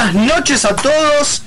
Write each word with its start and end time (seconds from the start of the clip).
Buenas 0.00 0.38
noches 0.38 0.64
a 0.64 0.74
todos. 0.74 1.42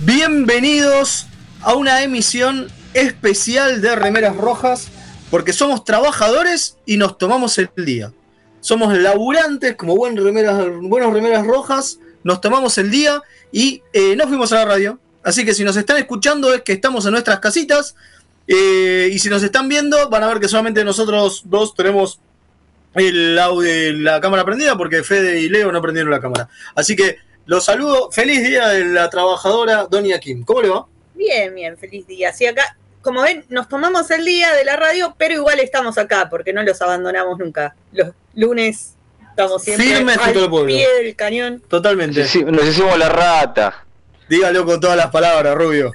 Bienvenidos 0.00 1.26
a 1.62 1.76
una 1.76 2.02
emisión 2.02 2.66
especial 2.92 3.80
de 3.80 3.94
Remeras 3.94 4.36
Rojas, 4.36 4.88
porque 5.30 5.52
somos 5.52 5.84
trabajadores 5.84 6.76
y 6.86 6.96
nos 6.96 7.18
tomamos 7.18 7.56
el 7.56 7.70
día. 7.76 8.12
Somos 8.58 8.98
laburantes, 8.98 9.76
como 9.76 9.94
buen 9.94 10.16
remeras, 10.16 10.66
buenos 10.80 11.12
remeras 11.12 11.46
rojas, 11.46 12.00
nos 12.24 12.40
tomamos 12.40 12.76
el 12.78 12.90
día 12.90 13.22
y 13.52 13.80
eh, 13.92 14.16
nos 14.16 14.26
fuimos 14.26 14.52
a 14.52 14.56
la 14.56 14.64
radio. 14.64 14.98
Así 15.22 15.44
que 15.44 15.54
si 15.54 15.62
nos 15.62 15.76
están 15.76 15.98
escuchando 15.98 16.52
es 16.52 16.62
que 16.62 16.72
estamos 16.72 17.06
en 17.06 17.12
nuestras 17.12 17.38
casitas. 17.38 17.94
eh, 18.48 19.08
y 19.12 19.20
si 19.20 19.28
nos 19.28 19.44
están 19.44 19.68
viendo, 19.68 20.10
van 20.10 20.24
a 20.24 20.26
ver 20.26 20.40
que 20.40 20.48
solamente 20.48 20.82
nosotros 20.82 21.42
dos 21.44 21.76
tenemos 21.76 22.18
el 22.94 23.38
audio, 23.38 23.92
la 23.92 24.20
cámara 24.20 24.44
prendida, 24.44 24.76
porque 24.76 25.04
Fede 25.04 25.40
y 25.40 25.48
Leo 25.48 25.70
no 25.70 25.80
prendieron 25.80 26.10
la 26.10 26.20
cámara. 26.20 26.48
Así 26.74 26.96
que 26.96 27.27
los 27.48 27.64
saludo. 27.64 28.10
Feliz 28.12 28.42
día 28.46 28.68
de 28.68 28.84
la 28.84 29.08
trabajadora 29.10 29.86
Donia 29.90 30.20
Kim. 30.20 30.44
¿Cómo 30.44 30.62
le 30.62 30.68
va? 30.68 30.86
Bien, 31.14 31.52
bien, 31.54 31.76
feliz 31.76 32.06
día. 32.06 32.32
Sí, 32.32 32.46
acá, 32.46 32.76
como 33.02 33.22
ven, 33.22 33.44
nos 33.48 33.68
tomamos 33.68 34.10
el 34.10 34.24
día 34.24 34.52
de 34.52 34.64
la 34.64 34.76
radio, 34.76 35.14
pero 35.18 35.34
igual 35.34 35.58
estamos 35.60 35.98
acá, 35.98 36.28
porque 36.30 36.52
no 36.52 36.62
los 36.62 36.80
abandonamos 36.82 37.38
nunca. 37.38 37.74
Los 37.92 38.10
lunes 38.34 38.94
estamos 39.30 39.62
siempre 39.62 39.86
Firmes 39.86 40.18
al 40.18 40.36
el 40.36 40.48
pueblo. 40.50 40.66
pie 40.66 40.86
del 41.02 41.16
cañón. 41.16 41.62
Totalmente. 41.68 42.20
Nos 42.20 42.34
hici- 42.36 42.44
nos 42.44 42.64
hicimos 42.66 42.98
la 42.98 43.08
rata. 43.08 43.84
Dígalo 44.28 44.64
con 44.66 44.78
todas 44.78 44.96
las 44.96 45.08
palabras, 45.10 45.54
Rubio. 45.56 45.90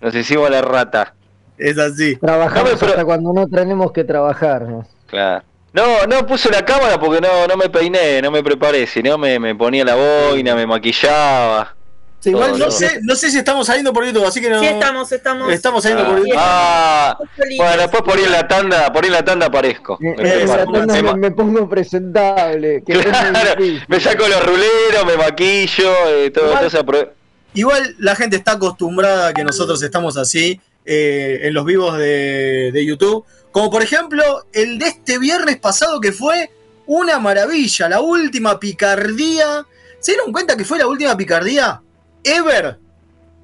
Nos 0.00 0.14
hicimos 0.14 0.50
la 0.50 0.60
rata. 0.62 1.14
Es 1.56 1.78
así. 1.78 2.16
Trabajamos 2.16 2.72
No, 2.72 2.78
pero- 2.78 2.92
hasta 2.92 3.04
cuando 3.04 3.32
no 3.32 3.46
tenemos 3.46 3.90
que 3.92 4.04
trabajar. 4.04 4.62
¿no? 4.62 4.86
Claro. 5.06 5.44
No, 5.74 6.06
no 6.06 6.24
puse 6.26 6.48
la 6.50 6.64
cámara 6.64 6.98
porque 6.98 7.20
no, 7.20 7.46
no 7.46 7.56
me 7.56 7.68
peiné, 7.68 8.22
no 8.22 8.30
me 8.30 8.42
preparé, 8.42 8.86
si 8.86 9.02
no 9.02 9.18
me, 9.18 9.38
me 9.40 9.54
ponía 9.56 9.84
la 9.84 9.96
boina, 9.96 10.54
me 10.54 10.66
maquillaba. 10.66 11.74
Sí, 12.20 12.30
igual 12.30 12.50
Todo, 12.52 12.58
no 12.58 12.64
todo. 12.66 12.78
sé, 12.78 13.00
no 13.02 13.14
sé 13.16 13.30
si 13.30 13.36
estamos 13.38 13.66
saliendo 13.66 13.92
por 13.92 14.06
YouTube, 14.06 14.24
así 14.24 14.40
que 14.40 14.48
no. 14.48 14.58
Sí, 14.60 14.66
estamos, 14.66 15.12
estamos. 15.12 15.52
Estamos 15.52 15.82
saliendo 15.82 16.06
por 16.08 16.18
YouTube. 16.20 16.36
ah, 16.38 17.18
bueno, 17.58 17.76
después 17.82 18.02
por 18.02 18.18
ir 18.18 18.24
en 18.26 18.32
la 18.32 18.48
tanda, 18.48 18.90
por 18.92 19.04
ir 19.04 19.08
en 19.08 19.12
la 19.14 19.24
tanda 19.24 19.46
aparezco. 19.46 19.98
Me, 20.00 20.10
Eh, 20.12 20.14
eh, 20.20 20.40
en 20.42 20.48
la 20.48 20.54
preparo. 20.64 20.86
tanda 20.86 21.14
Me 21.16 21.30
pongo 21.32 21.68
presentable. 21.68 22.82
Que 22.86 22.92
Claro, 22.94 23.56
me 23.88 24.00
saco 24.00 24.26
los 24.28 24.42
ruleros, 24.46 25.04
me 25.06 25.16
maquillo, 25.18 25.92
eh, 26.08 26.30
todo, 26.30 26.52
Igual- 26.54 26.84
pro- 26.86 27.12
Igual 27.52 27.94
la 27.98 28.14
gente 28.16 28.36
está 28.36 28.52
acostumbrada 28.52 29.28
a 29.28 29.32
que 29.34 29.44
nosotros 29.44 29.82
estamos 29.82 30.16
así 30.16 30.60
eh, 30.86 31.40
en 31.42 31.52
los 31.54 31.64
vivos 31.66 31.98
de, 31.98 32.70
de 32.72 32.86
YouTube. 32.86 33.24
Como 33.54 33.70
por 33.70 33.82
ejemplo 33.82 34.46
el 34.52 34.80
de 34.80 34.88
este 34.88 35.16
viernes 35.16 35.58
pasado 35.58 36.00
que 36.00 36.10
fue 36.10 36.50
una 36.86 37.20
maravilla, 37.20 37.88
la 37.88 38.00
última 38.00 38.58
picardía. 38.58 39.64
¿Se 40.00 40.10
dieron 40.10 40.32
cuenta 40.32 40.56
que 40.56 40.64
fue 40.64 40.76
la 40.76 40.88
última 40.88 41.16
picardía? 41.16 41.80
Ever. 42.24 42.78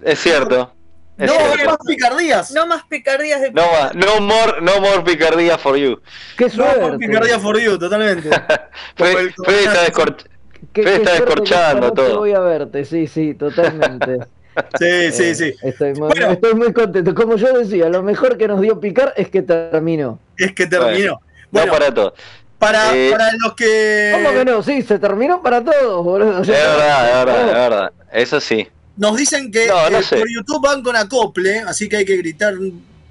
Es 0.02 0.18
cierto. 0.18 0.74
Es 1.16 1.30
no, 1.30 1.38
cierto. 1.54 1.64
más 1.70 1.78
picardías. 1.86 2.50
No 2.50 2.66
más 2.66 2.82
picardías 2.88 3.40
de 3.40 3.52
No 3.52 3.62
más, 3.70 3.94
no 3.94 4.20
more, 4.20 4.60
no 4.60 4.80
more 4.80 5.00
picardía 5.04 5.56
for 5.56 5.76
you. 5.76 6.00
Qué 6.36 6.48
No, 6.56 6.64
más 6.64 6.74
suerte. 6.74 6.98
picardía 7.06 7.38
for 7.38 7.60
you, 7.60 7.78
totalmente. 7.78 8.30
Fede, 8.96 9.28
está 9.28 9.92
suerte 9.92 10.24
descorchando 11.12 11.92
todo. 11.92 12.18
Voy 12.18 12.32
a 12.32 12.40
verte, 12.40 12.84
sí, 12.84 13.06
sí, 13.06 13.34
totalmente. 13.34 14.18
Sí, 14.78 14.86
sí, 15.12 15.22
Eh, 15.24 15.34
sí. 15.34 15.54
Estoy 15.62 15.90
muy, 15.94 16.08
Bueno. 16.08 16.30
estoy 16.32 16.54
muy 16.54 16.72
contento. 16.72 17.14
Como 17.14 17.36
yo 17.36 17.56
decía, 17.58 17.88
lo 17.88 18.02
mejor 18.02 18.36
que 18.36 18.48
nos 18.48 18.60
dio 18.60 18.78
picar 18.80 19.12
es 19.16 19.28
que 19.28 19.42
terminó. 19.42 20.18
Es 20.36 20.52
que 20.54 20.66
terminó. 20.66 21.12
no 21.14 21.20
Bueno, 21.50 21.72
para 21.72 21.92
todo. 21.94 22.14
para, 22.58 22.94
Eh, 22.96 23.10
para 23.10 23.30
los 23.42 23.54
que 23.54 24.12
¿Cómo 24.14 24.32
que 24.38 24.44
no? 24.44 24.62
Sí, 24.62 24.82
se 24.82 24.98
terminó 24.98 25.42
para 25.42 25.62
todos, 25.64 26.04
boludo. 26.04 26.42
Es 26.42 26.48
verdad, 26.48 27.08
es 27.08 27.14
verdad, 27.26 27.48
es 27.48 27.54
verdad. 27.54 27.92
Eso 28.12 28.40
sí. 28.40 28.68
nos 28.96 29.16
dicen 29.16 29.50
que 29.50 29.66
No, 29.66 29.88
no 29.90 29.98
eh, 29.98 30.02
por 30.10 30.28
YouTube 30.28 30.62
van 30.62 30.82
con 30.82 30.94
acople, 30.96 31.60
así 31.60 31.88
que 31.88 31.98
hay 31.98 32.04
que 32.04 32.16
gritar 32.16 32.54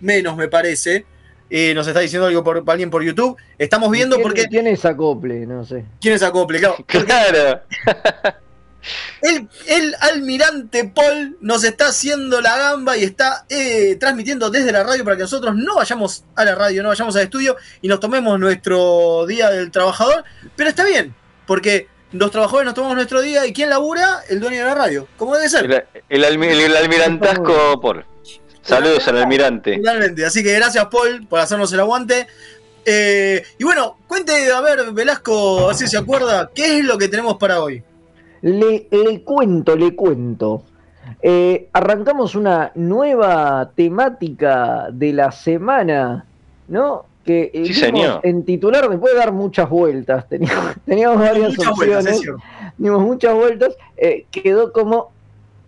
menos, 0.01 0.35
me 0.37 0.47
parece. 0.47 1.05
Eh, 1.51 1.73
nos 1.73 1.87
está 1.87 1.99
diciendo 2.01 2.27
algo 2.27 2.43
por 2.43 2.63
alguien 2.67 2.91
por 2.91 3.01
YouTube. 3.03 3.35
Estamos 3.57 3.89
viendo 3.89 4.17
¿Quién- 4.17 4.23
porque. 4.27 4.47
¿Quién 4.47 4.67
es 4.67 4.85
acople? 4.85 5.47
No 5.47 5.65
sé. 5.65 5.83
¿Quién 5.99 6.13
es 6.13 6.21
acople? 6.21 6.59
Claro. 6.59 6.75
Claro. 6.87 7.61
El, 9.21 9.49
el 9.67 9.95
almirante 9.99 10.85
Paul 10.85 11.37
nos 11.41 11.63
está 11.63 11.87
haciendo 11.87 12.41
la 12.41 12.57
gamba 12.57 12.97
y 12.97 13.03
está 13.03 13.45
eh, 13.49 13.97
transmitiendo 13.99 14.49
desde 14.49 14.71
la 14.71 14.83
radio 14.83 15.03
para 15.03 15.17
que 15.17 15.23
nosotros 15.23 15.55
no 15.55 15.75
vayamos 15.75 16.23
a 16.35 16.45
la 16.45 16.55
radio, 16.55 16.83
no 16.83 16.89
vayamos 16.89 17.15
al 17.15 17.23
estudio 17.23 17.57
y 17.81 17.87
nos 17.87 17.99
tomemos 17.99 18.39
nuestro 18.39 19.25
día 19.27 19.49
del 19.49 19.71
trabajador. 19.71 20.23
Pero 20.55 20.69
está 20.69 20.85
bien, 20.85 21.13
porque 21.45 21.87
los 22.11 22.31
trabajadores 22.31 22.65
nos 22.65 22.73
tomamos 22.73 22.95
nuestro 22.95 23.21
día 23.21 23.45
y 23.45 23.53
¿quién 23.53 23.69
labura? 23.69 24.21
El 24.29 24.39
dueño 24.39 24.59
de 24.59 24.65
la 24.65 24.75
radio, 24.75 25.07
como 25.17 25.35
debe 25.35 25.49
ser. 25.49 25.65
El, 26.09 26.23
el, 26.23 27.19
Paul. 27.19 28.05
Saludos 28.61 29.07
al 29.07 29.17
almirante. 29.17 29.77
Totalmente. 29.77 30.25
Así 30.25 30.43
que 30.43 30.53
gracias, 30.53 30.85
Paul, 30.85 31.25
por 31.27 31.39
hacernos 31.39 31.71
el 31.73 31.79
aguante. 31.79 32.27
Eh, 32.85 33.43
y 33.57 33.63
bueno, 33.63 33.97
cuente, 34.07 34.51
a 34.51 34.61
ver, 34.61 34.91
Velasco, 34.91 35.65
a 35.65 35.67
ver 35.67 35.75
si 35.75 35.87
se 35.87 35.97
acuerda, 35.97 36.49
¿qué 36.53 36.79
es 36.79 36.85
lo 36.85 36.97
que 36.97 37.07
tenemos 37.07 37.37
para 37.37 37.61
hoy? 37.61 37.83
Le, 38.41 38.87
le 38.91 39.21
cuento, 39.23 39.75
le 39.75 39.95
cuento. 39.95 40.63
Eh, 41.21 41.67
arrancamos 41.73 42.35
una 42.35 42.71
nueva 42.75 43.71
temática 43.75 44.87
de 44.91 45.11
la 45.13 45.31
semana, 45.31 46.25
¿no? 46.67 47.05
Que 47.25 47.51
eh, 47.53 47.65
Sí, 47.65 47.73
señor. 47.73 48.21
en 48.23 48.43
titular 48.45 48.87
después 48.89 49.13
de 49.13 49.19
dar 49.19 49.31
muchas 49.33 49.69
vueltas. 49.69 50.27
Teníamos, 50.29 50.75
teníamos 50.85 51.19
varias 51.19 51.57
Muchas 51.57 51.71
opciones, 51.73 52.21
dimos 52.77 53.01
muchas 53.01 53.33
vueltas. 53.35 53.75
eh, 53.97 54.25
quedó 54.31 54.71
como 54.71 55.11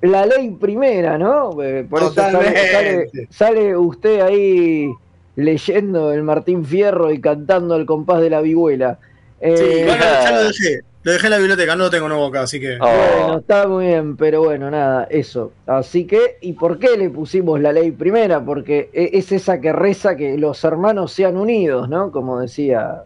la 0.01 0.25
ley 0.25 0.51
primera, 0.51 1.17
¿no? 1.17 1.51
Por 1.51 1.65
eso 2.01 2.13
sale, 2.13 2.37
Totalmente. 2.37 2.71
sale- 2.71 3.27
sale 3.29 3.77
usted 3.77 4.21
ahí 4.21 4.89
leyendo 5.35 6.11
el 6.13 6.23
Martín 6.23 6.65
Fierro 6.65 7.11
y 7.11 7.19
cantando 7.21 7.75
el 7.75 7.85
compás 7.85 8.21
de 8.21 8.29
la 8.29 8.41
vihuela. 8.41 8.97
Sí, 9.41 9.47
igual 9.49 9.99
ya 9.99 10.31
lo 10.31 10.43
dejé. 10.45 10.79
Lo 11.03 11.11
dejé 11.11 11.27
en 11.27 11.31
la 11.31 11.37
biblioteca, 11.37 11.75
no 11.75 11.85
lo 11.85 11.89
tengo 11.89 12.07
nuevo 12.07 12.27
acá, 12.27 12.41
así 12.41 12.59
que. 12.59 12.77
Oh, 12.79 12.85
bueno, 12.85 13.39
está 13.39 13.67
muy 13.67 13.87
bien, 13.87 14.15
pero 14.17 14.43
bueno, 14.43 14.69
nada, 14.69 15.07
eso. 15.09 15.51
Así 15.65 16.05
que, 16.05 16.37
¿y 16.41 16.53
por 16.53 16.77
qué 16.77 16.95
le 16.95 17.09
pusimos 17.09 17.59
la 17.59 17.73
ley 17.73 17.91
primera? 17.91 18.43
Porque 18.43 18.89
e- 18.93 19.09
es 19.13 19.31
esa 19.31 19.59
que 19.59 19.73
reza 19.73 20.15
que 20.15 20.37
los 20.37 20.63
hermanos 20.63 21.11
sean 21.11 21.37
unidos, 21.37 21.89
¿no? 21.89 22.11
Como 22.11 22.39
decía 22.39 23.03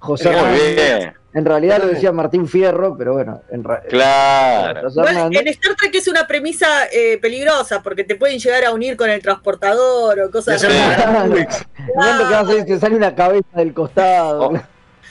José 0.00 0.30
muy 0.30 0.74
bien. 0.74 1.12
En 1.32 1.44
realidad 1.44 1.78
lo 1.78 1.86
decía 1.86 2.10
Martín 2.10 2.48
Fierro, 2.48 2.96
pero 2.98 3.12
bueno, 3.12 3.42
en 3.52 3.62
Claro. 3.62 4.88
Igual, 4.88 5.36
en 5.36 5.48
Star 5.48 5.76
Trek 5.76 5.94
es 5.94 6.08
una 6.08 6.26
premisa 6.26 6.86
eh, 6.92 7.18
peligrosa 7.22 7.80
porque 7.82 8.02
te 8.02 8.16
pueden 8.16 8.40
llegar 8.40 8.64
a 8.64 8.72
unir 8.72 8.96
con 8.96 9.08
el 9.08 9.22
transportador 9.22 10.18
o 10.20 10.30
cosas 10.30 10.64
así. 10.64 10.66
En 10.76 11.86
el 11.88 11.94
momento 11.94 12.28
que 12.28 12.34
vas 12.34 12.48
a 12.48 12.54
ir, 12.54 12.64
te 12.64 12.80
sale 12.80 12.96
una 12.96 13.14
cabeza 13.14 13.46
del 13.54 13.72
costado. 13.72 14.48
Oh, 14.48 14.60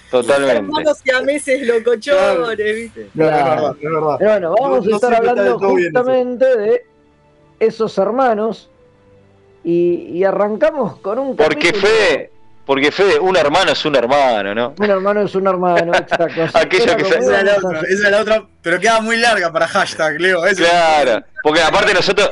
Totalmente. 0.09 0.55
Hermanos 0.57 0.97
siameses 1.03 1.67
locochones, 1.67 2.57
¿viste? 2.75 3.09
No, 3.13 3.25
es 3.25 3.31
Claro. 3.31 3.49
verdad, 3.61 3.75
es 3.79 3.91
verdad. 3.91 4.15
Pero 4.19 4.31
bueno, 4.31 4.55
vamos 4.59 4.85
No- 4.85 4.91
a 4.91 4.95
estar 4.95 5.13
hablando 5.15 5.43
eso. 5.43 5.59
justamente 5.59 6.57
de 6.57 6.81
esos 7.59 7.97
hermanos 7.97 8.69
y, 9.63 10.09
y 10.13 10.23
arrancamos 10.23 10.97
con 10.99 11.19
un 11.19 11.35
Porque 11.35 11.73
Fede, 11.73 12.31
porque 12.65 12.91
Fede, 12.91 13.19
un 13.19 13.35
hermano 13.35 13.71
es 13.73 13.83
un 13.85 13.95
hermano, 13.95 14.55
¿no? 14.55 14.73
Un 14.79 14.89
hermano 14.89 15.21
es 15.21 15.35
un 15.35 15.47
hermano, 15.47 15.93
exacto. 15.93 16.25
Aquello 16.57 16.83
Era 16.85 16.97
que 16.97 17.05
se- 17.05 17.17
Esa 17.19 17.37
es 17.39 17.43
la 17.43 17.57
otra, 17.57 17.79
esa 17.81 18.05
es 18.05 18.11
la 18.11 18.21
otra, 18.21 18.43
pero 18.61 18.79
queda 18.79 19.01
muy 19.01 19.17
larga 19.17 19.51
para 19.51 19.67
hashtag, 19.67 20.19
Leo. 20.19 20.41
Claro. 20.55 21.23
Porque 21.43 21.61
aparte 21.61 21.93
nosotros, 21.93 22.29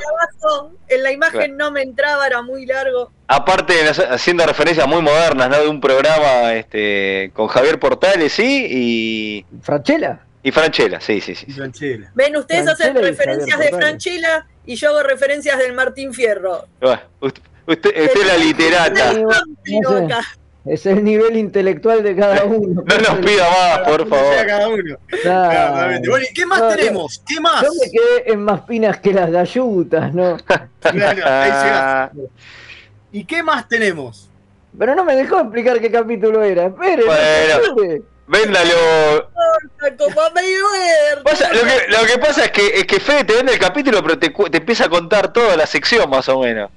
En 0.88 1.04
la 1.04 1.12
imagen 1.12 1.58
no 1.58 1.70
me 1.72 1.82
entraba, 1.82 2.26
era 2.26 2.42
muy 2.42 2.66
largo. 2.66 3.12
Aparte 3.28 3.74
haciendo 4.10 4.46
referencias 4.46 4.88
muy 4.88 5.02
modernas, 5.02 5.50
¿no? 5.50 5.60
De 5.60 5.68
un 5.68 5.82
programa 5.82 6.54
este 6.54 7.32
con 7.34 7.48
Javier 7.48 7.80
Portales, 7.80 8.32
sí, 8.32 8.68
y, 8.70 9.46
¿Franchella? 9.62 10.20
y 10.44 10.52
Franchella, 10.52 11.02
sí, 11.02 11.22
sí, 11.22 11.36
sí. 11.36 11.52
Franchella. 11.52 12.12
Ven, 12.16 12.36
ustedes 12.38 12.68
hacen 12.68 12.94
Franchella 12.94 13.10
referencias 13.10 13.60
de 13.60 13.70
Portales. 13.70 13.86
Franchella 13.86 14.48
y 14.66 14.76
yo 14.76 14.90
hago 14.90 15.04
referencias 15.04 15.58
del 15.60 15.74
Martín 15.74 16.14
Fierro. 16.14 16.66
Bueno, 16.80 17.02
usted, 17.20 17.42
usted, 17.68 17.90
usted 17.90 18.22
es 18.22 18.28
la 18.28 18.38
literata. 18.38 19.14
No 19.14 20.08
sé. 20.10 20.16
Es 20.70 20.86
el 20.86 21.02
nivel 21.02 21.38
intelectual 21.38 22.04
de 22.04 22.14
cada 22.14 22.44
uno. 22.44 22.84
No 22.86 22.98
nos 22.98 23.26
pida 23.26 23.50
más, 23.50 23.80
por 23.88 24.08
favor. 24.08 24.46
cada 24.46 24.68
uno. 24.68 24.98
Claro. 25.22 26.02
Bueno, 26.10 26.26
¿y 26.30 26.34
qué 26.34 26.46
más 26.46 26.60
No, 26.60 26.70
tenemos? 26.76 27.24
¿Qué 27.26 27.40
más? 27.40 27.64
Yo 27.64 27.70
me 27.70 27.90
quedé 27.90 28.34
en 28.34 28.42
más 28.44 28.62
pinas 28.62 29.00
que 29.00 29.14
las 29.14 29.32
gallutas, 29.32 30.14
¿no? 30.14 30.38
Claro, 30.82 31.24
ahí 31.26 31.52
llegaste. 31.52 32.18
¿Y 33.12 33.24
qué 33.26 33.42
más 33.44 33.68
tenemos? 33.68 34.30
Pero 34.78 34.96
no 34.96 35.04
me 35.04 35.16
dejó 35.16 35.40
explicar 35.40 35.80
qué 35.80 35.92
capítulo 35.92 36.44
era. 36.44 36.66
Espere, 36.68 37.04
no 37.06 37.76
Bueno. 37.76 38.04
Véndalo. 38.28 39.30
Pasa- 41.24 41.52
lo, 41.54 41.60
que, 41.62 41.88
lo 41.90 42.06
que 42.06 42.18
pasa 42.20 42.46
es 42.46 42.52
que, 42.52 42.68
es 42.68 42.86
que 42.86 43.00
Fede 43.00 43.24
te 43.24 43.36
vende 43.36 43.54
el 43.54 43.60
capítulo, 43.60 44.02
pero 44.04 44.20
te, 44.20 44.34
empieza 44.58 44.86
a 44.86 44.90
contar 44.90 45.32
toda 45.34 45.56
la 45.56 45.66
sección 45.66 46.10
más 46.10 46.28
o 46.30 46.40
menos. 46.42 46.70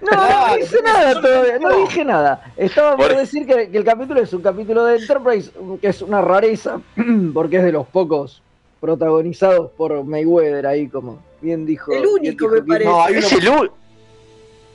No, 0.00 0.10
no 0.48 0.58
hice 0.58 0.82
nada 0.82 1.20
todavía, 1.20 1.58
no 1.60 1.76
dije 1.78 2.04
nada. 2.04 2.52
Estaba 2.56 2.96
por 2.96 3.08
Por- 3.08 3.16
decir 3.16 3.46
que, 3.46 3.70
que 3.70 3.78
el 3.78 3.84
capítulo 3.84 4.20
es 4.20 4.32
un 4.32 4.42
capítulo 4.42 4.84
de 4.84 4.96
Enterprise, 4.98 5.50
que 5.80 5.86
es 5.88 6.02
una 6.02 6.20
rareza, 6.20 6.80
porque 7.34 7.58
es 7.58 7.62
de 7.64 7.72
los 7.72 7.86
pocos 7.86 8.42
protagonizados 8.80 9.70
por 9.76 10.02
Mayweather 10.04 10.66
ahí, 10.66 10.88
como 10.88 11.22
bien 11.40 11.64
dijo. 11.64 11.92
El 11.92 12.04
único, 12.06 12.50
dijo 12.50 12.50
me 12.50 12.62
parece. 12.62 12.90
No, 12.90 13.08
Es 13.08 13.32
el 13.32 13.48
u- 13.48 13.70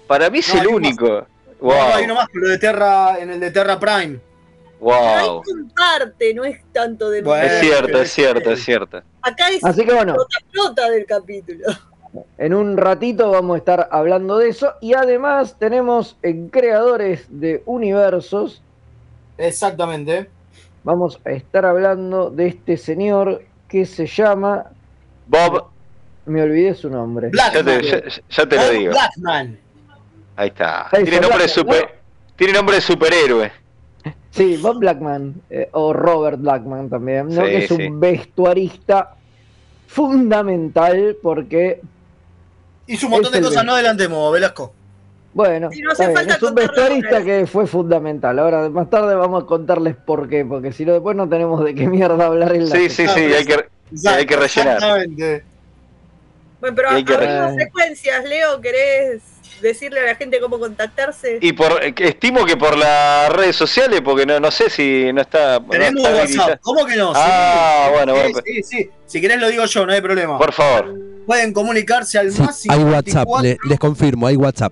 Para 0.08 0.30
mí 0.30 0.40
es 0.40 0.54
No, 0.54 0.62
el 0.62 0.68
hay 0.68 0.74
único. 0.74 1.08
No, 1.08 1.26
Wow. 1.60 1.74
hay 1.96 2.04
uno 2.06 2.16
más, 2.16 2.28
lo 2.34 2.48
de 2.50 2.58
Terra, 2.60 3.18
en 3.20 3.32
el 3.32 3.40
de 3.40 3.52
Terra 3.52 3.80
Prime. 3.80 4.20
wow. 4.80 4.94
Ahí 4.94 5.28
comparte, 5.44 6.34
no 6.36 6.46
es 6.46 6.62
tanto 6.72 7.10
de 7.10 7.22
Bueno. 7.24 7.44
Es 7.46 7.60
cierto, 7.62 8.02
es 8.02 8.12
cierto, 8.12 8.52
es 8.52 8.64
cierto. 8.64 9.02
Acá 9.24 9.50
es 9.50 9.64
Así 9.64 9.84
que 9.84 9.94
bueno, 9.94 10.14
flota 10.14 10.38
flota 10.52 10.90
del 10.92 11.06
capítulo. 11.08 11.66
en 12.38 12.54
un 12.54 12.78
ratito 12.78 13.32
vamos 13.32 13.56
a 13.56 13.58
estar 13.58 13.90
hablando 13.92 14.38
de 14.38 14.50
eso. 14.50 14.74
Y 14.82 14.94
además 14.94 15.56
tenemos 15.58 16.16
en 16.22 16.50
creadores 16.50 17.26
de 17.30 17.64
universos, 17.66 18.62
Exactamente. 19.38 20.30
vamos 20.84 21.20
a 21.26 21.32
estar 21.32 21.66
hablando 21.66 22.30
de 22.30 22.48
este 22.48 22.78
señor 22.78 23.44
que 23.68 23.86
se 23.86 24.06
llama. 24.06 24.66
Bob, 25.28 25.66
Me 26.26 26.42
olvidé 26.44 26.76
su 26.76 26.90
nombre. 26.90 27.32
ya 27.34 27.50
Blackman. 27.52 27.82
te, 27.82 27.88
ya- 27.88 28.02
ya 28.30 28.46
te 28.48 28.56
lo 28.58 28.70
digo. 28.70 28.92
Blackman. 28.92 29.60
Ahí 30.38 30.50
está. 30.50 30.88
Ahí 30.92 31.04
Tiene 31.04 31.20
nombre 31.20 31.46
de 31.46 31.54
Blackman, 31.54 31.76
super. 31.76 32.00
Tiene 32.36 32.54
nombre 32.54 32.76
de 32.76 32.82
superhéroe. 32.82 33.52
Sí, 34.30 34.58
Bob 34.58 34.78
Blackman, 34.78 35.34
eh, 35.50 35.68
o 35.72 35.94
Robert 35.94 36.40
Blackman 36.40 36.90
también, 36.90 37.30
¿no? 37.30 37.44
Sí, 37.44 37.50
que 37.50 37.58
es 37.58 37.68
sí. 37.68 37.74
un 37.74 38.00
vestuarista 38.00 39.16
fundamental 39.88 41.18
porque, 41.24 41.82
Hizo 42.86 43.08
un 43.08 43.14
montón 43.14 43.34
de 43.34 43.42
cosas, 43.42 43.66
no 43.66 43.74
adelantemos, 43.74 44.32
Velasco. 44.32 44.74
bueno, 45.34 45.70
no 45.84 45.92
hace 45.92 46.14
falta 46.14 46.36
es 46.36 46.44
un 46.44 46.54
vestuarista 46.54 47.24
que 47.24 47.48
fue 47.48 47.66
fundamental. 47.66 48.38
Ahora, 48.38 48.70
más 48.70 48.90
tarde 48.92 49.16
vamos 49.16 49.44
a 49.44 49.48
contarles 49.48 49.96
por 49.96 50.30
qué, 50.30 50.46
porque 50.46 50.72
si 50.72 50.86
no, 50.86 50.94
después 50.94 51.18
no 51.18 51.28
tenemos 51.28 51.66
de 51.66 51.74
qué 51.74 51.88
mierda 51.88 52.28
hablar 52.28 52.56
en 52.56 52.70
la 52.70 52.76
Sí, 52.76 52.90
sí, 52.92 53.08
sí, 53.08 53.20
hay 53.20 53.44
que, 53.44 53.66
hay 54.08 54.26
que 54.28 54.36
rellenar. 54.36 54.76
Exactamente. 54.76 55.44
Bueno, 56.60 56.76
pero 56.76 56.90
hay 56.90 57.04
que 57.04 57.56
secuencias, 57.58 58.24
Leo, 58.24 58.62
¿querés 58.62 59.37
decirle 59.62 60.00
a 60.02 60.04
la 60.04 60.16
gente 60.16 60.40
cómo 60.40 60.60
contactarse? 60.60 61.40
Y 61.42 61.54
por 61.54 61.94
que 61.94 62.10
estimo 62.10 62.46
que 62.46 62.56
por 62.58 62.78
las 62.78 63.30
redes 63.32 63.56
sociales, 63.56 64.02
porque 64.04 64.26
no, 64.26 64.40
no 64.40 64.52
sé 64.52 64.70
si 64.70 65.12
no 65.14 65.22
está. 65.22 65.60
no 65.60 65.68
Tenemos 65.70 65.98
está 66.04 66.10
WhatsApp. 66.10 66.24
habilitado. 66.24 66.60
¿Cómo 66.62 66.86
que 66.86 66.96
no? 66.96 67.12
Ah, 67.16 67.86
Sí. 67.88 67.94
bueno, 67.94 68.14
Sí, 68.16 68.22
bueno. 68.22 68.40
Sí, 68.46 68.64
sí. 68.64 68.90
Si 69.06 69.22
querés 69.22 69.40
lo 69.40 69.50
digo 69.50 69.66
yo, 69.66 69.86
no 69.86 69.94
hay 69.94 70.02
problema. 70.02 70.38
Por 70.38 70.54
favor. 70.54 70.94
Pueden 71.26 71.52
comunicarse 71.54 72.18
al 72.20 72.32
Sí, 72.32 72.42
más 72.42 72.64
hay 72.70 72.80
WhatsApp, 72.84 73.26
54. 73.28 73.42
le- 73.44 73.58
les 73.70 73.80
confirmo, 73.80 74.28
hay 74.28 74.36
WhatsApp. 74.36 74.72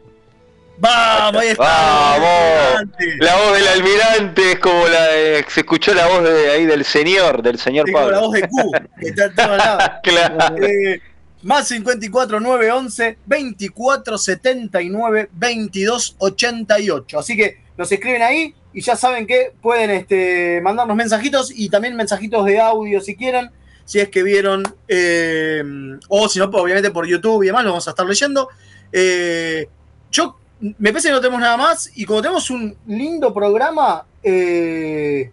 Vamos, 0.77 1.41
ahí 1.41 1.47
está. 1.49 1.63
Vamos. 1.63 2.89
La 3.19 3.35
voz 3.37 3.53
del 3.57 3.67
almirante 3.69 4.51
es 4.51 4.59
como 4.59 4.87
la 4.87 5.05
de- 5.07 5.45
se 5.47 5.61
escuchó 5.61 5.93
la 5.93 6.05
voz 6.07 6.23
de 6.23 6.51
ahí 6.51 6.65
del 6.65 6.83
señor, 6.83 7.41
del 7.41 7.57
señor 7.59 7.85
como 7.91 8.09
la 8.09 8.13
Pablo. 8.19 8.27
voz 8.27 8.33
de 8.33 8.41
Q, 8.49 8.71
que 8.99 9.07
está 9.07 9.25
en 9.25 9.35
todos 9.35 9.57
lados. 9.57 9.83
Claro. 10.03 10.55
Eh, 10.65 10.99
más 11.45 11.67
54 11.67 12.39
911 12.39 13.19
24 13.23 14.17
79 14.17 15.29
22 15.31 16.15
88. 16.17 17.19
Así 17.19 17.37
que 17.37 17.59
nos 17.77 17.91
escriben 17.91 18.23
ahí 18.23 18.55
y 18.73 18.81
ya 18.81 18.95
saben 18.95 19.27
que 19.27 19.53
pueden 19.61 19.91
este, 19.91 20.59
mandarnos 20.61 20.97
mensajitos 20.97 21.51
y 21.55 21.69
también 21.69 21.95
mensajitos 21.95 22.45
de 22.45 22.59
audio 22.59 22.99
si 22.99 23.15
quieren. 23.15 23.51
Si 23.85 23.99
es 23.99 24.09
que 24.09 24.23
vieron, 24.23 24.63
eh, 24.87 25.63
o 26.09 26.27
si 26.27 26.39
no, 26.39 26.49
pues, 26.49 26.63
obviamente 26.63 26.89
por 26.89 27.05
YouTube 27.05 27.43
y 27.43 27.47
demás, 27.47 27.63
lo 27.63 27.69
vamos 27.69 27.87
a 27.87 27.91
estar 27.91 28.07
leyendo. 28.07 28.49
Eh, 28.91 29.69
yo 30.11 30.39
me 30.59 30.89
parece 30.91 31.09
que 31.09 31.13
no 31.13 31.21
tenemos 31.21 31.39
nada 31.39 31.57
más 31.57 31.91
y 31.95 32.05
como 32.05 32.23
tenemos 32.23 32.49
un 32.49 32.75
lindo 32.87 33.31
programa, 33.31 34.03
eh, 34.23 35.31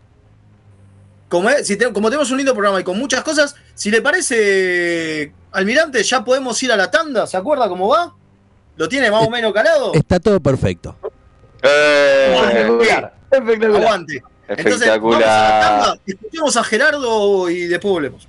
como, 1.33 1.49
es- 1.49 1.67
si 1.67 1.77
te- 1.77 1.91
como 1.93 2.11
tenemos 2.11 2.31
un 2.31 2.37
lindo 2.37 2.53
programa 2.53 2.79
y 2.79 2.85
con 2.85 2.99
muchas 2.99 3.23
cosas, 3.25 3.55
si 3.75 3.91
le 3.91 4.03
parece, 4.03 5.33
Almirante, 5.53 6.03
ya 6.03 6.23
podemos 6.23 6.63
ir 6.63 6.71
a 6.73 6.77
la 6.77 6.91
tanda. 6.91 7.27
¿Se 7.27 7.39
acuerda 7.39 7.69
cómo 7.71 7.89
va? 7.89 8.15
¿Lo 8.77 8.87
tiene 8.87 9.11
más 9.11 9.27
o 9.27 9.31
menos 9.31 9.53
calado? 9.55 9.93
Está 9.95 10.21
todo 10.21 10.39
perfecto. 10.41 10.95
Eh, 11.63 12.35
Espectacular, 12.37 13.15
espectacular. 13.31 13.83
Aguante. 13.83 14.23
Entonces, 14.49 14.89
vamos 14.89 15.17
a 15.17 15.21
la 15.21 15.25
espectacular. 15.27 15.61
tanda, 15.81 15.99
escuchemos 16.07 16.57
a 16.59 16.65
Gerardo 16.65 17.49
y 17.51 17.61
después 17.67 17.93
volvemos. 17.93 18.29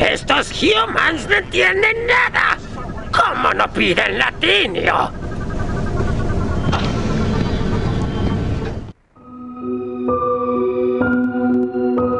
Estos 0.00 0.50
humans 0.62 1.28
no 1.28 1.36
entienden 1.36 2.06
nada. 2.06 2.56
¿Cómo 3.12 3.52
no 3.52 3.68
piden 3.68 4.18
latinio? 4.18 4.94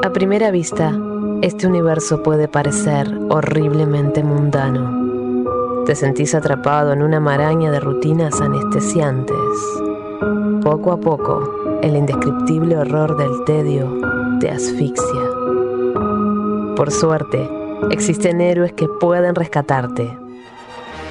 A 0.04 0.12
primera 0.12 0.50
vista, 0.50 0.92
este 1.40 1.66
universo 1.66 2.22
puede 2.22 2.48
parecer 2.48 3.08
horriblemente 3.30 4.22
mundano. 4.22 5.84
Te 5.86 5.94
sentís 5.94 6.34
atrapado 6.34 6.92
en 6.92 7.02
una 7.02 7.18
maraña 7.18 7.70
de 7.70 7.80
rutinas 7.80 8.42
anestesiantes. 8.42 9.36
Poco 10.62 10.92
a 10.92 11.00
poco, 11.00 11.80
el 11.82 11.96
indescriptible 11.96 12.76
horror 12.76 13.16
del 13.16 13.44
tedio 13.46 13.96
te 14.38 14.50
asfixia. 14.50 15.22
Por 16.76 16.90
suerte, 16.90 17.59
existen 17.90 18.40
héroes 18.40 18.72
que 18.72 18.86
pueden 18.88 19.34
rescatarte. 19.34 20.16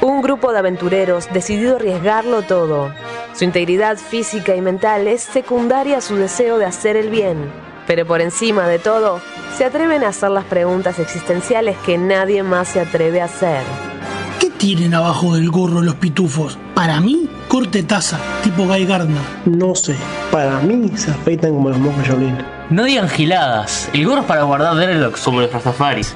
Un 0.01 0.21
grupo 0.21 0.51
de 0.51 0.59
aventureros 0.59 1.27
decidido 1.33 1.73
a 1.73 1.75
arriesgarlo 1.77 2.41
todo. 2.43 2.93
Su 3.33 3.43
integridad 3.43 3.97
física 3.97 4.55
y 4.55 4.61
mental 4.61 5.07
es 5.07 5.21
secundaria 5.21 5.97
a 5.97 6.01
su 6.01 6.15
deseo 6.15 6.57
de 6.57 6.65
hacer 6.65 6.95
el 6.95 7.09
bien. 7.09 7.38
Pero 7.85 8.05
por 8.05 8.21
encima 8.21 8.67
de 8.67 8.79
todo, 8.79 9.19
se 9.57 9.65
atreven 9.65 10.03
a 10.03 10.09
hacer 10.09 10.29
las 10.29 10.45
preguntas 10.45 10.99
existenciales 10.99 11.75
que 11.85 11.97
nadie 11.97 12.43
más 12.43 12.69
se 12.69 12.79
atreve 12.79 13.19
a 13.21 13.25
hacer. 13.25 13.61
¿Qué 14.39 14.49
tienen 14.51 14.93
abajo 14.93 15.35
del 15.35 15.49
gorro 15.49 15.81
los 15.81 15.95
pitufos? 15.95 16.57
Para 16.75 17.01
mí, 17.01 17.29
corte 17.47 17.83
taza, 17.83 18.19
tipo 18.43 18.65
Guy 18.65 18.85
Gardner. 18.85 19.21
No 19.45 19.75
sé, 19.75 19.95
para 20.31 20.59
mí 20.59 20.89
se 20.95 21.11
afeitan 21.11 21.53
como 21.53 21.69
los 21.69 21.79
monjes 21.79 22.07
Shaolin. 22.07 22.38
No 22.69 22.83
digan 22.83 23.09
giladas. 23.09 23.89
El 23.91 24.05
gorro 24.05 24.21
es 24.21 24.27
para 24.27 24.43
guardar 24.43 24.75
Dreadlocks 24.75 25.21
como 25.21 25.41
los 25.41 25.51
Rastafaris. 25.51 26.15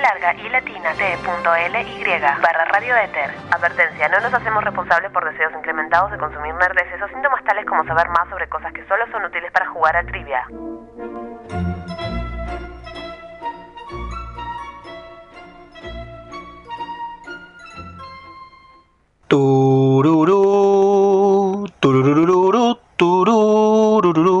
larga 0.00 0.34
y 0.34 0.48
latina 0.48 0.92
t.ly 0.94 2.20
barra 2.42 2.64
radioéter. 2.64 3.30
Advertencia, 3.50 4.08
no 4.08 4.20
nos 4.20 4.32
hacemos 4.32 4.64
responsables 4.64 5.10
por 5.12 5.24
deseos 5.30 5.52
incrementados 5.52 6.10
de 6.10 6.18
consumir 6.18 6.54
nerdeces 6.54 7.02
o 7.02 7.08
síntomas 7.08 7.44
tales 7.44 7.66
como 7.66 7.84
saber 7.84 8.08
más 8.08 8.28
sobre 8.28 8.48
cosas 8.48 8.72
que 8.72 8.86
solo 8.86 9.06
son 9.10 9.24
útiles 9.24 9.52
para 9.52 9.66
jugar 9.66 9.96
a 9.96 10.04
trivia. 10.04 10.46
Tururú, 19.28 20.40
tururururu, 21.78 22.78
tururururu. 22.96 24.40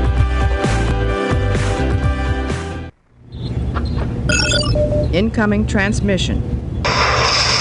Incoming 5.13 5.65
transmission. 5.65 6.41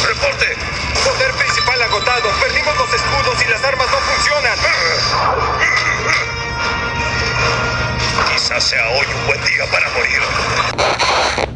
¡Reporte! 0.07 0.47
Poder 1.05 1.33
principal 1.33 1.83
agotado. 1.83 2.29
Perdimos 2.41 2.77
los 2.79 2.95
escudos 2.95 3.45
y 3.45 3.51
las 3.51 3.65
armas 3.65 3.87
no 3.91 3.99
funcionan. 3.99 4.59
Quizás 8.33 8.63
sea 8.63 8.89
hoy 8.91 9.07
un 9.19 9.27
buen 9.27 9.41
día 9.41 9.65
para 9.73 9.89
morir. 9.91 10.21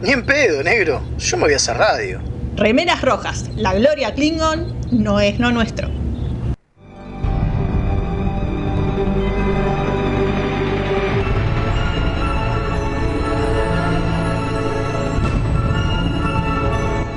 Ni 0.01 0.11
en 0.11 0.27
pedo, 0.27 0.65
negro. 0.65 1.01
Yo 1.17 1.37
me 1.37 1.45
voy 1.45 1.53
a 1.53 1.57
hacer 1.57 1.77
radio. 1.77 2.21
Remeras 2.57 3.01
rojas, 3.03 3.51
la 3.55 3.75
gloria 3.75 4.15
Klingon 4.15 4.75
no 4.91 5.21
es 5.21 5.39
no 5.39 5.53
nuestro. 5.53 6.04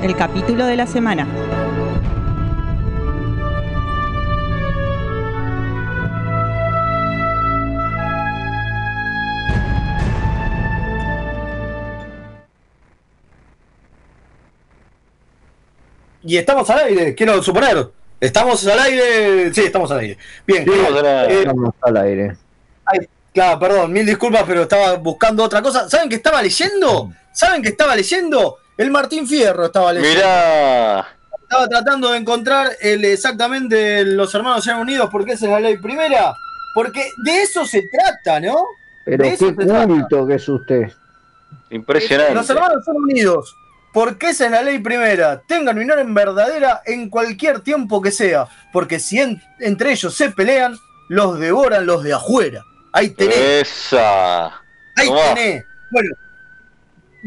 El 0.08 0.16
capítulo 0.16 0.66
de 0.66 0.78
la 0.78 0.88
semana. 0.88 1.28
Y 16.24 16.38
estamos 16.38 16.70
al 16.70 16.80
aire, 16.86 17.14
quiero 17.14 17.44
suponer. 17.44 17.90
Estamos 18.22 18.66
al 18.66 18.80
aire. 18.80 19.54
Sí, 19.54 19.66
estamos 19.66 19.92
al 19.92 20.00
aire. 20.00 20.18
Bien, 20.46 20.66
eh, 20.70 21.40
Estamos 21.42 21.74
al 21.82 21.98
aire. 21.98 22.38
Ay, 22.86 23.00
claro, 23.34 23.60
perdón, 23.60 23.92
mil 23.92 24.06
disculpas, 24.06 24.44
pero 24.48 24.62
estaba 24.62 24.96
buscando 24.96 25.44
otra 25.44 25.62
cosa. 25.62 25.90
¿Saben 25.90 26.08
qué 26.08 26.16
estaba 26.16 26.42
leyendo? 26.42 27.12
¿Saben 27.34 27.62
qué 27.62 27.68
estaba 27.68 27.94
leyendo? 27.94 28.60
El 28.78 28.92
Martín 28.92 29.28
Fierro 29.28 29.66
estaba 29.66 29.92
leyendo. 29.94 30.16
Mirá. 30.20 31.08
Estaba 31.42 31.68
tratando 31.68 32.12
de 32.12 32.18
encontrar 32.18 32.72
el 32.82 33.06
exactamente 33.06 34.04
los 34.04 34.34
hermanos 34.36 34.64
sean 34.64 34.80
unidos 34.80 35.10
porque 35.12 35.32
esa 35.34 35.46
es 35.46 35.52
la 35.52 35.60
ley 35.62 35.78
primera. 35.78 36.36
Porque 36.74 37.12
de 37.24 37.42
eso 37.42 37.66
se 37.66 37.82
trata, 37.92 38.40
¿no? 38.40 38.56
Pero 39.06 39.24
De 39.24 39.38
qué 39.38 39.56
culto 39.88 40.28
que 40.28 40.36
es 40.36 40.48
usted. 40.50 40.92
Impresionante. 41.70 42.34
Los 42.34 42.50
hermanos 42.50 42.84
son 42.86 42.98
unidos. 42.98 43.56
Porque 43.94 44.30
esa 44.30 44.46
es 44.46 44.52
la 44.52 44.62
ley 44.62 44.80
primera. 44.80 45.42
Tengan 45.48 45.78
unión 45.80 45.98
en 45.98 46.14
verdadera 46.14 46.82
en 46.86 47.10
cualquier 47.10 47.62
tiempo 47.62 48.02
que 48.02 48.12
sea. 48.12 48.46
Porque 48.72 49.00
si 49.00 49.20
en- 49.20 49.42
entre 49.60 49.92
ellos 49.94 50.14
se 50.14 50.30
pelean, 50.32 50.78
los 51.10 51.40
devoran 51.40 51.86
los 51.86 52.04
de 52.04 52.14
afuera. 52.14 52.64
Ahí 52.92 53.10
tenés. 53.12 53.38
Esa. 53.38 54.48
Ahí 54.96 55.08
Tomá. 55.08 55.34
tenés. 55.34 55.66
Bueno, 55.90 56.10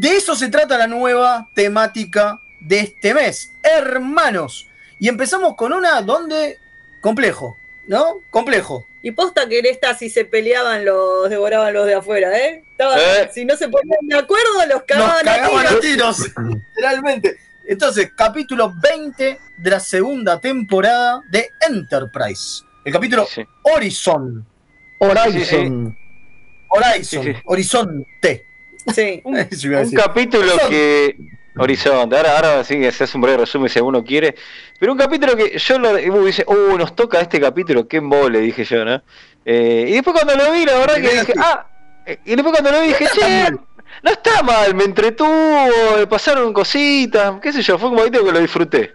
de 0.01 0.17
eso 0.17 0.35
se 0.35 0.49
trata 0.49 0.79
la 0.79 0.87
nueva 0.87 1.49
temática 1.55 2.41
de 2.61 2.81
este 2.81 3.13
mes. 3.15 3.53
Hermanos. 3.63 4.69
Y 4.99 5.09
empezamos 5.09 5.55
con 5.57 5.73
una 5.73 6.01
donde. 6.03 6.59
Complejo. 7.01 7.57
¿No? 7.87 8.21
Complejo. 8.31 8.87
Y 9.03 9.11
posta 9.13 9.49
que 9.49 9.59
en 9.61 9.67
esta 9.67 9.95
si 9.97 10.11
se 10.11 10.25
peleaban 10.27 10.85
los 10.85 11.29
devoraban 11.31 11.73
los 11.73 11.87
de 11.87 11.95
afuera, 11.95 12.37
¿eh? 12.39 12.63
Estaban- 12.73 12.99
Eh. 12.99 13.31
Si 13.33 13.45
no 13.45 13.57
se 13.57 13.69
ponían 13.69 13.99
de 14.07 14.17
acuerdo, 14.19 14.59
los 14.69 14.69
Nos 14.77 14.83
cagaban, 14.85 15.25
cagaban 15.25 15.67
a 15.67 15.71
a 15.71 15.81
tiros. 15.81 16.17
tiros. 16.19 16.31
Literalmente. 16.77 17.37
Entonces, 17.67 18.11
capítulo 18.17 18.73
20 18.81 19.39
de 19.57 19.71
la 19.71 19.81
segunda 19.81 20.41
temporada 20.41 21.23
de 21.31 21.49
Enterprise. 21.67 22.63
El 22.85 22.93
capítulo 22.93 23.27
Horizon. 23.63 24.47
Horizon. 24.99 25.97
Horizon. 26.69 27.37
Horizonte. 27.45 28.37
Sí. 28.37 28.50
Un 29.25 29.91
capítulo 29.95 30.53
que. 30.69 31.17
Horizonte, 31.57 32.17
ahora, 32.17 32.37
ahora 32.37 32.65
sí 32.65 32.79
que 32.79 32.93
se 32.93 33.05
hace 33.05 33.17
un 33.17 33.23
breve 33.23 33.39
resumen 33.39 33.69
si 33.69 33.79
alguno 33.79 34.05
quiere. 34.05 34.35
Pero 34.79 34.93
un 34.93 34.99
capítulo 34.99 35.37
que 35.37 35.59
yo 35.59 35.79
lo 35.79 35.91
uh, 35.91 36.25
dice, 36.25 36.45
uh, 36.47 36.79
nos 36.79 36.95
toca 36.95 37.21
este 37.21 37.41
capítulo, 37.41 37.89
qué 37.89 37.99
embole, 37.99 38.41
dije 38.41 38.65
yo, 38.65 38.85
¿no? 38.85 39.03
Eh, 39.45 39.87
y 39.89 39.93
después 39.93 40.15
cuando 40.15 40.43
lo 40.43 40.53
vi, 40.53 40.65
la 40.65 40.79
verdad 40.79 40.95
que 40.95 41.11
dije, 41.11 41.35
ah, 41.39 41.67
eh, 42.07 42.19
y 42.25 42.37
después 42.37 42.53
cuando 42.53 42.71
lo 42.71 42.81
vi 42.81 42.89
dije, 42.89 43.05
che, 43.15 43.51
no 43.51 44.11
está 44.11 44.43
mal, 44.43 44.75
me 44.75 44.85
entretuvo, 44.85 45.67
pasaron 46.09 46.53
cositas, 46.53 47.35
qué 47.43 47.53
sé 47.53 47.63
yo, 47.63 47.79
fue 47.79 47.89
como 47.89 48.01
ahorita 48.01 48.21
que 48.21 48.33
lo 48.33 48.39
disfruté. 48.39 48.95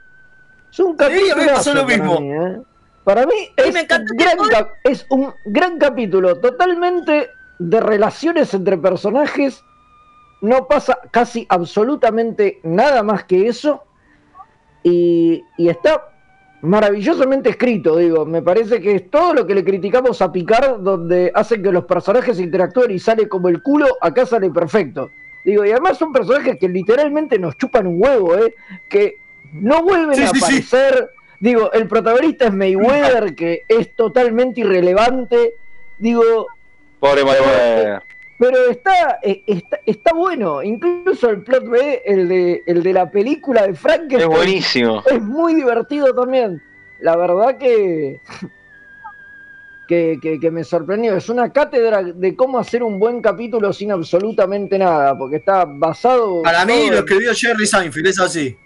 Es 0.71 0.79
un 0.79 0.97
Sí, 0.97 1.03
me 1.03 1.07
capítulo 1.07 1.45
pasó 1.53 1.73
lo 1.73 1.85
mismo. 1.85 2.15
Para 2.15 2.25
mí, 2.25 2.31
¿eh? 2.31 2.61
Para 3.03 3.25
mí 3.27 3.51
es, 3.57 3.75
un 3.75 4.47
gran 4.47 4.67
es 4.83 5.05
un 5.09 5.33
gran 5.45 5.77
capítulo, 5.77 6.39
totalmente 6.39 7.31
de 7.59 7.79
relaciones 7.79 8.53
entre 8.53 8.77
personajes. 8.77 9.63
No 10.41 10.67
pasa 10.67 10.99
casi 11.11 11.45
absolutamente 11.49 12.59
nada 12.63 13.03
más 13.03 13.23
que 13.23 13.47
eso. 13.47 13.83
Y, 14.83 15.43
y 15.57 15.69
está 15.69 16.09
maravillosamente 16.61 17.49
escrito, 17.49 17.97
digo. 17.97 18.25
Me 18.25 18.41
parece 18.41 18.79
que 18.81 18.95
es 18.95 19.09
todo 19.09 19.33
lo 19.33 19.47
que 19.47 19.55
le 19.55 19.63
criticamos 19.63 20.21
a 20.21 20.31
Picard, 20.31 20.79
donde 20.79 21.31
hacen 21.33 21.63
que 21.63 21.71
los 21.71 21.85
personajes 21.85 22.39
interactúen 22.39 22.91
y 22.91 22.99
sale 22.99 23.27
como 23.27 23.49
el 23.49 23.61
culo, 23.63 23.87
acá 24.01 24.25
sale 24.25 24.49
perfecto. 24.49 25.11
Digo, 25.43 25.63
y 25.63 25.71
además 25.71 25.97
son 25.97 26.11
personajes 26.11 26.57
que 26.59 26.67
literalmente 26.67 27.37
nos 27.37 27.55
chupan 27.57 27.85
un 27.87 28.01
huevo, 28.01 28.35
¿eh? 28.35 28.55
Que 28.89 29.17
no 29.53 29.83
vuelven 29.83 30.15
Sí, 30.15 30.23
a 30.23 30.27
sí, 30.27 30.33
sí. 30.39 30.43
aparecer. 30.43 31.09
Digo, 31.39 31.71
el 31.71 31.87
protagonista 31.87 32.45
es 32.45 32.53
Mayweather, 32.53 33.35
que 33.35 33.63
es 33.67 33.95
totalmente 33.95 34.61
irrelevante. 34.61 35.55
Digo, 35.99 36.47
Pobre 36.99 37.23
Mayweather. 37.23 38.01
Pero 38.37 38.69
está, 38.69 39.19
eh, 39.21 39.43
está, 39.47 39.79
está 39.85 40.13
bueno. 40.13 40.61
Incluso 40.61 41.29
el 41.29 41.43
plot 41.43 41.67
B, 41.67 42.01
el 42.05 42.27
de, 42.27 42.63
el 42.65 42.83
de 42.83 42.93
la 42.93 43.09
película 43.09 43.67
de 43.67 43.73
Frankenstein. 43.73 44.31
Es 44.31 44.37
buenísimo. 44.37 45.03
Es 45.09 45.21
muy 45.21 45.55
divertido 45.55 46.13
también. 46.13 46.61
La 46.99 47.15
verdad 47.15 47.57
que, 47.57 48.21
que, 49.87 50.17
que, 50.21 50.39
que 50.39 50.51
me 50.51 50.63
sorprendió. 50.63 51.15
Es 51.15 51.29
una 51.29 51.51
cátedra 51.51 52.03
de 52.03 52.35
cómo 52.35 52.59
hacer 52.59 52.83
un 52.83 52.99
buen 52.99 53.21
capítulo 53.21 53.71
sin 53.73 53.91
absolutamente 53.91 54.77
nada, 54.77 55.17
porque 55.17 55.37
está 55.37 55.65
basado... 55.65 56.41
Para 56.41 56.65
mí 56.65 56.89
lo 56.89 56.97
escribió 56.99 57.33
Jerry 57.33 57.65
Seinfeld, 57.65 58.07
es 58.07 58.19
así. 58.19 58.57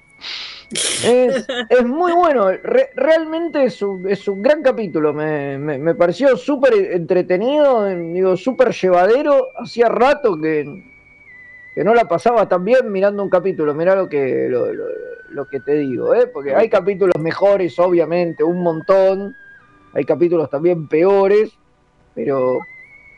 Es, 0.72 1.48
es 1.70 1.86
muy 1.86 2.12
bueno, 2.14 2.50
re- 2.52 2.90
realmente 2.96 3.64
es 3.64 3.82
un, 3.82 4.08
es 4.10 4.28
un 4.28 4.42
gran 4.42 4.62
capítulo, 4.62 5.14
me, 5.14 5.58
me- 5.58 5.96
pareció 5.96 6.36
súper 6.38 6.74
entretenido, 6.94 7.86
digo, 7.88 8.38
súper 8.38 8.72
llevadero, 8.74 9.50
hacía 9.58 9.88
rato 9.90 10.40
que, 10.40 10.70
que 11.74 11.84
no 11.84 11.94
la 11.94 12.06
pasaba 12.06 12.48
tan 12.48 12.64
bien 12.66 12.92
mirando 12.92 13.24
un 13.24 13.30
capítulo, 13.30 13.74
mirá 13.74 13.96
lo 13.96 14.08
que, 14.10 14.48
lo, 14.50 14.72
lo- 14.74 15.46
que 15.50 15.60
te 15.60 15.74
digo, 15.76 16.14
¿eh? 16.14 16.28
porque 16.28 16.54
hay 16.54 16.70
capítulos 16.70 17.16
mejores, 17.20 17.80
obviamente, 17.80 18.44
un 18.44 18.62
montón, 18.62 19.36
hay 19.94 20.04
capítulos 20.06 20.50
también 20.50 20.88
peores, 20.88 21.52
pero 22.14 22.60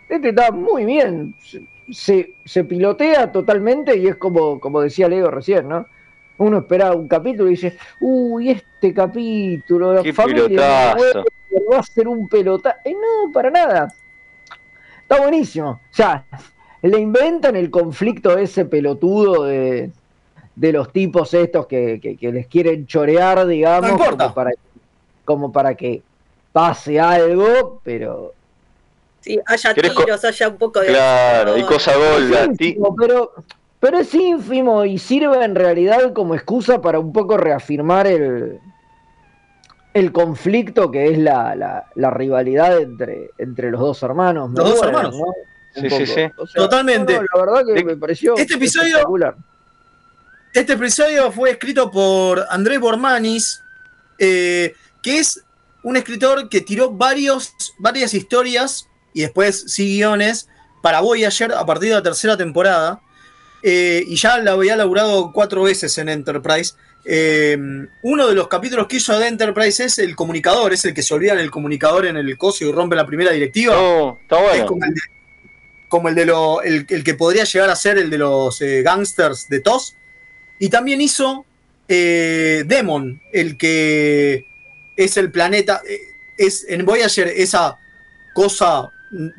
este 0.08 0.30
está 0.30 0.52
muy 0.52 0.86
bien, 0.86 1.34
se, 1.42 1.62
se- 1.90 2.34
se 2.46 2.64
pilotea 2.64 3.32
totalmente 3.32 3.98
y 3.98 4.08
es 4.08 4.16
como, 4.18 4.60
como 4.60 4.82
decía 4.82 5.10
Leo 5.10 5.32
recién, 5.32 5.68
¿no? 5.68 5.86
Uno 6.42 6.58
espera 6.60 6.92
un 6.94 7.08
capítulo 7.08 7.48
y 7.50 7.52
dice, 7.52 7.78
uy, 8.00 8.50
este 8.50 8.94
capítulo, 8.94 9.94
la 9.94 10.02
Qué 10.02 10.12
familia 10.12 10.48
pelotazo. 10.48 11.24
Va 11.72 11.78
a 11.80 11.84
ser 11.84 12.08
un 12.08 12.28
pelota. 12.28 12.78
Eh, 12.84 12.94
no, 12.94 13.32
para 13.32 13.52
nada. 13.52 13.94
Está 15.04 15.22
buenísimo. 15.22 15.70
O 15.70 15.80
sea, 15.96 16.26
le 16.82 17.00
inventan 17.00 17.56
el 17.56 17.70
conflicto 17.70 18.38
ese 18.38 18.66
pelotudo 18.66 19.44
de, 19.44 19.92
de 20.56 20.72
los 20.72 20.92
tipos 20.92 21.34
estos 21.34 21.68
que, 21.68 22.00
que- 22.02 22.18
que 22.18 22.32
les 22.32 22.48
quieren 22.48 22.88
chorear, 22.88 23.46
digamos, 23.46 23.90
No 23.92 23.98
importa. 23.98 24.24
como 24.24 24.34
para, 24.34 24.52
como 25.26 25.52
para 25.52 25.76
que 25.76 26.02
pase 26.52 27.00
algo, 27.00 27.82
pero 27.84 28.34
Sí, 29.20 29.40
haya 29.46 29.74
¿Querés 29.76 29.94
co- 29.94 30.04
tiros, 30.04 30.26
haya 30.26 30.50
un 30.50 30.58
poco 30.58 30.80
de. 30.80 30.88
Claro, 30.88 31.56
y 31.56 31.62
cosa 31.62 31.92
golda. 31.96 32.48
Pero, 32.98 33.32
pero 33.82 33.98
es 34.00 34.14
ínfimo 34.14 34.86
y 34.86 34.98
sirve 34.98 35.44
en 35.44 35.56
realidad 35.56 36.14
como 36.14 36.36
excusa 36.36 36.80
para 36.82 37.00
un 37.00 37.12
poco 37.12 37.36
reafirmar 37.36 38.08
el, 38.08 38.60
el 39.94 40.12
conflicto 40.14 40.90
que 40.92 41.12
es 41.12 41.18
la, 41.18 41.56
la- 41.56 41.86
la 41.96 42.10
rivalidad 42.12 42.80
entre, 42.80 43.32
entre 43.38 43.72
los 43.72 43.82
dos 43.82 44.04
hermanos. 44.04 44.52
Los 44.54 44.70
dos 44.76 44.84
hermanos. 44.84 45.18
¿no? 45.18 45.26
Sí, 45.74 45.82
Un 45.82 45.90
sí, 45.90 45.90
poco. 45.90 46.06
sí. 46.06 46.22
O 46.38 46.48
sea, 46.48 46.62
Totalmente. 46.64 47.14
no, 47.16 47.22
la 47.34 47.46
verdad 47.46 47.74
que 47.76 47.84
me 47.84 47.98
pareció 47.98 48.36
Este 48.38 48.54
episodio- 48.56 48.88
espectacular. 48.90 49.36
Este 50.54 50.74
episodio 50.74 51.32
fue 51.32 51.52
escrito 51.52 51.90
por 51.90 52.46
André 52.50 52.78
Bormanis, 52.78 53.64
eh, 54.20 54.76
que 55.02 55.18
es 55.20 55.44
un 55.84 55.96
escritor 55.98 56.50
que 56.50 56.62
tiró 56.62 56.92
varios, 56.92 57.54
varias 57.80 58.14
historias 58.14 58.88
y 59.14 59.22
después 59.22 59.64
sí 59.68 59.96
guiones 59.98 60.48
para 60.84 61.00
Voyager 61.00 61.54
a 61.54 61.66
partir 61.66 61.90
de 61.90 61.96
la 61.96 62.04
tercera 62.04 62.36
temporada. 62.38 63.00
Eh, 63.64 64.04
y 64.08 64.16
ya 64.16 64.38
la 64.40 64.52
había 64.54 64.76
laburado 64.76 65.32
cuatro 65.32 65.64
veces 65.64 65.98
en 65.98 66.10
Enterprise. 66.10 66.74
Eh, 67.04 67.58
uno 68.04 68.28
de 68.28 68.36
los 68.36 68.48
capítulos 68.48 68.88
que 68.88 68.98
hizo 68.98 69.18
de 69.18 69.28
Enterprise 69.28 69.84
es 69.86 70.00
el 70.00 70.16
comunicador, 70.16 70.74
es 70.74 70.86
el 70.86 70.94
que 70.94 71.02
se 71.02 71.14
olvida 71.14 71.34
en 71.34 71.40
el 71.40 71.50
comunicador 71.52 72.06
en 72.06 72.18
el 72.18 72.38
coso 72.38 72.64
y 72.66 72.72
rompe 72.72 72.96
la 72.96 73.06
primera 73.06 73.32
directiva. 73.32 73.76
Oh, 73.80 74.18
está 74.22 74.38
Es 74.38 74.44
bueno. 74.44 74.66
como 74.68 74.86
el 74.86 74.94
de, 74.94 75.02
como 75.90 76.10
el, 76.10 76.16
de 76.16 76.26
lo, 76.26 76.62
el, 76.62 76.86
el 76.90 77.04
que 77.04 77.14
podría 77.16 77.44
llegar 77.44 77.70
a 77.70 77.76
ser 77.76 77.98
el 77.98 78.10
de 78.10 78.18
los 78.18 78.62
eh, 78.62 78.82
gangsters 78.84 79.50
de 79.50 79.60
TOS. 79.62 79.96
Y 80.60 80.70
también 80.70 81.02
hizo 81.02 81.46
eh, 81.88 82.64
Demon, 82.68 83.20
el 83.34 83.58
que 83.58 84.46
es 84.96 85.18
el 85.18 85.32
planeta. 85.32 85.82
es 86.38 86.66
en 86.70 86.86
Voyager 86.86 87.28
esa 87.28 87.78
cosa, 88.34 88.90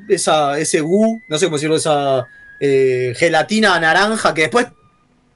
esa, 0.08 0.58
ese 0.58 0.80
gu, 0.80 1.20
no 1.28 1.38
sé 1.38 1.46
cómo 1.46 1.56
decirlo, 1.56 1.76
esa 1.76 2.26
eh, 2.64 3.12
gelatina 3.16 3.78
naranja 3.80 4.32
que 4.34 4.42
después 4.42 4.68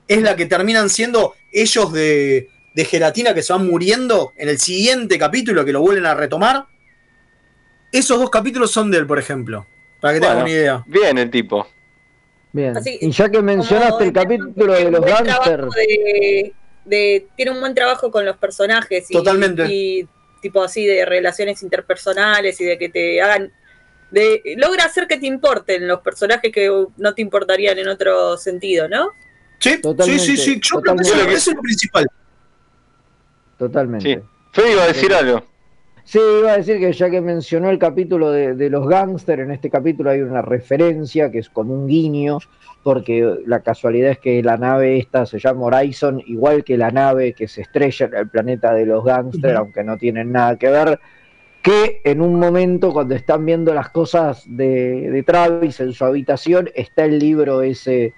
es 0.06 0.22
la 0.22 0.36
que 0.36 0.46
terminan 0.46 0.88
siendo 0.88 1.34
ellos 1.52 1.92
de, 1.92 2.48
de 2.74 2.84
gelatina 2.84 3.34
que 3.34 3.42
se 3.42 3.52
van 3.52 3.66
muriendo 3.66 4.32
en 4.36 4.48
el 4.48 4.58
siguiente 4.58 5.18
capítulo 5.18 5.64
que 5.64 5.72
lo 5.72 5.80
vuelven 5.80 6.06
a 6.06 6.14
retomar. 6.14 6.66
Esos 7.90 8.20
dos 8.20 8.30
capítulos 8.30 8.70
son 8.70 8.90
de 8.92 8.98
él, 8.98 9.06
por 9.06 9.18
ejemplo. 9.18 9.66
Para 10.00 10.14
que 10.14 10.20
tengan 10.20 10.38
una 10.42 10.50
idea. 10.50 10.84
Bien 10.86 11.18
el 11.18 11.30
tipo. 11.30 11.66
Bien. 12.52 12.76
Así- 12.76 12.98
y 13.00 13.10
ya 13.10 13.28
que 13.28 13.42
mencionaste 13.42 14.04
el 14.04 14.12
capítulo 14.12 14.72
de 14.74 14.90
los 14.90 15.00
gangsters, 15.04 15.42
trabajo 15.42 15.70
de, 15.76 16.52
de- 16.84 17.26
tiene 17.36 17.50
un 17.52 17.60
buen 17.60 17.74
trabajo 17.74 18.10
con 18.12 18.24
los 18.24 18.36
personajes 18.36 19.10
y, 19.10 19.12
Totalmente. 19.12 19.66
y 19.68 20.06
tipo 20.40 20.62
así 20.62 20.86
de 20.86 21.04
relaciones 21.04 21.62
interpersonales 21.62 22.60
y 22.60 22.64
de 22.64 22.78
que 22.78 22.88
te 22.88 23.20
hagan 23.20 23.52
de 24.10 24.40
logra 24.56 24.84
hacer 24.84 25.06
que 25.06 25.18
te 25.18 25.26
importen 25.26 25.86
los 25.88 26.00
personajes 26.00 26.52
que 26.52 26.70
no 26.96 27.14
te 27.14 27.22
importarían 27.22 27.78
en 27.78 27.88
otro 27.88 28.36
sentido, 28.36 28.88
¿no? 28.88 29.10
Sí, 29.58 29.80
Totalmente, 29.80 30.22
sí, 30.22 30.36
sí, 30.36 30.54
sí. 30.54 30.60
Yo 30.62 30.80
creo 30.80 30.96
que 30.96 31.02
eso, 31.02 31.50
es 31.50 31.56
lo 31.56 31.62
principal. 31.62 32.06
totalmente. 33.58 34.14
Sí. 34.14 34.20
Fede 34.52 34.72
iba 34.72 34.82
a 34.82 34.86
decir 34.88 35.12
algo. 35.12 35.42
Sí, 36.04 36.20
iba 36.38 36.52
a 36.52 36.56
decir 36.58 36.78
que 36.78 36.92
ya 36.92 37.10
que 37.10 37.20
mencionó 37.20 37.68
el 37.68 37.78
capítulo 37.80 38.30
de, 38.30 38.54
de 38.54 38.70
los 38.70 38.86
gángster, 38.88 39.40
en 39.40 39.50
este 39.50 39.70
capítulo 39.70 40.10
hay 40.10 40.20
una 40.20 40.40
referencia 40.40 41.32
que 41.32 41.40
es 41.40 41.50
como 41.50 41.74
un 41.74 41.88
guiño, 41.88 42.38
porque 42.84 43.38
la 43.44 43.60
casualidad 43.60 44.12
es 44.12 44.18
que 44.20 44.40
la 44.40 44.56
nave 44.56 44.98
esta 44.98 45.26
se 45.26 45.40
llama 45.40 45.64
Horizon, 45.66 46.22
igual 46.26 46.62
que 46.62 46.76
la 46.76 46.92
nave 46.92 47.32
que 47.32 47.48
se 47.48 47.62
estrella 47.62 48.06
en 48.06 48.14
el 48.14 48.28
planeta 48.28 48.72
de 48.72 48.86
los 48.86 49.04
gángster, 49.04 49.54
Ujú. 49.54 49.58
aunque 49.58 49.82
no 49.82 49.98
tienen 49.98 50.30
nada 50.30 50.56
que 50.56 50.68
ver, 50.68 51.00
que 51.66 52.00
en 52.04 52.20
un 52.20 52.38
momento 52.38 52.92
cuando 52.92 53.16
están 53.16 53.44
viendo 53.44 53.74
las 53.74 53.90
cosas 53.90 54.44
de, 54.46 55.10
de 55.10 55.22
Travis 55.24 55.80
en 55.80 55.92
su 55.92 56.04
habitación, 56.04 56.70
está 56.76 57.04
el 57.04 57.18
libro 57.18 57.60
ese 57.62 58.14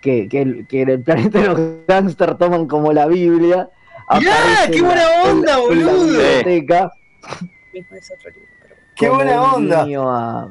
que, 0.00 0.28
que, 0.28 0.42
el- 0.42 0.66
que 0.68 0.82
en 0.82 0.88
el 0.88 1.02
planeta 1.02 1.40
de 1.40 1.46
los 1.48 1.60
gángster 1.88 2.36
toman 2.36 2.68
como 2.68 2.92
la 2.92 3.06
Biblia. 3.06 3.68
Mirá, 4.20 4.34
aparece 4.36 4.70
qué 4.70 4.82
buena 4.82 5.08
onda, 5.24 5.32
en 5.32 5.84
la 5.84 5.92
boludo. 5.92 6.18
Qué 8.94 9.08
buena 9.08 9.42
onda. 9.42 9.84
a- 10.06 10.48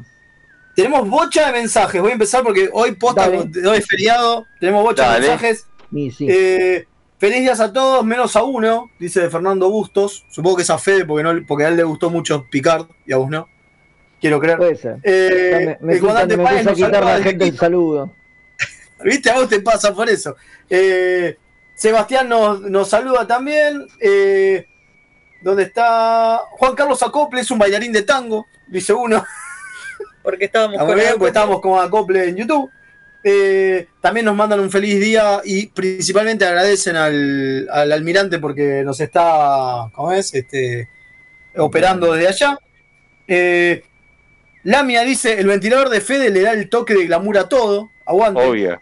Tenemos 0.75 1.07
bocha 1.09 1.47
de 1.47 1.53
mensajes. 1.53 2.01
Voy 2.01 2.09
a 2.11 2.13
empezar 2.13 2.43
porque 2.43 2.69
hoy 2.73 2.91
posta, 2.95 3.29
Dale. 3.29 3.67
hoy 3.67 3.77
es 3.77 3.87
feriado. 3.87 4.45
Tenemos 4.59 4.83
bocha 4.83 5.03
Dale. 5.03 5.21
de 5.25 5.29
mensajes. 5.29 5.67
y 5.91 6.11
sí. 6.11 6.27
Eh, 6.29 6.85
feliz 7.21 7.41
días 7.41 7.59
a 7.59 7.71
todos, 7.71 8.03
menos 8.03 8.35
a 8.35 8.41
uno, 8.41 8.89
dice 8.97 9.29
Fernando 9.29 9.69
Bustos. 9.69 10.25
Supongo 10.27 10.55
que 10.55 10.63
es 10.63 10.69
a 10.71 10.79
Fede 10.79 11.05
porque, 11.05 11.21
no, 11.21 11.45
porque 11.45 11.65
a 11.65 11.67
él 11.67 11.77
le 11.77 11.83
gustó 11.83 12.09
mucho 12.09 12.47
Picard 12.49 12.87
y 13.05 13.13
a 13.13 13.17
vos 13.17 13.29
no. 13.29 13.47
Quiero 14.19 14.39
creer. 14.39 14.57
Puede 14.57 14.75
ser. 14.75 14.97
Eh, 15.03 15.77
me, 15.81 15.85
me 15.85 15.93
el 15.93 15.99
comandante 15.99 16.35
me 16.35 16.43
Páez 16.43 16.65
nos 16.65 16.79
saluda 16.79 16.99
la 16.99 17.21
gente 17.21 17.45
el 17.45 17.57
saludo. 17.57 18.11
¿Viste? 19.03 19.29
A 19.29 19.35
vos 19.35 19.47
te 19.47 19.59
pasa 19.59 19.93
por 19.93 20.09
eso. 20.09 20.35
Eh, 20.67 21.37
Sebastián 21.75 22.27
nos, 22.27 22.61
nos 22.61 22.89
saluda 22.89 23.27
también. 23.27 23.85
Eh, 23.99 24.65
¿Dónde 25.43 25.63
está? 25.63 26.41
Juan 26.49 26.73
Carlos 26.73 27.03
Acople 27.03 27.41
es 27.41 27.51
un 27.51 27.59
bailarín 27.59 27.91
de 27.91 28.01
tango, 28.01 28.47
dice 28.67 28.93
uno. 28.93 29.23
porque 30.23 30.45
estábamos 30.45 30.79
con 30.79 30.95
bien, 30.95 31.11
porque 31.11 31.27
estábamos 31.27 31.61
con 31.61 31.79
Acople 31.79 32.29
en 32.29 32.35
YouTube. 32.35 32.67
Eh, 33.23 33.87
también 33.99 34.25
nos 34.25 34.35
mandan 34.35 34.59
un 34.59 34.71
feliz 34.71 34.99
día 34.99 35.41
y 35.43 35.67
principalmente 35.67 36.45
agradecen 36.45 36.95
al, 36.95 37.67
al 37.71 37.91
almirante 37.91 38.39
porque 38.39 38.83
nos 38.83 38.99
está, 38.99 39.89
¿cómo 39.93 40.11
es? 40.11 40.33
Este, 40.33 40.89
operando 41.55 42.13
desde 42.13 42.27
allá. 42.27 42.59
Eh, 43.27 43.83
Lamia 44.63 45.01
dice, 45.03 45.39
el 45.39 45.47
ventilador 45.47 45.89
de 45.89 46.01
Fede 46.01 46.29
le 46.29 46.41
da 46.41 46.53
el 46.53 46.69
toque 46.69 46.93
de 46.93 47.05
glamour 47.05 47.37
a 47.37 47.49
todo. 47.49 47.91
Aguante. 48.05 48.41
Obvio. 48.41 48.79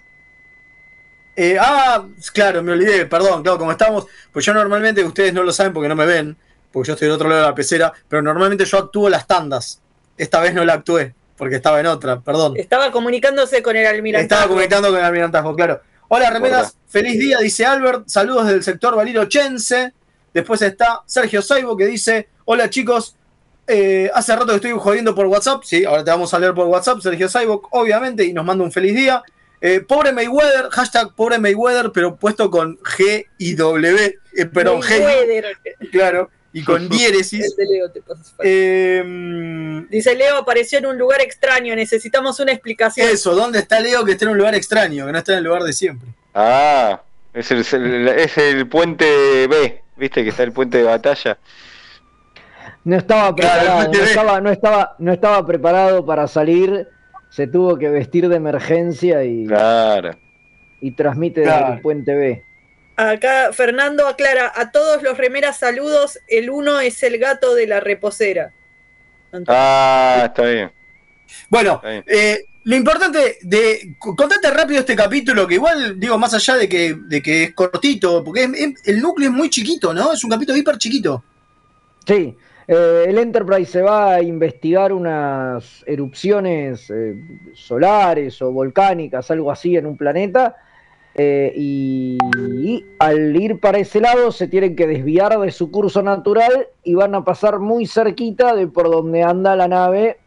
Eh, 1.36 1.58
ah, 1.60 2.06
claro, 2.34 2.62
me 2.62 2.74
olvidé, 2.74 3.06
perdón, 3.06 3.44
claro, 3.44 3.58
como 3.58 3.72
estamos, 3.72 4.08
pues 4.34 4.46
yo 4.46 4.54
normalmente, 4.54 5.02
ustedes 5.06 5.34
no 5.34 5.42
lo 5.42 5.54
saben 5.54 5.72
porque 5.72 5.88
no 5.88 5.96
me 5.96 6.06
ven, 6.06 6.36
porque 6.70 6.88
yo 6.88 6.94
estoy 6.96 7.08
del 7.08 7.16
otro 7.16 7.30
lado 7.30 7.44
de 7.44 7.48
la 7.48 7.56
pecera, 7.56 7.94
pero 8.10 8.22
normalmente 8.22 8.66
yo 8.66 8.78
actúo 8.78 9.10
las 9.10 9.26
tandas. 9.26 9.82
Esta 10.18 10.42
vez 10.42 10.54
no 10.54 10.66
la 10.66 10.74
actué, 10.74 11.16
porque 11.40 11.56
estaba 11.56 11.80
en 11.80 11.88
otra, 11.88 12.20
perdón. 12.20 12.54
Estaba 12.58 12.92
comunicándose 12.92 13.64
con 13.64 13.76
el 13.78 13.88
almirante. 13.88 14.24
Estaba 14.24 14.48
comentando 14.48 14.90
con 14.90 15.00
el 15.00 15.06
almirantazgo, 15.06 15.56
claro. 15.56 15.82
Hola, 16.10 16.30
remeras, 16.30 16.76
feliz 16.90 17.18
día, 17.18 17.38
dice 17.38 17.66
Albert. 17.66 18.10
Saludos 18.10 18.48
del 18.48 18.62
sector 18.62 18.94
Valiro 18.94 19.24
Chense. 19.26 19.94
Después 20.34 20.62
está 20.62 21.02
Sergio 21.06 21.42
Saibo 21.42 21.78
que 21.78 21.86
dice: 21.86 22.28
Hola 22.44 22.70
chicos, 22.70 23.16
eh, 23.68 24.12
hace 24.14 24.36
rato 24.36 24.48
que 24.48 24.56
estoy 24.56 24.72
jodiendo 24.72 25.16
por 25.16 25.28
WhatsApp. 25.28 25.64
Sí, 25.64 25.86
ahora 25.86 26.04
te 26.04 26.12
vamos 26.12 26.34
a 26.34 26.40
leer 26.40 26.54
por 26.54 26.68
WhatsApp, 26.68 27.00
Sergio 27.00 27.30
Saibo, 27.30 27.66
obviamente, 27.72 28.26
y 28.26 28.34
nos 28.34 28.44
manda 28.44 28.66
un 28.66 28.72
feliz 28.74 28.94
día. 28.94 29.24
Eh, 29.62 29.80
pobre 29.80 30.12
Mayweather, 30.12 30.70
hashtag 30.72 31.16
pobre 31.16 31.40
Mayweather, 31.40 31.92
pero 31.94 32.18
puesto 32.18 32.52
con 32.52 32.78
G 32.80 33.28
y 33.38 33.56
W, 33.56 34.20
eh, 34.36 34.46
perdón, 34.46 34.82
G, 34.82 34.90
Mayweather. 34.90 35.58
claro, 35.90 36.30
y 36.54 36.64
con 36.64 36.88
diéresis. 36.90 37.46
Es 37.46 37.56
de 37.56 37.66
Leo, 37.66 37.92
te 37.92 38.02
pasas 38.02 38.30
falta. 38.32 38.44
Eh, 38.46 39.86
Dice 39.90 40.16
Leo 40.16 40.38
apareció 40.38 40.80
en 40.80 40.86
un 40.88 40.98
lugar 40.98 41.22
extraño, 41.22 41.76
necesitamos 41.76 42.40
una 42.40 42.52
explicación. 42.52 43.08
eso, 43.10 43.36
¿dónde 43.36 43.60
está 43.60 43.80
Leo 43.80 44.04
que 44.06 44.14
está 44.14 44.26
en 44.26 44.32
un 44.32 44.38
lugar 44.38 44.56
extraño, 44.56 45.06
que 45.06 45.12
no 45.12 45.18
está 45.18 45.32
en 45.34 45.38
el 45.40 45.44
lugar 45.46 45.64
de 45.64 45.74
siempre? 45.74 46.10
Ah, 46.34 47.02
es 47.34 47.50
el, 47.52 47.60
es 47.60 47.74
el- 47.74 48.08
es 48.08 48.38
el 48.38 48.68
puente 48.68 49.48
B, 49.48 49.82
viste 49.98 50.24
que 50.24 50.30
está 50.30 50.44
el 50.44 50.52
puente 50.52 50.78
de 50.80 50.84
batalla. 50.84 51.38
No 52.84 52.96
estaba 52.98 53.36
preparado, 53.36 53.92
no 53.92 54.04
estaba, 54.04 54.42
no 54.42 54.52
estaba, 54.52 54.96
no 55.00 55.14
estaba 55.14 55.46
preparado 55.46 56.06
para 56.06 56.28
salir, 56.28 56.88
se 57.30 57.46
tuvo 57.48 57.78
que 57.78 57.90
vestir 57.90 58.30
de 58.30 58.36
emergencia 58.38 59.24
y, 59.24 59.46
Claro. 59.46 60.18
y 60.82 60.92
transmite 60.92 61.42
desde 61.42 61.54
Claro. 61.58 61.74
el 61.76 61.82
puente 61.82 62.16
B. 62.16 62.44
Acá 63.02 63.54
Fernando 63.54 64.06
aclara, 64.08 64.52
a 64.54 64.72
todos 64.72 65.02
los 65.02 65.18
remeras 65.18 65.58
saludos, 65.58 66.20
el 66.28 66.50
uno 66.50 66.82
es 66.82 67.02
el 67.04 67.18
gato 67.18 67.56
de 67.56 67.66
la 67.66 67.80
reposera. 67.80 68.52
Ah, 69.48 70.24
está 70.26 70.44
bien. 70.44 70.72
Bueno, 71.50 71.76
Está 71.76 71.90
bien. 71.92 72.04
eh, 72.08 72.44
lo 72.66 72.76
importante 72.76 73.38
de. 73.42 73.96
Contate 74.00 74.52
rápido 74.52 74.82
este 74.82 74.98
capítulo, 74.98 75.48
que 75.48 75.54
igual, 75.54 75.98
digo, 75.98 76.18
más 76.18 76.34
allá 76.34 76.58
de 76.58 76.68
que, 76.68 76.94
de 77.08 77.22
que 77.22 77.44
es 77.44 77.54
cortito, 77.54 78.22
porque 78.24 78.44
es- 78.44 78.54
es- 78.54 78.88
el 78.88 79.00
núcleo 79.00 79.30
es 79.30 79.36
muy 79.36 79.50
chiquito, 79.50 79.94
¿no? 79.94 80.12
Es 80.12 80.22
un 80.26 80.30
capítulo 80.32 80.58
hiper 80.58 80.78
chiquito. 80.78 81.24
Sí, 82.06 82.36
eh, 82.68 83.06
el 83.08 83.18
Enterprise 83.18 83.72
se 83.72 83.82
va 83.82 84.16
a 84.16 84.22
investigar 84.22 84.92
unas 84.92 85.84
erupciones 85.86 86.90
eh, 86.90 87.16
solares 87.54 88.42
o 88.42 88.52
volcánicas, 88.52 89.32
algo 89.32 89.52
así, 89.52 89.78
en 89.78 89.86
un 89.86 89.96
planeta. 89.96 90.56
Eh, 91.16 91.52
y, 91.56 92.18
y 92.38 92.86
al 93.00 93.36
ir 93.36 93.60
para 93.60 93.80
ese 93.80 94.00
lado 94.00 94.32
se 94.32 94.48
tienen 94.48 94.76
que 94.76 94.88
desviar 94.88 95.38
de 95.40 95.52
su 95.52 95.70
curso 95.72 96.02
natural 96.02 96.68
y 96.84 96.94
van 96.96 97.16
a 97.16 97.24
pasar 97.24 97.60
muy 97.60 97.86
cerquita 97.88 98.56
de 98.56 98.68
por 98.68 98.90
donde 98.90 99.24
anda 99.24 99.56
la 99.56 99.68
nave 99.68 100.18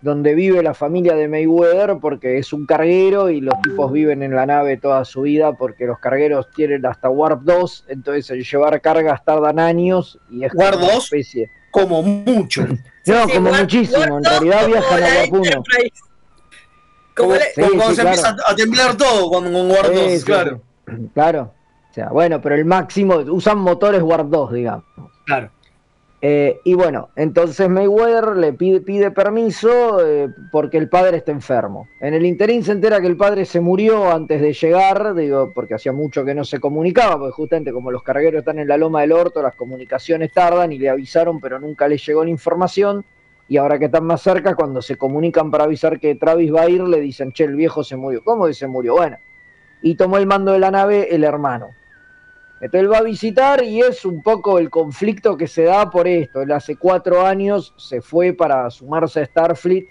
donde 0.00 0.34
vive 0.34 0.62
la 0.64 0.74
familia 0.74 1.14
de 1.14 1.28
Mayweather 1.28 1.98
porque 2.00 2.38
es 2.38 2.52
un 2.52 2.66
carguero 2.66 3.30
y 3.30 3.40
los 3.40 3.54
tipos 3.62 3.92
viven 3.92 4.22
en 4.24 4.34
la 4.34 4.46
nave 4.46 4.76
toda 4.76 5.04
su 5.04 5.22
vida 5.22 5.52
porque 5.52 5.86
los 5.86 5.98
cargueros 6.00 6.48
tienen 6.56 6.84
hasta 6.86 7.08
Warp 7.08 7.42
2, 7.42 7.84
entonces 7.88 8.28
el 8.30 8.42
llevar 8.44 8.80
cargas 8.80 9.24
tardan 9.24 9.60
años 9.60 10.18
y 10.28 10.44
es 10.44 10.50
como 10.52 10.64
Warp 10.64 10.78
una 10.78 10.92
2, 10.94 11.04
especie. 11.04 11.50
Como 11.70 12.02
mucho. 12.02 12.66
No, 12.66 12.76
Sí, 13.26 13.32
como 13.32 13.50
Warp- 13.50 13.60
muchísimo, 13.60 13.98
Warp 14.00 14.12
en 14.16 14.22
2 14.22 14.32
realidad 14.40 14.66
viajan 14.66 15.02
a 15.04 15.06
Warp 15.20 15.32
1. 15.32 15.50
Como, 17.16 17.34
Sí, 17.34 17.40
cuando 17.56 17.84
sí, 17.90 17.94
se 17.96 18.02
claro. 18.02 18.08
empieza 18.16 18.36
a 18.46 18.56
temblar 18.56 18.96
todo 18.96 19.28
cuando 19.28 19.52
con 19.52 19.70
War 19.70 19.92
2, 19.92 19.96
Sí, 19.96 20.18
sí, 20.18 20.24
claro. 20.24 20.60
Claro. 21.14 21.52
O 21.90 21.94
sea, 21.94 22.08
bueno, 22.08 22.40
pero 22.40 22.54
el 22.54 22.64
máximo, 22.64 23.16
usan 23.16 23.58
motores 23.58 24.02
Warp 24.02 24.28
2, 24.30 24.52
digamos. 24.52 24.84
Claro. 25.26 25.50
Eh, 26.24 26.60
y 26.62 26.74
bueno, 26.74 27.08
entonces 27.16 27.68
Mayweather 27.68 28.36
le 28.36 28.52
pide, 28.52 28.80
pide 28.80 29.10
permiso 29.10 30.06
eh, 30.06 30.28
porque 30.52 30.78
el 30.78 30.88
padre 30.88 31.16
está 31.16 31.32
enfermo. 31.32 31.88
En 32.00 32.14
el 32.14 32.24
interín 32.24 32.62
se 32.62 32.70
entera 32.72 33.00
que 33.00 33.08
el 33.08 33.16
padre 33.16 33.44
se 33.44 33.58
murió 33.60 34.10
antes 34.10 34.40
de 34.40 34.52
llegar, 34.52 35.14
digo, 35.16 35.50
porque 35.52 35.74
hacía 35.74 35.90
mucho 35.92 36.24
que 36.24 36.32
no 36.32 36.44
se 36.44 36.60
comunicaba, 36.60 37.18
porque 37.18 37.32
justamente 37.32 37.72
como 37.72 37.90
los 37.90 38.04
cargueros 38.04 38.38
están 38.38 38.60
en 38.60 38.68
la 38.68 38.76
loma 38.76 39.00
del 39.00 39.10
orto, 39.10 39.42
las 39.42 39.56
comunicaciones 39.56 40.32
tardan 40.32 40.70
y 40.70 40.78
le 40.78 40.88
avisaron, 40.90 41.40
pero 41.40 41.58
nunca 41.58 41.88
le 41.88 41.98
llegó 41.98 42.22
la 42.22 42.30
información. 42.30 43.04
Y 43.52 43.58
ahora 43.58 43.78
que 43.78 43.84
están 43.84 44.06
más 44.06 44.22
cerca, 44.22 44.54
cuando 44.54 44.80
se 44.80 44.96
comunican 44.96 45.50
para 45.50 45.64
avisar 45.64 46.00
que 46.00 46.14
Travis 46.14 46.54
va 46.54 46.62
a 46.62 46.70
ir, 46.70 46.80
le 46.84 47.02
dicen, 47.02 47.32
che, 47.32 47.44
el 47.44 47.54
viejo 47.54 47.84
se 47.84 47.96
murió. 47.96 48.24
¿Cómo 48.24 48.46
que 48.46 48.54
se 48.54 48.66
murió? 48.66 48.94
Bueno, 48.94 49.18
y 49.82 49.94
tomó 49.94 50.16
el 50.16 50.26
mando 50.26 50.52
de 50.52 50.58
la 50.58 50.70
nave 50.70 51.14
el 51.14 51.22
hermano. 51.22 51.68
Entonces 52.62 52.80
él 52.80 52.90
va 52.90 52.96
a 52.96 53.02
visitar 53.02 53.62
y 53.62 53.82
es 53.82 54.06
un 54.06 54.22
poco 54.22 54.58
el 54.58 54.70
conflicto 54.70 55.36
que 55.36 55.46
se 55.48 55.64
da 55.64 55.90
por 55.90 56.08
esto. 56.08 56.40
Él 56.40 56.50
hace 56.50 56.76
cuatro 56.76 57.26
años 57.26 57.74
se 57.76 58.00
fue 58.00 58.32
para 58.32 58.70
sumarse 58.70 59.20
a 59.20 59.26
Starfleet 59.26 59.86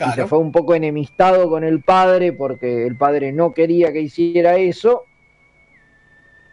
y 0.00 0.10
se 0.16 0.26
fue 0.26 0.38
un 0.38 0.50
poco 0.50 0.74
enemistado 0.74 1.48
con 1.48 1.62
el 1.62 1.84
padre 1.84 2.32
porque 2.32 2.84
el 2.84 2.96
padre 2.96 3.30
no 3.30 3.54
quería 3.54 3.92
que 3.92 4.00
hiciera 4.00 4.56
eso. 4.56 5.04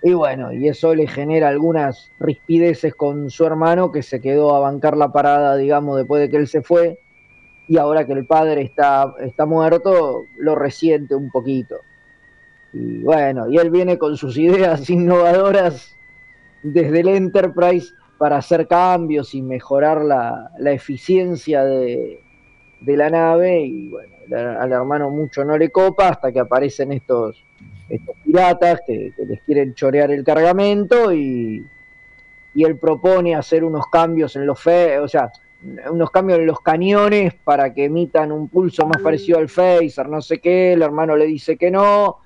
Y 0.06 0.14
bueno, 0.14 0.54
y 0.54 0.68
eso 0.68 0.94
le 0.94 1.08
genera 1.08 1.50
algunas 1.50 2.12
rispideces 2.20 2.94
con 2.94 3.32
su 3.32 3.44
hermano 3.44 3.92
que 3.92 4.04
se 4.04 4.22
quedó 4.22 4.56
a 4.56 4.60
bancar 4.60 4.96
la 4.96 5.12
parada, 5.12 5.56
digamos, 5.58 5.98
después 5.98 6.22
de 6.22 6.30
que 6.30 6.38
él 6.38 6.48
se 6.48 6.62
fue. 6.62 7.00
Y 7.68 7.78
ahora 7.78 8.06
que 8.06 8.14
el 8.14 8.28
padre 8.28 8.62
está, 8.62 9.16
está 9.20 9.48
muerto, 9.48 10.26
lo 10.38 10.54
resiente 10.54 11.16
un 11.16 11.32
poquito. 11.32 11.78
Y 12.72 13.02
bueno, 13.02 13.50
y 13.50 13.58
él 13.58 13.72
viene 13.72 13.98
con 13.98 14.16
sus 14.16 14.38
ideas 14.38 14.88
innovadoras 14.92 15.98
desde 16.62 17.00
el 17.00 17.08
Enterprise 17.08 17.92
para 18.20 18.38
hacer 18.38 18.68
cambios 18.68 19.34
y 19.34 19.42
mejorar 19.42 20.06
la, 20.06 20.52
la 20.60 20.72
eficiencia 20.72 21.66
de, 21.66 22.20
de 22.86 22.98
la 22.98 23.10
nave. 23.10 23.62
Y 23.62 23.90
bueno, 23.90 24.16
al 24.60 24.72
hermano 24.72 25.10
mucho 25.10 25.44
no 25.44 25.58
le 25.58 25.70
copa 25.70 26.10
hasta 26.10 26.32
que 26.32 26.40
aparecen 26.40 26.92
estos, 26.92 27.44
estos 27.90 28.16
piratas 28.24 28.82
que, 28.86 29.14
les 29.18 29.42
quieren 29.42 29.74
chorear 29.74 30.12
el 30.12 30.24
cargamento 30.24 31.14
y, 31.14 31.66
y 32.54 32.64
él 32.64 32.78
propone 32.78 33.36
hacer 33.36 33.64
unos 33.64 33.88
cambios 33.88 34.36
en 34.36 34.46
los 34.46 34.60
fe, 34.60 35.00
o 35.00 35.08
sea, 35.08 35.32
unos 35.90 36.12
cambios 36.12 36.40
en 36.40 36.46
los 36.46 36.62
cañones 36.62 37.34
para 37.34 37.74
que 37.74 37.86
emitan 37.86 38.32
un 38.32 38.48
pulso 38.50 38.86
más 38.86 39.02
parecido 39.02 39.40
al 39.40 39.50
phaser, 39.50 40.08
no 40.08 40.22
sé 40.22 40.40
qué, 40.40 40.74
el 40.74 40.82
hermano 40.82 41.16
le 41.16 41.26
dice 41.26 41.58
que 41.58 41.72
no, 41.72 42.18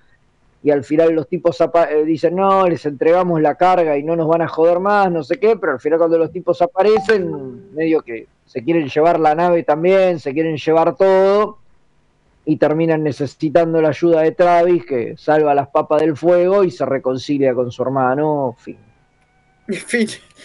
y 0.61 0.71
al 0.71 0.83
final 0.83 1.13
los 1.13 1.27
tipos 1.27 1.59
eh, 1.61 2.03
dicen 2.05 2.35
no, 2.35 2.67
les 2.67 2.85
entregamos 2.85 3.41
la 3.41 3.55
carga 3.55 3.97
y 3.97 4.03
no 4.03 4.15
nos 4.15 4.27
van 4.27 4.41
a 4.41 4.47
joder 4.47 4.79
más, 4.79 5.11
no 5.11 5.23
sé 5.23 5.39
qué, 5.39 5.55
pero 5.55 5.73
al 5.73 5.79
final 5.79 5.99
cuando 5.99 6.17
los 6.17 6.31
tipos 6.31 6.61
aparecen, 6.61 7.73
medio 7.73 8.01
que 8.01 8.27
se 8.51 8.63
quieren 8.63 8.89
llevar 8.89 9.19
la 9.19 9.35
nave 9.35 9.61
también, 9.63 10.19
se 10.19 10.33
quieren 10.33 10.57
llevar 10.57 10.95
todo, 10.95 11.59
y 12.45 12.57
terminan 12.57 13.03
necesitando 13.03 13.79
la 13.79 13.89
ayuda 13.89 14.21
de 14.21 14.31
Travis, 14.31 14.83
que 14.83 15.13
salva 15.17 15.53
las 15.53 15.67
papas 15.67 16.01
del 16.01 16.17
fuego 16.17 16.63
y 16.63 16.71
se 16.71 16.83
reconcilia 16.83 17.53
con 17.53 17.71
su 17.71 17.83
hermano, 17.83 18.55
fin. 18.59 18.77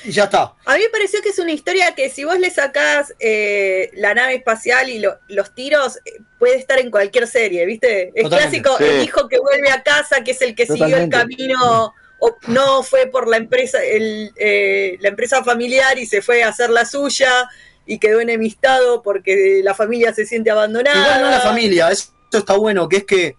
Y 0.04 0.10
ya 0.10 0.24
está. 0.24 0.52
A 0.66 0.74
mí 0.74 0.80
me 0.82 0.90
pareció 0.90 1.22
que 1.22 1.30
es 1.30 1.38
una 1.38 1.52
historia 1.52 1.94
que 1.94 2.10
si 2.10 2.24
vos 2.24 2.38
le 2.38 2.50
sacás 2.50 3.14
eh, 3.18 3.90
la 3.94 4.12
nave 4.12 4.34
espacial 4.34 4.90
y 4.90 4.98
lo- 4.98 5.16
los 5.28 5.54
tiros, 5.54 5.96
eh, 6.04 6.18
puede 6.38 6.56
estar 6.56 6.78
en 6.78 6.90
cualquier 6.90 7.26
serie, 7.26 7.64
¿viste? 7.64 8.08
Es 8.14 8.24
Totalmente, 8.24 8.60
clásico, 8.60 8.76
sí. 8.76 8.84
el 8.84 9.02
hijo 9.02 9.26
que 9.28 9.38
vuelve 9.38 9.70
a 9.70 9.82
casa, 9.82 10.22
que 10.22 10.32
es 10.32 10.42
el 10.42 10.54
que 10.54 10.66
siguió 10.66 10.98
el 10.98 11.08
camino, 11.08 11.94
o 12.18 12.36
no 12.48 12.82
fue 12.82 13.06
por 13.06 13.26
la 13.26 13.38
empresa, 13.38 13.82
el, 13.82 14.30
eh, 14.36 14.98
la 15.00 15.08
empresa 15.08 15.42
familiar 15.42 15.98
y 15.98 16.04
se 16.04 16.20
fue 16.20 16.42
a 16.42 16.48
hacer 16.48 16.68
la 16.68 16.84
suya 16.84 17.48
y 17.86 17.98
quedó 17.98 18.20
enemistado 18.20 19.02
porque 19.02 19.60
la 19.62 19.74
familia 19.74 20.12
se 20.14 20.24
siente 20.26 20.50
abandonada. 20.50 20.98
Igual 20.98 21.20
no 21.22 21.30
la 21.30 21.40
familia, 21.40 21.90
esto 21.90 22.38
está 22.38 22.54
bueno, 22.56 22.88
que 22.88 22.96
es 22.98 23.04
que 23.04 23.36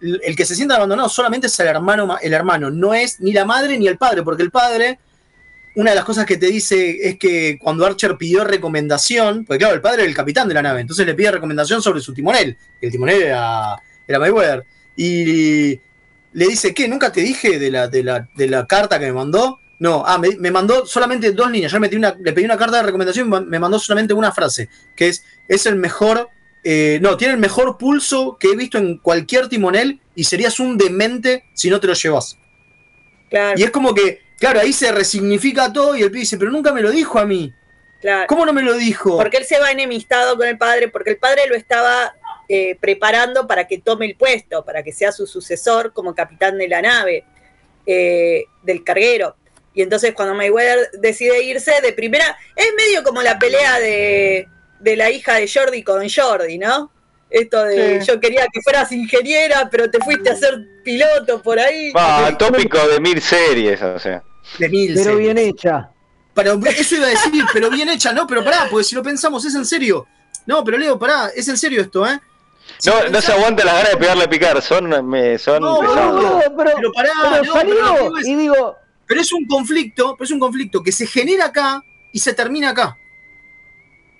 el 0.00 0.36
que 0.36 0.44
se 0.44 0.54
siente 0.54 0.74
abandonado 0.74 1.08
solamente 1.08 1.48
es 1.48 1.58
el 1.60 1.66
hermano, 1.66 2.06
ma- 2.06 2.18
el 2.22 2.32
hermano, 2.32 2.70
no 2.70 2.94
es 2.94 3.20
ni 3.20 3.32
la 3.32 3.44
madre 3.44 3.76
ni 3.76 3.88
el 3.88 3.98
padre, 3.98 4.22
porque 4.22 4.44
el 4.44 4.52
padre, 4.52 5.00
una 5.74 5.90
de 5.90 5.96
las 5.96 6.04
cosas 6.04 6.24
que 6.24 6.36
te 6.36 6.46
dice 6.46 6.98
es 7.08 7.18
que 7.18 7.58
cuando 7.60 7.84
Archer 7.84 8.16
pidió 8.16 8.44
recomendación, 8.44 9.44
porque 9.44 9.58
claro, 9.58 9.74
el 9.74 9.80
padre 9.80 10.02
era 10.02 10.08
el 10.08 10.14
capitán 10.16 10.46
de 10.46 10.54
la 10.54 10.62
nave, 10.62 10.80
entonces 10.80 11.04
le 11.04 11.14
pide 11.14 11.32
recomendación 11.32 11.82
sobre 11.82 12.00
su 12.00 12.14
timonel, 12.14 12.56
y 12.80 12.86
el 12.86 12.92
timonel 12.92 13.22
era, 13.22 13.76
era 14.06 14.18
Mayweather, 14.20 14.64
y 14.96 15.80
le 16.32 16.46
dice, 16.46 16.72
¿qué? 16.72 16.86
¿Nunca 16.86 17.10
te 17.10 17.20
dije 17.22 17.58
de 17.58 17.70
la, 17.70 17.88
de 17.88 18.04
la, 18.04 18.28
de 18.36 18.46
la 18.46 18.66
carta 18.66 18.98
que 19.00 19.06
me 19.06 19.12
mandó? 19.12 19.58
No, 19.80 20.02
ah, 20.06 20.18
me, 20.18 20.30
me 20.36 20.50
mandó 20.50 20.86
solamente 20.86 21.30
dos 21.32 21.50
líneas, 21.50 21.70
yo 21.70 21.76
le, 21.76 21.80
metí 21.80 21.96
una- 21.96 22.16
le 22.18 22.32
pedí 22.32 22.44
una 22.44 22.56
carta 22.56 22.78
de 22.78 22.82
recomendación 22.82 23.28
y 23.28 23.46
me 23.46 23.58
mandó 23.60 23.78
solamente 23.78 24.12
una 24.12 24.32
frase, 24.32 24.68
que 24.96 25.08
es, 25.08 25.24
es 25.46 25.66
el 25.66 25.76
mejor 25.76 26.28
eh, 26.64 26.98
no, 27.00 27.16
tiene 27.16 27.34
el 27.34 27.40
mejor 27.40 27.78
pulso 27.78 28.36
que 28.38 28.48
he 28.48 28.56
visto 28.56 28.78
en 28.78 28.98
cualquier 28.98 29.48
timonel 29.48 30.00
y 30.16 30.24
serías 30.24 30.58
un 30.58 30.76
demente 30.76 31.44
si 31.54 31.70
no 31.70 31.78
te 31.78 31.86
lo 31.86 31.94
llevas. 31.94 32.36
Y 33.56 33.62
es 33.62 33.70
como 33.70 33.94
que, 33.94 34.20
claro, 34.38 34.60
ahí 34.60 34.72
se 34.72 34.90
resignifica 34.90 35.72
todo 35.72 35.96
y 35.96 36.02
el 36.02 36.08
pibe 36.10 36.20
dice, 36.20 36.36
pero 36.36 36.50
nunca 36.50 36.72
me 36.72 36.82
lo 36.82 36.90
dijo 36.90 37.18
a 37.18 37.24
mí. 37.24 37.52
Claro. 38.00 38.26
¿Cómo 38.28 38.44
no 38.44 38.52
me 38.52 38.62
lo 38.62 38.74
dijo? 38.74 39.16
Porque 39.16 39.36
él 39.38 39.44
se 39.44 39.58
va 39.58 39.70
enemistado 39.70 40.36
con 40.36 40.48
el 40.48 40.58
padre, 40.58 40.88
porque 40.88 41.10
el 41.10 41.16
padre 41.18 41.42
lo 41.48 41.54
estaba 41.54 42.14
eh, 42.48 42.76
preparando 42.80 43.46
para 43.46 43.66
que 43.66 43.78
tome 43.78 44.06
el 44.06 44.16
puesto, 44.16 44.64
para 44.64 44.82
que 44.82 44.92
sea 44.92 45.12
su 45.12 45.26
sucesor 45.26 45.92
como 45.92 46.14
capitán 46.14 46.58
de 46.58 46.68
la 46.68 46.82
nave, 46.82 47.24
eh, 47.86 48.44
del 48.62 48.82
carguero. 48.84 49.36
Y 49.78 49.82
entonces 49.82 50.12
cuando 50.12 50.34
Mayweather 50.34 50.90
decide 50.94 51.40
irse, 51.44 51.72
de 51.80 51.92
primera, 51.92 52.36
es 52.56 52.66
medio 52.76 53.04
como 53.04 53.22
la 53.22 53.38
pelea 53.38 53.78
de, 53.78 54.48
de 54.80 54.96
la 54.96 55.08
hija 55.08 55.34
de 55.34 55.48
Jordi 55.48 55.84
con 55.84 56.02
Jordi, 56.10 56.58
¿no? 56.58 56.90
Esto 57.30 57.62
de 57.62 58.00
Sí. 58.00 58.06
yo 58.08 58.18
quería 58.18 58.48
que 58.52 58.60
fueras 58.60 58.90
ingeniera, 58.90 59.68
pero 59.70 59.88
te 59.88 60.00
fuiste 60.00 60.30
a 60.30 60.34
ser 60.34 60.58
piloto 60.82 61.40
por 61.40 61.60
ahí. 61.60 61.92
Ah, 61.94 62.34
tópico 62.36 62.76
de 62.88 62.98
mil 62.98 63.22
series, 63.22 63.80
o 63.80 64.00
sea. 64.00 64.20
de 64.58 64.68
mil 64.68 64.94
Pero 64.94 65.04
series. 65.12 65.18
bien 65.20 65.38
hecha. 65.38 65.90
Pero 66.34 66.58
eso 66.66 66.96
iba 66.96 67.06
a 67.06 67.10
decir, 67.10 67.44
pero 67.52 67.70
bien 67.70 67.88
hecha, 67.88 68.12
no, 68.12 68.26
pero 68.26 68.42
pará, 68.42 68.66
porque 68.68 68.82
si 68.82 68.96
lo 68.96 69.02
pensamos, 69.04 69.44
es 69.44 69.54
en 69.54 69.64
serio. 69.64 70.08
No, 70.46 70.64
pero 70.64 70.76
Leo, 70.76 70.98
pará, 70.98 71.30
es 71.36 71.46
en 71.46 71.56
serio 71.56 71.82
esto, 71.82 72.04
¿eh? 72.04 72.18
Si 72.78 72.90
No, 72.90 73.08
no 73.10 73.20
se 73.20 73.30
aguanta 73.30 73.64
las 73.64 73.74
ganas 73.74 73.90
de 73.92 73.96
pegarle 73.96 74.24
a 74.24 74.28
picar, 74.28 74.60
son, 74.60 75.08
me, 75.08 75.38
son 75.38 75.62
No, 75.62 75.78
pesados. 75.78 76.14
boludo, 76.14 76.42
pero, 76.56 76.70
pero 76.74 76.92
pará, 76.92 77.10
pero 77.30 77.44
no, 77.44 77.52
salió, 77.52 78.10
y 78.24 78.34
digo, 78.34 78.76
Pero 79.08 79.20
es 79.20 79.32
un 79.32 79.46
conflicto, 79.46 80.14
pero 80.16 80.24
es 80.26 80.30
un 80.30 80.38
conflicto 80.38 80.82
que 80.82 80.92
se 80.92 81.06
genera 81.06 81.46
acá 81.46 81.82
y 82.12 82.18
se 82.20 82.34
termina 82.34 82.70
acá. 82.70 82.96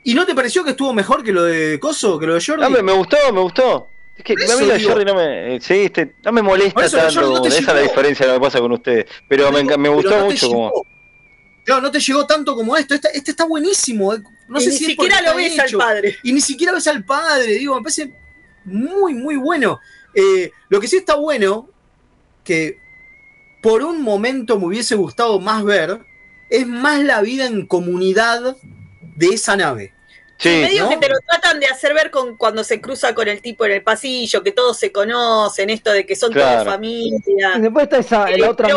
¿Y 0.05 0.14
no 0.14 0.24
te 0.24 0.35
pareció 0.35 0.64
que 0.64 0.70
estuvo 0.70 0.92
mejor 0.94 1.22
que 1.22 1.33
lo 1.33 1.44
de 1.44 1.79
Coso, 1.79 2.18
que 2.18 2.27
lo 2.27 2.35
de 2.35 2.40
Jordi? 2.44 2.62
No, 2.62 2.70
me, 2.70 2.83
me 2.83 2.92
gustó, 2.92 3.16
me 3.33 3.40
gustó. 3.40 3.88
Es 4.16 4.24
que 4.24 4.35
Por 4.35 4.42
a 4.42 4.46
eso 4.46 4.59
mí 4.61 4.66
la 4.66 4.81
Jordi 4.83 5.05
no 5.05 5.14
me, 5.14 5.57
eh, 5.57 5.61
sí, 5.61 5.74
este, 5.74 6.14
no 6.24 6.33
me 6.33 6.42
molesta 6.42 6.85
eso 6.87 6.96
tanto. 6.96 7.20
No 7.20 7.44
esa 7.44 7.59
es 7.59 7.66
la 7.66 7.81
diferencia 7.83 8.27
de 8.27 8.33
lo 8.33 8.38
que 8.40 8.44
pasa 8.46 8.59
con 8.61 8.72
ustedes. 8.72 9.05
Pero 9.29 9.53
me, 9.53 9.61
enca- 9.61 9.77
me 9.77 9.88
Pero 9.90 9.94
gustó 9.94 10.11
no 10.11 10.16
te 10.16 10.24
mucho 10.24 10.48
como. 10.48 10.72
Claro, 11.64 11.83
no 11.83 11.90
te 11.90 12.01
llegó 12.01 12.27
tanto 12.27 12.55
como 12.57 12.77
esto. 12.77 12.94
Este, 12.94 13.09
este 13.12 13.31
está 13.33 13.44
buenísimo. 13.44 14.14
eh. 14.14 14.22
No 14.48 14.59
Y 14.59 14.62
sé 14.64 14.70
ni 14.70 14.77
si 14.77 14.85
siquiera 14.87 15.20
lo 15.20 15.37
ves 15.37 15.59
al 15.59 15.70
padre. 15.72 16.16
Y 16.22 16.33
ni 16.33 16.40
siquiera 16.40 16.72
ves 16.72 16.87
al 16.87 17.05
padre. 17.05 17.53
Digo, 17.59 17.77
me 17.77 17.83
parece 17.83 18.11
muy, 18.64 19.12
muy 19.14 19.37
bueno. 19.37 19.79
Eh, 20.14 20.51
lo 20.70 20.81
que 20.81 20.88
sí 20.88 20.96
está 20.96 21.14
bueno, 21.16 21.68
que 22.42 22.79
por 23.61 23.83
un 23.83 24.03
momento 24.03 24.59
me 24.59 24.66
hubiese 24.66 24.94
gustado 24.94 25.40
más 25.40 25.64
ver, 25.64 26.01
es 26.51 26.66
más 26.66 27.01
la 27.01 27.21
vida 27.23 27.47
en 27.47 27.66
comunidad 27.66 28.57
de 29.16 29.27
esa 29.27 29.57
nave. 29.57 29.92
Sí, 30.38 30.49
medio 30.51 30.85
¿no? 30.85 30.90
que 30.90 30.97
te 30.99 31.09
lo 31.09 31.16
tratan 31.29 31.59
de 31.59 31.66
hacer 31.66 31.94
ver 31.94 32.12
con 32.12 32.37
cuando 32.37 32.62
se 32.62 32.81
cruza 32.81 33.12
con 33.12 33.27
el 33.27 33.42
tipo 33.42 33.64
en 33.64 33.73
el 33.73 33.83
pasillo, 33.83 34.42
que 34.44 34.53
todos 34.53 34.79
se 34.79 34.92
conocen, 34.92 35.68
esto 35.71 35.90
de 35.90 36.07
que 36.07 36.14
son 36.14 36.33
Claro. 36.33 36.62
todos 36.62 36.75
familia. 36.75 37.55
y 37.57 37.61
después 37.61 37.83
está 37.85 37.99
esa, 37.99 38.31
la 38.31 38.51
otra 38.51 38.68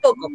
poco. 0.00 0.28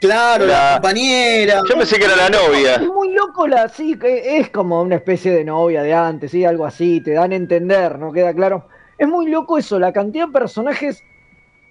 Claro, 0.00 0.46
la, 0.46 0.52
La- 0.64 0.72
compañera. 0.76 1.60
Yo 1.68 1.76
pensé 1.76 1.98
que 1.98 2.06
era 2.06 2.16
la 2.16 2.30
novia. 2.30 2.76
Es 2.76 2.86
muy 2.86 3.12
loco 3.12 3.46
la, 3.46 3.68
sí, 3.68 3.98
que 3.98 4.38
es 4.38 4.48
como 4.48 4.80
una 4.80 4.96
especie 4.96 5.30
de 5.30 5.44
novia 5.44 5.82
de 5.82 5.92
antes, 5.92 6.30
sí, 6.30 6.42
algo 6.46 6.64
así, 6.64 7.02
te 7.02 7.12
dan 7.12 7.32
a 7.32 7.36
entender, 7.36 7.98
¿no 7.98 8.10
queda 8.12 8.32
claro? 8.32 8.66
Es 8.96 9.06
muy 9.06 9.28
loco 9.28 9.58
eso, 9.58 9.78
la 9.78 9.92
cantidad 9.92 10.26
de 10.26 10.32
personajes 10.32 11.04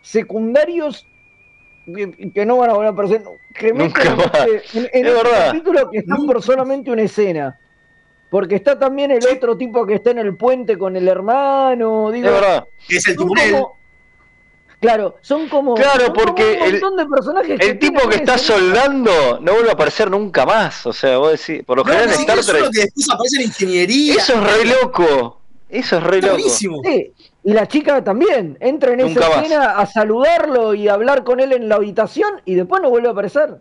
secundarios 0.01 1.05
que, 1.85 2.31
que 2.33 2.45
no 2.45 2.57
van 2.57 2.69
a 2.69 2.73
volver 2.73 2.87
a 2.89 2.91
aparecer, 2.91 3.23
que 3.53 3.73
Nunca 3.73 4.03
en 4.03 4.17
más. 4.17 4.25
en- 4.35 4.49
en 4.49 4.53
Es 4.53 4.85
este 4.93 5.01
verdad. 5.13 5.45
capítulo 5.47 5.89
que 5.91 5.97
están 5.99 6.25
por 6.25 6.41
solamente 6.43 6.91
una 6.91 7.01
escena. 7.03 7.59
Porque 8.29 8.55
está 8.55 8.77
también 8.77 9.09
el 9.09 9.25
otro 9.25 9.57
tipo 9.57 9.87
que 9.87 9.95
está 9.95 10.11
en 10.11 10.19
el 10.19 10.37
puente 10.37 10.77
con 10.77 10.95
el 10.95 11.07
hermano, 11.07 12.11
digo, 12.11 12.27
Es 12.27 12.33
verdad. 12.33 12.67
Que 12.87 12.97
es 12.97 13.07
el 13.07 13.15
como- 13.15 13.33
claro, 14.79 15.17
son 15.21 15.49
como, 15.49 15.73
Claro, 15.73 16.05
son 16.05 16.13
como 16.13 16.25
porque 16.25 16.59
un 16.63 16.71
montón 16.73 16.95
de 16.97 17.05
personajes 17.07 17.59
El 17.59 17.79
tipo 17.79 18.07
que 18.07 18.17
está 18.17 18.37
soldando 18.37 19.39
no 19.41 19.53
vuelve 19.53 19.69
a 19.71 19.73
aparecer 19.73 20.11
nunca 20.11 20.45
más. 20.45 20.85
O 20.85 20.93
sea, 20.93 21.17
vos 21.17 21.31
decís, 21.31 21.63
por 21.65 21.77
lo 21.77 21.83
No, 21.83 21.91
general 21.91 22.09
ni 22.17 22.23
en 22.23 22.39
Star 22.39 22.55
Trek. 22.55 22.71
que 22.71 22.79
después 22.81 23.09
aparece 23.11 23.35
en 23.37 23.41
ingeniería. 23.47 24.13
Eso 24.13 24.33
es 24.33 24.43
re 24.43 24.65
loco. 24.65 25.41
Eso 25.67 25.97
es 25.97 26.03
re 26.03 26.15
Está 26.17 26.27
loco. 26.27 26.39
buenísimo. 26.39 26.81
Sí, 26.83 27.11
y 27.49 27.53
la 27.53 27.67
chica 27.67 28.03
también 28.03 28.57
entra 28.59 28.93
en 28.93 28.99
Nunca 28.99 29.21
esa 29.21 29.29
más. 29.29 29.43
escena 29.43 29.71
a 29.71 29.85
saludarlo 29.87 30.75
y 30.75 30.87
a 30.87 30.93
hablar 30.93 31.23
con 31.23 31.39
él 31.39 31.51
en 31.51 31.67
la 31.67 31.77
habitación 31.77 32.41
y 32.45 32.53
después 32.53 32.79
no 32.79 32.91
vuelve 32.91 33.07
a 33.07 33.11
aparecer. 33.11 33.55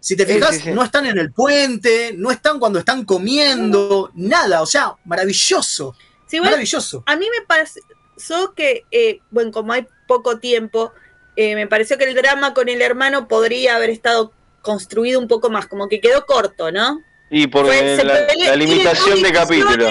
Si 0.00 0.16
te 0.16 0.26
fijas, 0.26 0.56
sí, 0.56 0.62
sí. 0.62 0.70
no 0.72 0.82
están 0.82 1.06
en 1.06 1.16
el 1.16 1.32
puente, 1.32 2.12
no 2.16 2.32
están 2.32 2.58
cuando 2.58 2.80
están 2.80 3.04
comiendo, 3.04 4.10
nada. 4.14 4.62
O 4.62 4.66
sea, 4.66 4.94
maravilloso. 5.04 5.94
Maravilloso. 6.42 7.04
a 7.06 7.14
mí 7.14 7.26
me 7.30 7.46
pasó 7.46 8.52
que, 8.54 8.84
eh, 8.90 9.20
bueno, 9.30 9.52
como 9.52 9.72
hay 9.74 9.86
poco 10.08 10.40
tiempo, 10.40 10.92
eh, 11.36 11.54
me 11.54 11.68
pareció 11.68 11.98
que 11.98 12.04
el 12.04 12.16
drama 12.16 12.52
con 12.52 12.68
el 12.68 12.82
hermano 12.82 13.28
podría 13.28 13.76
haber 13.76 13.90
estado 13.90 14.32
construido 14.60 15.20
un 15.20 15.28
poco 15.28 15.50
más, 15.50 15.68
como 15.68 15.88
que 15.88 16.00
quedó 16.00 16.26
corto, 16.26 16.72
¿no? 16.72 17.00
Y 17.30 17.46
por 17.46 17.64
la, 17.64 18.26
la 18.36 18.56
limitación 18.56 19.22
de 19.22 19.32
capítulo. 19.32 19.90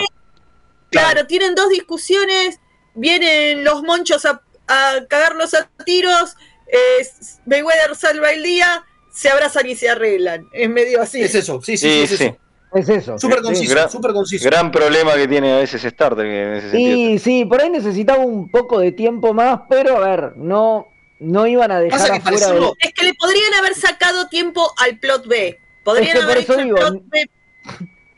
Claro, 0.89 1.25
tienen 1.25 1.55
dos 1.55 1.69
discusiones, 1.69 2.59
vienen 2.97 3.63
los 3.63 3.81
monchos 3.83 4.25
a, 4.25 4.41
a 4.67 5.05
cagarlos 5.07 5.53
a 5.53 5.69
tiros, 5.85 6.35
eh, 6.67 7.07
Mayweather 7.45 7.95
salva 7.95 8.31
el 8.31 8.43
día, 8.43 8.83
se 9.13 9.29
abrazan 9.29 9.67
y 9.67 9.75
se 9.75 9.89
arreglan. 9.89 10.47
Es 10.51 10.69
medio 10.69 11.01
así. 11.01 11.21
Es 11.21 11.33
eso, 11.35 11.61
sí, 11.61 11.77
sí, 11.77 11.89
Sí, 11.89 12.07
sí, 12.07 12.13
es 12.13 12.19
sí. 12.19 12.25
eso. 12.25 12.37
Es 12.73 12.89
eso. 12.89 13.17
Súper 13.17 13.37
Sí. 13.39 13.43
conciso, 13.45 13.73
Gran- 13.73 13.89
súper 13.89 14.11
conciso. 14.11 14.45
Gran 14.49 14.71
problema 14.71 15.15
que 15.15 15.27
tiene 15.27 15.53
a 15.53 15.57
veces 15.59 15.83
Star 15.85 16.15
Trek 16.15 16.27
en 16.27 16.53
ese 16.55 16.69
sentido. 16.71 16.97
Y 16.97 17.17
sí, 17.19 17.45
por 17.45 17.61
ahí 17.61 17.69
necesitaba 17.69 18.19
un 18.25 18.51
poco 18.51 18.79
de 18.79 18.91
tiempo 18.91 19.33
más, 19.33 19.61
pero 19.69 19.97
a 20.03 20.07
ver, 20.09 20.33
no, 20.35 20.85
no 21.19 21.47
iban 21.47 21.71
a 21.71 21.79
dejar 21.79 22.11
afuera 22.11 22.47
Es 22.79 22.93
que 22.93 23.05
le 23.05 23.13
podrían 23.13 23.53
haber 23.53 23.73
sacado 23.73 24.27
tiempo 24.27 24.73
al 24.77 24.99
plot 24.99 25.27
B. 25.27 25.57
Podrían 25.85 26.07
Es 26.09 26.13
que 26.13 26.19
por 26.19 26.31
haber 26.31 26.43
hecho 26.43 26.57
digo, 26.57 26.75
plot 26.75 27.01
B. 27.05 27.29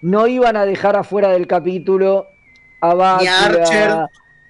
no 0.01 0.25
iban 0.27 0.57
a 0.57 0.65
dejar 0.65 0.95
afuera 0.95 1.29
del 1.29 1.45
capítulo 1.45 2.25
a 2.81 3.17
Ni 3.21 3.27
a 3.27 4.07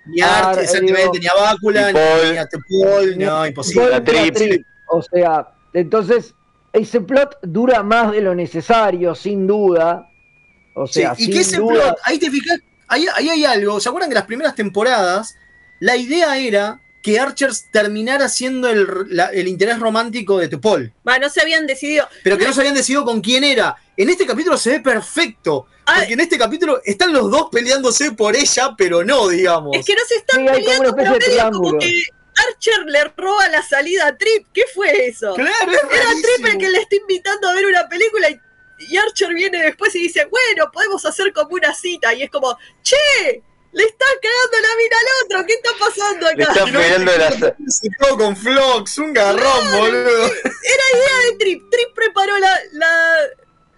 Ni 0.09 0.21
a 0.21 0.37
Ar- 0.37 0.45
Archer, 0.45 0.59
eh, 0.59 0.63
exactamente, 0.65 1.01
digo, 1.01 1.13
ni 1.21 1.27
a 1.27 1.33
Bácula, 1.33 1.81
ni 1.81 1.87
ni, 1.87 1.93
Paul. 1.93 2.31
ni 2.31 2.37
a 2.37 2.45
Tepol, 2.47 3.17
ni- 3.17 3.25
no, 3.25 3.45
imposible. 3.47 3.89
La 3.89 3.99
de 3.99 4.11
Trip. 4.11 4.35
Trip. 4.35 4.65
O 4.87 5.01
sea, 5.01 5.47
entonces 5.73 6.33
ese 6.73 7.01
plot 7.01 7.37
dura 7.43 7.83
más 7.83 8.11
de 8.11 8.21
lo 8.21 8.33
necesario, 8.35 9.13
sin 9.15 9.45
duda. 9.47 10.07
O 10.75 10.87
Sí, 10.87 11.01
sea, 11.01 11.13
y 11.17 11.23
sin 11.25 11.33
que 11.33 11.39
ese 11.41 11.57
duda. 11.57 11.73
plot, 11.73 11.97
ahí 12.03 12.19
te 12.19 12.29
fijas, 12.31 12.59
ahí, 12.87 13.05
ahí 13.15 13.29
hay 13.29 13.45
algo. 13.45 13.79
¿Se 13.79 13.89
acuerdan 13.89 14.09
que 14.09 14.15
las 14.15 14.25
primeras 14.25 14.55
temporadas 14.55 15.35
la 15.79 15.95
idea 15.95 16.37
era 16.37 16.79
que 17.01 17.19
Archer 17.19 17.51
terminara 17.71 18.27
siendo 18.29 18.69
el, 18.69 18.85
la- 19.09 19.27
el 19.27 19.47
interés 19.47 19.79
romántico 19.79 20.37
de 20.37 20.47
Tepol? 20.47 20.91
Va, 21.07 21.17
no 21.19 21.29
se 21.29 21.41
habían 21.41 21.65
decidido. 21.67 22.07
Pero 22.23 22.37
que 22.37 22.45
no 22.45 22.53
se 22.53 22.59
habían 22.61 22.75
decidido 22.75 23.05
con 23.05 23.21
quién 23.21 23.43
era. 23.43 23.75
En 23.99 24.09
este 24.09 24.25
capítulo 24.25 24.57
se 24.57 24.69
ve 24.69 24.79
perfecto. 24.79 25.67
Ah. 25.85 25.95
Porque 25.97 26.13
en 26.13 26.21
este 26.21 26.37
capítulo 26.37 26.81
están 26.85 27.11
los 27.11 27.29
dos 27.29 27.49
peleándose 27.51 28.13
por 28.13 28.33
ella, 28.33 28.73
pero 28.77 29.03
no, 29.03 29.27
digamos. 29.27 29.75
Es 29.75 29.85
que 29.85 29.93
no 29.93 30.01
se 30.07 30.15
están 30.15 30.39
Sí, 30.39 30.53
peleando, 30.53 30.95
pero 30.95 31.11
medio 31.11 31.51
como 31.51 31.77
que 31.77 32.03
Archer 32.47 32.85
le 32.85 33.03
roba 33.17 33.49
la 33.49 33.61
salida 33.61 34.07
a 34.07 34.17
Trip. 34.17 34.47
¿Qué 34.53 34.63
fue 34.73 35.07
eso? 35.07 35.33
Claro, 35.33 35.71
es 35.73 35.79
Era 35.91 36.11
Trip 36.21 36.45
el 36.45 36.57
que 36.57 36.69
le 36.69 36.77
está 36.79 36.95
invitando 36.95 37.49
a 37.49 37.53
ver 37.53 37.65
una 37.65 37.89
película 37.89 38.29
y, 38.29 38.39
y 38.87 38.95
Archer 38.95 39.33
viene 39.33 39.61
después 39.63 39.93
y 39.95 40.03
dice, 40.03 40.25
bueno, 40.31 40.71
podemos 40.71 41.05
hacer 41.05 41.33
como 41.33 41.55
una 41.55 41.73
cita. 41.73 42.13
Y 42.13 42.23
es 42.23 42.29
como, 42.31 42.57
che, 42.81 43.43
le 43.73 43.83
está 43.83 44.05
cagando 44.21 44.67
la 44.69 44.75
mina 44.77 44.95
al 44.97 45.25
otro, 45.25 45.45
¿qué 45.45 45.53
está 45.55 45.71
pasando 45.77 46.25
Le 46.37 46.43
acá? 46.43 46.53
está 46.53 46.65
pegando 46.65 47.11
viste 47.11 47.39
la. 47.39 47.55
se 47.67 47.89
todo 47.99 48.17
con 48.17 48.37
Flox, 48.37 48.97
un 48.99 49.11
garrón, 49.11 49.71
boludo. 49.73 50.25
Era 50.25 50.83
idea 50.93 51.31
de 51.31 51.37
Trip. 51.37 51.69
Trip 51.69 51.93
preparó 51.93 52.37
la, 52.37 52.57
la, 52.71 53.15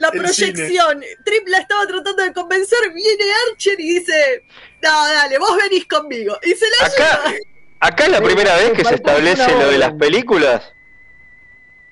la 0.01 0.11
proyección. 0.11 1.01
Trip 1.23 1.47
la 1.47 1.59
estaba 1.59 1.87
tratando 1.87 2.23
de 2.23 2.33
convencer. 2.33 2.79
Viene 2.93 3.23
Archer 3.49 3.79
y 3.79 3.99
dice: 3.99 4.43
No, 4.81 5.07
dale, 5.07 5.37
vos 5.39 5.55
venís 5.57 5.87
conmigo. 5.87 6.37
Y 6.43 6.53
se 6.53 6.65
la 6.69 6.85
Acá, 6.87 7.23
lleva. 7.23 7.37
acá 7.79 8.05
es 8.05 8.11
la 8.11 8.19
Sí, 8.19 8.23
primera 8.23 8.55
me 8.55 8.63
vez 8.63 8.73
que 8.73 8.85
se 8.85 8.95
establece 8.95 9.55
lo 9.55 9.69
de 9.69 9.77
las 9.77 9.93
películas. 9.93 10.73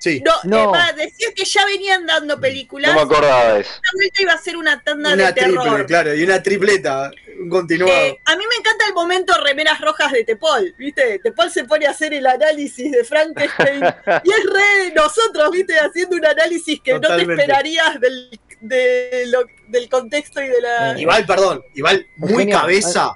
Sí. 0.00 0.22
No, 0.24 0.32
No. 0.44 0.64
eh, 0.74 0.78
va, 0.78 0.92
decía 0.94 1.28
que 1.36 1.44
ya 1.44 1.64
venían 1.66 2.06
dando 2.06 2.40
películas. 2.40 2.90
No 2.94 2.96
me 2.96 3.02
acordaba 3.02 3.52
de 3.52 3.60
eso. 3.60 3.70
Esta 3.70 3.88
vuelta 3.94 4.22
iba 4.22 4.32
a 4.32 4.38
ser 4.38 4.56
una 4.56 4.82
tanda 4.82 5.12
Una 5.12 5.26
de 5.26 5.32
terror. 5.34 5.62
triple, 5.62 5.84
claro, 5.86 6.14
y 6.14 6.22
una 6.22 6.42
tripleta, 6.42 7.10
un 7.38 7.48
continuado. 7.50 7.92
Eh, 7.92 8.18
a 8.24 8.34
mí 8.34 8.44
me 8.48 8.56
encanta 8.56 8.86
el 8.88 8.94
momento 8.94 9.34
remeras 9.44 9.78
rojas 9.80 10.10
de 10.12 10.24
Tepol, 10.24 10.74
¿viste? 10.78 11.18
Tepol 11.22 11.50
se 11.50 11.64
pone 11.64 11.86
a 11.86 11.90
hacer 11.90 12.14
el 12.14 12.26
análisis 12.26 12.90
de 12.90 13.04
Frankenstein 13.04 13.82
y 14.24 14.30
es 14.30 14.44
re 14.50 14.92
nosotros, 14.94 15.50
¿viste? 15.52 15.78
Haciendo 15.78 16.16
un 16.16 16.24
análisis 16.24 16.80
que 16.80 16.94
no 16.94 17.00
te 17.02 17.20
esperarías 17.20 18.00
del, 18.00 18.40
de 18.60 19.24
lo- 19.26 19.46
del 19.68 19.88
contexto 19.90 20.40
y 20.42 20.48
de 20.48 20.60
la... 20.62 20.98
Igual, 20.98 21.26
perdón, 21.26 21.62
igual 21.74 22.06
muy 22.16 22.38
Genial. 22.44 22.60
cabeza, 22.62 23.14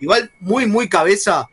igual 0.00 0.30
muy, 0.40 0.66
muy 0.66 0.86
cabeza, 0.88 1.48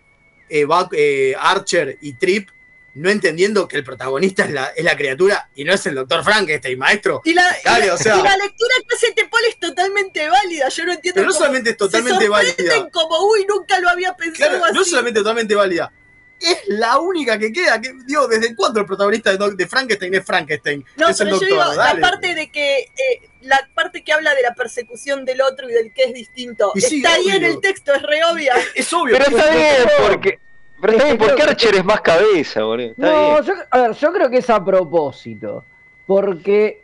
eh, 0.49 0.65
va- 0.65 0.89
eh, 0.91 1.33
Archer 1.39 1.97
y 2.01 2.13
Trip, 2.17 2.49
no 2.95 3.10
entendiendo 3.10 3.67
que 3.67 3.77
el 3.77 3.84
protagonista 3.84 4.43
es 4.45 4.51
la, 4.51 4.65
es 4.67 4.84
la 4.84 4.95
criatura 4.95 5.49
y 5.56 5.63
no 5.63 5.73
es 5.73 5.86
el 5.88 5.95
doctor 5.95 6.23
Frankenstein, 6.23 6.77
maestro. 6.77 7.21
Y 7.25 7.34
la, 7.34 7.43
Dale, 7.63 7.86
y 7.86 7.88
la- 7.88 7.93
o 7.95 7.97
sea- 7.97 8.15
y 8.19 8.21
la 8.21 8.38
lectura 8.38 8.73
que 8.88 8.95
hace 8.95 9.12
Tepol 9.13 9.41
es 9.49 9.60
totalmente 9.60 10.29
válida. 10.29 10.69
Yo 10.69 10.86
no 10.86 10.93
entiendo 10.93 11.15
Pero 11.15 11.27
no 11.27 11.34
cómo 11.34 11.39
solamente 11.45 11.69
es 11.71 11.77
totalmente 11.77 12.23
se 12.23 12.29
válida. 12.29 12.89
como, 12.91 13.27
uy, 13.27 13.45
nunca 13.47 13.79
lo 13.79 13.89
había 13.89 14.13
pensado 14.15 14.49
Claro, 14.51 14.65
así. 14.65 14.73
no 14.75 14.84
solamente 14.86 15.19
totalmente 15.21 15.56
válida, 15.56 15.91
es 16.39 16.58
la 16.67 16.99
única 16.99 17.39
que 17.39 17.51
queda. 17.53 17.79
Que, 17.82 17.93
digo, 18.06 18.27
¿desde 18.27 18.53
cuándo 18.56 18.79
el 18.82 18.86
protagonista 18.86 19.32
de, 19.32 19.38
Doc- 19.38 19.56
de 19.56 19.65
Frankenstein 19.67 20.13
es 20.13 20.25
Frankenstein? 20.25 20.86
No, 20.97 21.08
es 21.10 21.19
el 21.21 21.27
pero 21.29 21.39
yo 21.39 21.47
digo, 21.47 21.75
dale. 21.75 21.99
la 22.01 22.08
parte 22.12 22.36
de 22.36 22.51
que 22.51 22.79
eh, 22.79 23.29
la 23.41 23.69
parte 23.73 24.03
que 24.03 24.12
habla 24.13 24.36
de 24.36 24.41
la 24.41 24.53
persecución 24.53 25.25
del 25.25 25.41
otro 25.41 25.69
y 25.69 25.73
del 25.73 25.93
que 25.93 26.03
es 26.03 26.13
distinto, 26.13 26.71
Y 26.75 26.82
sí, 26.82 26.97
está 26.97 27.13
ahí 27.13 27.29
en 27.29 27.43
el 27.45 27.60
texto, 27.62 27.93
es 27.93 28.01
re 28.03 28.23
obvia. 28.25 28.56
Es 28.75 28.91
obvio. 28.93 29.17
Pero 29.17 29.36
está 29.38 29.51
bien, 29.56 29.89
porque. 30.10 30.39
Pero 30.83 30.93
está 30.97 31.03
Es 31.09 31.13
bien, 31.13 31.17
que 31.17 31.25
porque 31.25 31.43
que- 31.43 31.49
Archer 31.49 31.75
es 31.75 31.85
más 31.85 32.01
cabeza, 32.01 32.63
boludo. 32.63 32.87
Está 32.89 33.05
No, 33.11 33.31
bien. 33.31 33.43
yo, 33.45 33.53
a 33.71 33.77
ver, 33.81 33.91
yo 33.93 34.13
creo 34.13 34.29
que 34.29 34.37
es 34.37 34.49
a 34.49 34.63
propósito. 34.63 35.63
Porque 36.05 36.83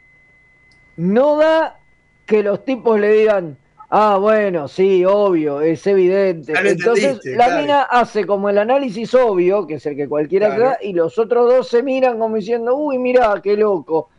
no 0.95 1.35
da 1.37 1.77
que 2.25 2.41
los 2.43 2.63
tipos 2.65 2.99
le 2.99 3.11
digan, 3.13 3.57
Ah, 3.91 4.17
bueno, 4.21 4.67
sí, 4.67 5.03
obvio, 5.03 5.61
es 5.61 5.87
evidente. 5.87 6.53
Entonces 6.63 7.19
la 7.25 7.45
claro. 7.47 7.61
mina 7.61 7.81
hace 7.81 8.23
como 8.23 8.47
el 8.47 8.59
análisis 8.59 9.15
obvio, 9.15 9.65
que 9.65 9.73
es 9.75 9.85
el 9.87 9.95
que 9.95 10.07
cualquiera 10.07 10.49
Claro. 10.49 10.63
da, 10.65 10.77
y 10.83 10.93
los 10.93 11.17
otros 11.17 11.51
dos 11.51 11.69
se 11.69 11.81
miran 11.81 12.19
como 12.19 12.35
diciendo, 12.35 12.75
uy, 12.75 12.99
mira, 12.99 13.33
qué 13.41 13.57
loco. 13.57 14.09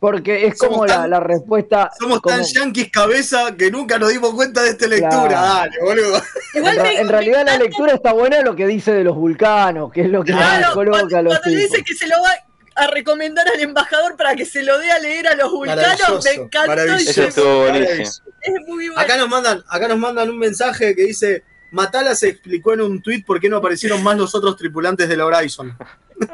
Porque 0.00 0.46
es 0.46 0.56
Somos 0.56 0.74
como 0.74 0.86
la, 0.86 0.94
tan- 0.94 1.10
la 1.10 1.20
respuesta. 1.20 1.90
Somos 1.98 2.20
como- 2.20 2.34
tan 2.34 2.44
yanquis 2.44 2.90
cabeza 2.90 3.54
que 3.56 3.70
nunca 3.70 3.98
nos 3.98 4.08
dimos 4.08 4.32
cuenta 4.34 4.62
de 4.62 4.70
esta 4.70 4.86
lectura. 4.86 5.28
Claro. 5.28 5.40
Dale, 5.40 5.76
boludo. 5.82 6.22
En, 6.54 7.08
realidad 7.08 7.44
la 7.44 7.58
lectura 7.58 7.92
está 7.92 8.14
buena 8.14 8.40
lo 8.40 8.56
que 8.56 8.66
dice 8.66 8.92
de 8.92 9.04
los 9.04 9.14
vulcanos, 9.14 9.92
que 9.92 10.00
es 10.00 10.08
lo 10.08 10.24
que 10.24 10.32
Claro, 10.32 10.72
coloca 10.72 11.18
a 11.18 11.22
los 11.22 11.38
Cuando 11.38 11.58
dice 11.60 11.84
que 11.84 11.94
se 11.94 12.08
lo 12.08 12.16
va 12.22 12.30
a 12.76 12.86
recomendar 12.86 13.46
al 13.46 13.60
embajador 13.60 14.16
para 14.16 14.34
que 14.34 14.46
se 14.46 14.62
lo 14.62 14.78
dé 14.78 14.90
a 14.90 14.98
leer 14.98 15.28
a 15.28 15.34
los 15.34 15.50
vulcanos, 15.52 15.84
Maravilloso, 15.84 16.20
me 16.24 16.30
encantó. 16.44 16.72
Eso 16.82 17.22
estuvo 17.24 17.60
buenísimo. 17.60 18.26
Es 18.40 18.54
muy 18.66 18.88
bueno. 18.88 19.02
Acá 19.02 19.18
nos 19.18 19.28
mandan, 19.28 19.62
acá 19.68 19.86
nos 19.86 19.98
mandan 19.98 20.30
un 20.30 20.38
mensaje 20.38 20.96
que 20.96 21.02
dice 21.02 21.44
Matala 21.72 22.14
se 22.14 22.28
explicó 22.28 22.72
en 22.72 22.80
un 22.80 23.02
tuit 23.02 23.26
por 23.26 23.38
qué 23.38 23.50
no 23.50 23.58
aparecieron 23.58 24.02
más 24.02 24.16
los 24.16 24.34
otros 24.34 24.56
tripulantes 24.56 25.10
del 25.10 25.20
Horizon. 25.20 25.76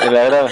La 0.00 0.10
verdad, 0.10 0.48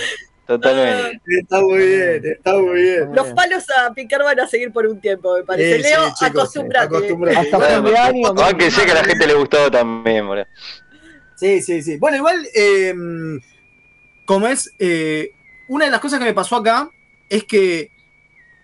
totalmente. 0.49 1.21
Está 1.41 1.61
muy 1.61 1.79
bien, 1.87 2.23
está 2.25 2.55
muy 2.55 2.81
bien. 2.83 3.15
Los 3.15 3.27
palos 3.29 3.65
a 3.77 3.93
picar 3.95 4.23
van 4.25 4.41
a 4.41 4.47
seguir 4.49 4.73
por 4.73 4.87
un 4.87 5.01
tiempo, 5.01 5.37
me 5.37 5.45
parece. 5.45 5.77
Sí, 5.77 5.83
sí, 5.85 5.89
Leo, 5.91 6.05
chicos, 6.09 6.23
acostúmbrate. 6.23 6.87
acostúmbrate. 6.97 7.37
Hasta 7.39 7.57
Bueno, 7.59 7.83
fin 7.85 7.93
de 7.93 7.99
año. 7.99 8.29
Aunque 8.43 8.71
sé 8.71 8.85
que 8.87 8.93
a 8.93 8.95
la 8.95 9.05
gente 9.05 9.27
le 9.27 9.35
gustó 9.35 9.71
también, 9.71 10.27
boludo. 10.27 10.47
Sí, 11.37 11.63
sí, 11.63 11.83
sí. 11.83 11.97
Bueno, 11.99 12.17
igual, 12.17 12.49
eh, 12.55 12.95
como 14.25 14.49
es, 14.49 14.73
eh, 14.79 15.31
una 15.69 15.85
de 15.85 15.91
las 15.91 16.01
cosas 16.01 16.19
que 16.19 16.25
me 16.25 16.35
pasó 16.35 16.57
acá 16.57 16.91
es 17.29 17.45
que 17.45 17.91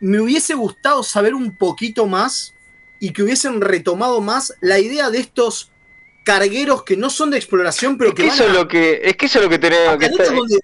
me 0.01 0.21
hubiese 0.21 0.55
gustado 0.55 1.03
saber 1.03 1.35
un 1.35 1.57
poquito 1.57 2.07
más 2.07 2.55
y 2.99 3.13
que 3.13 3.23
hubiesen 3.23 3.61
retomado 3.61 4.21
más 4.21 4.55
la 4.61 4.79
idea 4.79 5.11
de 5.11 5.19
estos 5.19 5.71
cargueros 6.25 6.83
que 6.85 6.97
no 6.97 7.11
son 7.11 7.31
de 7.31 7.37
exploración, 7.37 7.99
pero 7.99 8.11
Es 8.11 8.17
que, 8.17 8.23
que 8.23 8.29
van 8.29 8.35
eso 8.37 8.45
es 8.45 8.51
a- 8.51 8.55
lo 8.55 8.69
que, 8.69 9.01
es 9.05 9.17
que 9.17 9.27
eso 9.27 9.39
es 9.39 9.45
lo 9.45 9.51
que 9.51 9.59
tenemos 9.59 9.97
que 9.99 10.07
estar. 10.07 10.27
donde 10.35 10.59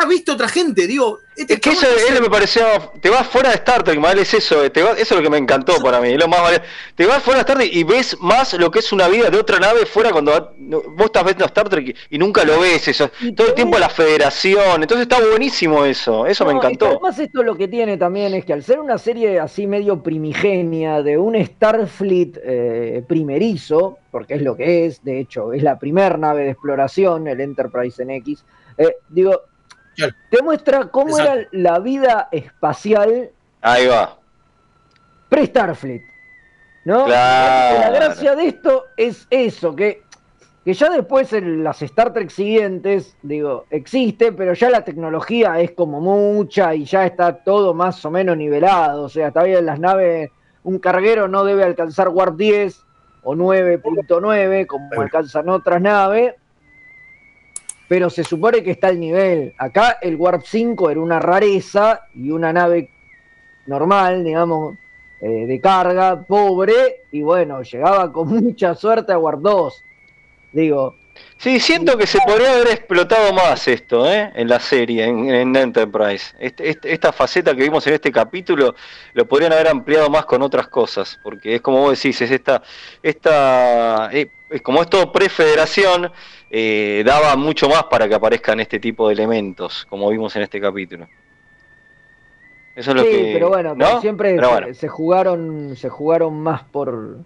ha 0.00 0.06
visto 0.06 0.32
otra 0.34 0.48
gente, 0.48 0.86
digo. 0.86 1.18
Este 1.36 1.54
Es 1.54 1.60
que 1.60 1.70
eso, 1.70 1.86
eso 1.86 2.20
me 2.22 2.30
pareció. 2.30 2.64
Te 3.00 3.10
vas 3.10 3.26
fuera 3.26 3.50
de 3.50 3.56
Star 3.56 3.82
Trek, 3.84 3.98
mal 4.00 4.18
es 4.18 4.32
eso. 4.34 4.68
Te 4.72 4.82
vas- 4.82 4.98
eso 4.98 5.14
es 5.14 5.18
lo 5.18 5.22
que 5.22 5.30
me 5.30 5.38
encantó 5.38 5.76
para 5.82 6.00
mí. 6.00 6.10
es 6.12 6.18
Lo 6.18 6.26
más 6.28 6.40
vale- 6.40 6.62
te 6.96 7.06
vas 7.06 7.22
fuera 7.22 7.38
de 7.38 7.42
Star 7.42 7.56
Trek 7.58 7.70
y 7.72 7.84
ves 7.84 8.16
más 8.20 8.54
lo 8.54 8.70
que 8.70 8.78
es 8.80 8.92
una 8.92 9.06
vida 9.08 9.30
de 9.30 9.38
otra 9.38 9.58
nave 9.58 9.86
fuera 9.86 10.10
cuando 10.10 10.52
vos 10.58 11.06
estás 11.06 11.24
viendo 11.24 11.44
Star 11.44 11.68
Trek 11.68 11.88
y, 12.10 12.16
y 12.16 12.18
nunca 12.18 12.44
lo 12.44 12.60
ves. 12.60 12.88
eso 12.88 13.10
Todo 13.36 13.48
el 13.48 13.54
tiempo 13.54 13.78
la 13.78 13.88
federación. 13.88 14.82
Entonces 14.82 15.02
está 15.08 15.20
buenísimo 15.20 15.84
eso. 15.84 16.26
Eso 16.26 16.44
me 16.44 16.52
No, 16.54 16.58
es 16.60 16.64
encantó. 16.64 16.86
además 16.86 17.18
esto 17.18 17.42
lo 17.42 17.56
que 17.56 17.68
tiene 17.68 17.96
también 17.96 18.34
es 18.34 18.44
que 18.44 18.52
al 18.52 18.62
ser 18.64 18.80
una 18.80 18.98
serie 18.98 19.38
así 19.38 19.66
medio 19.66 20.02
primigenia 20.02 21.02
de 21.02 21.18
un 21.18 21.36
Starfleet 21.44 22.38
eh, 22.44 23.02
primerizo, 23.06 23.98
porque 24.10 24.34
es 24.34 24.42
lo 24.42 24.56
que 24.56 24.86
es, 24.86 25.04
de 25.04 25.20
hecho, 25.20 25.52
es 25.52 25.62
la 25.62 25.78
primer 25.78 26.18
nave 26.18 26.44
de 26.44 26.50
exploración, 26.50 27.28
el 27.28 27.40
Enterprise 27.40 28.04
NX, 28.04 28.44
eh, 28.78 28.96
digo, 29.08 29.42
te 30.30 30.42
muestra 30.42 30.88
cómo 30.88 31.18
Exacto. 31.18 31.40
era 31.40 31.48
la 31.52 31.78
vida 31.80 32.28
espacial 32.32 33.30
Ahí 33.60 33.86
va. 33.86 34.18
pre-Starfleet. 35.28 36.02
¿No? 36.84 37.04
Claro. 37.04 37.80
La 37.80 37.90
gracia 37.90 38.34
de 38.34 38.46
esto 38.48 38.84
es 38.96 39.26
eso, 39.28 39.76
que, 39.76 40.02
que 40.64 40.72
ya 40.72 40.88
después 40.88 41.32
en 41.34 41.62
las 41.62 41.82
Star 41.82 42.14
Trek 42.14 42.30
siguientes, 42.30 43.14
digo, 43.22 43.66
existe, 43.70 44.32
pero 44.32 44.54
ya 44.54 44.70
la 44.70 44.84
tecnología 44.84 45.60
es 45.60 45.72
como 45.72 46.00
mucha 46.00 46.74
y 46.74 46.84
ya 46.84 47.04
está 47.04 47.44
todo 47.44 47.74
más 47.74 48.02
o 48.06 48.10
menos 48.10 48.36
nivelado. 48.38 49.02
O 49.02 49.08
sea, 49.10 49.28
está 49.28 49.42
bien 49.42 49.66
las 49.66 49.78
naves, 49.80 50.30
un 50.62 50.78
carguero 50.78 51.28
no 51.28 51.44
debe 51.44 51.64
alcanzar 51.64 52.08
Warp 52.08 52.36
10 52.36 52.80
o 53.24 53.34
9.9 53.34 54.66
como 54.66 54.88
alcanzan 55.02 55.48
otras 55.50 55.82
naves. 55.82 56.34
Pero 57.88 58.10
se 58.10 58.22
supone 58.22 58.62
que 58.62 58.72
está 58.72 58.88
al 58.88 59.00
nivel. 59.00 59.54
Acá 59.56 59.98
el 60.00 60.16
Warp 60.16 60.42
5 60.44 60.90
era 60.90 61.00
una 61.00 61.18
rareza 61.18 62.02
y 62.14 62.30
una 62.30 62.52
nave 62.52 62.90
normal, 63.66 64.24
digamos, 64.24 64.76
eh, 65.20 65.46
de 65.46 65.60
carga, 65.60 66.22
pobre, 66.22 67.04
y 67.10 67.22
bueno, 67.22 67.62
llegaba 67.62 68.12
con 68.12 68.28
mucha 68.44 68.74
suerte 68.74 69.12
a 69.12 69.18
Warp 69.18 69.40
2. 69.40 69.84
Digo, 70.52 70.96
Sí, 71.38 71.60
siento 71.60 71.96
que 71.96 72.06
se 72.08 72.18
podría 72.26 72.52
haber 72.52 72.66
explotado 72.66 73.32
más 73.32 73.68
esto, 73.68 74.10
¿eh? 74.10 74.32
En 74.34 74.48
la 74.48 74.58
serie, 74.58 75.04
en, 75.04 75.28
en 75.30 75.54
Enterprise. 75.54 76.34
Este- 76.36 76.68
este- 76.68 76.92
esta 76.92 77.12
faceta 77.12 77.54
que 77.54 77.62
vimos 77.62 77.86
en 77.86 77.94
este 77.94 78.10
capítulo 78.10 78.74
lo 79.14 79.28
podrían 79.28 79.52
haber 79.52 79.68
ampliado 79.68 80.10
más 80.10 80.26
con 80.26 80.42
otras 80.42 80.66
cosas, 80.66 81.16
porque 81.22 81.54
es 81.54 81.60
como 81.60 81.78
vos 81.78 81.96
decís, 81.96 82.20
es 82.22 82.32
esta, 82.32 82.60
esta, 83.04 84.10
eh, 84.12 84.28
es 84.50 84.62
como 84.62 84.82
es 84.82 84.90
todo 84.90 85.12
prefederación, 85.12 86.10
eh, 86.50 87.04
daba 87.06 87.36
mucho 87.36 87.68
más 87.68 87.84
para 87.84 88.08
que 88.08 88.16
aparezcan 88.16 88.58
este 88.58 88.80
tipo 88.80 89.06
de 89.06 89.14
elementos, 89.14 89.86
como 89.88 90.10
vimos 90.10 90.34
en 90.34 90.42
este 90.42 90.60
capítulo. 90.60 91.06
Eso 92.74 92.90
es 92.90 92.96
lo 92.96 93.02
sí, 93.02 93.10
que. 93.10 93.30
pero 93.34 93.48
bueno, 93.50 93.76
¿no? 93.76 93.84
pero 93.86 94.00
siempre 94.00 94.34
Pero 94.34 94.66
se, 94.66 94.74
se 94.74 94.88
jugaron, 94.88 95.76
se 95.76 95.88
jugaron 95.88 96.40
más 96.40 96.64
por, 96.64 97.18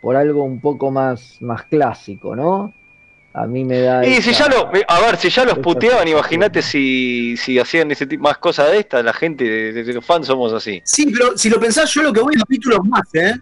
por 0.00 0.16
algo 0.16 0.42
un 0.42 0.60
poco 0.62 0.90
más, 0.90 1.36
más 1.42 1.64
clásico, 1.64 2.34
¿no? 2.34 2.72
A 3.34 3.46
mí 3.46 3.64
me 3.64 3.80
da. 3.80 4.04
Y 4.04 4.20
si 4.20 4.32
ya 4.34 4.46
lo, 4.48 4.70
a 4.88 5.00
ver, 5.00 5.16
si 5.16 5.30
ya 5.30 5.44
los 5.46 5.58
puteaban, 5.58 6.06
imagínate 6.06 6.60
si, 6.60 7.34
si 7.38 7.58
hacían 7.58 7.90
ese 7.90 8.06
tipo 8.06 8.24
más 8.24 8.36
cosas 8.38 8.70
de 8.70 8.78
estas, 8.80 9.02
la 9.02 9.12
gente 9.14 9.44
de, 9.44 9.72
de- 9.72 9.84
de 9.84 9.92
los 9.94 10.04
fans 10.04 10.26
somos 10.26 10.52
así. 10.52 10.82
Sí, 10.84 11.06
pero 11.10 11.36
si 11.38 11.48
lo 11.48 11.58
pensás, 11.58 11.90
yo 11.94 12.02
lo 12.02 12.12
que 12.12 12.20
voy 12.20 12.34
a 12.36 12.40
capítulos 12.40 12.80
más, 12.84 13.02
¿eh? 13.14 13.34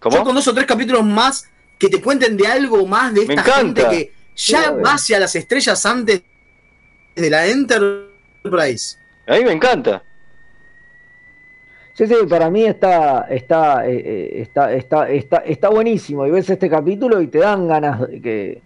¿Cómo? 0.00 0.16
Yo 0.16 0.24
con 0.24 0.34
dos 0.34 0.46
o 0.48 0.52
tres 0.54 0.66
capítulos 0.66 1.02
más 1.04 1.48
que 1.78 1.88
te 1.88 2.00
cuenten 2.02 2.36
de 2.36 2.46
algo 2.46 2.86
más 2.86 3.14
de 3.14 3.24
Me 3.26 3.34
esta 3.34 3.52
gente 3.54 3.82
que 3.88 4.12
ya 4.36 4.64
Sí, 4.64 4.82
va 4.84 4.92
hacia 4.94 5.18
las 5.18 5.34
estrellas 5.34 5.84
antes 5.86 6.22
de 7.16 7.30
la 7.30 7.46
Enterprise. 7.46 8.96
A 9.26 9.36
mí 9.36 9.44
me 9.44 9.52
encanta. 9.52 10.02
Sí, 11.94 12.06
sí, 12.06 12.14
para 12.28 12.50
mí 12.50 12.64
está, 12.64 13.26
está, 13.30 13.86
eh, 13.86 14.02
eh, 14.04 14.30
está, 14.42 14.72
está, 14.72 15.08
está, 15.10 15.36
está 15.38 15.68
buenísimo. 15.68 16.26
Y 16.26 16.30
ves 16.30 16.48
este 16.50 16.68
capítulo 16.70 17.20
y 17.20 17.26
te 17.28 17.38
dan 17.38 17.66
ganas 17.68 18.00
de 18.08 18.20
que, 18.20 18.62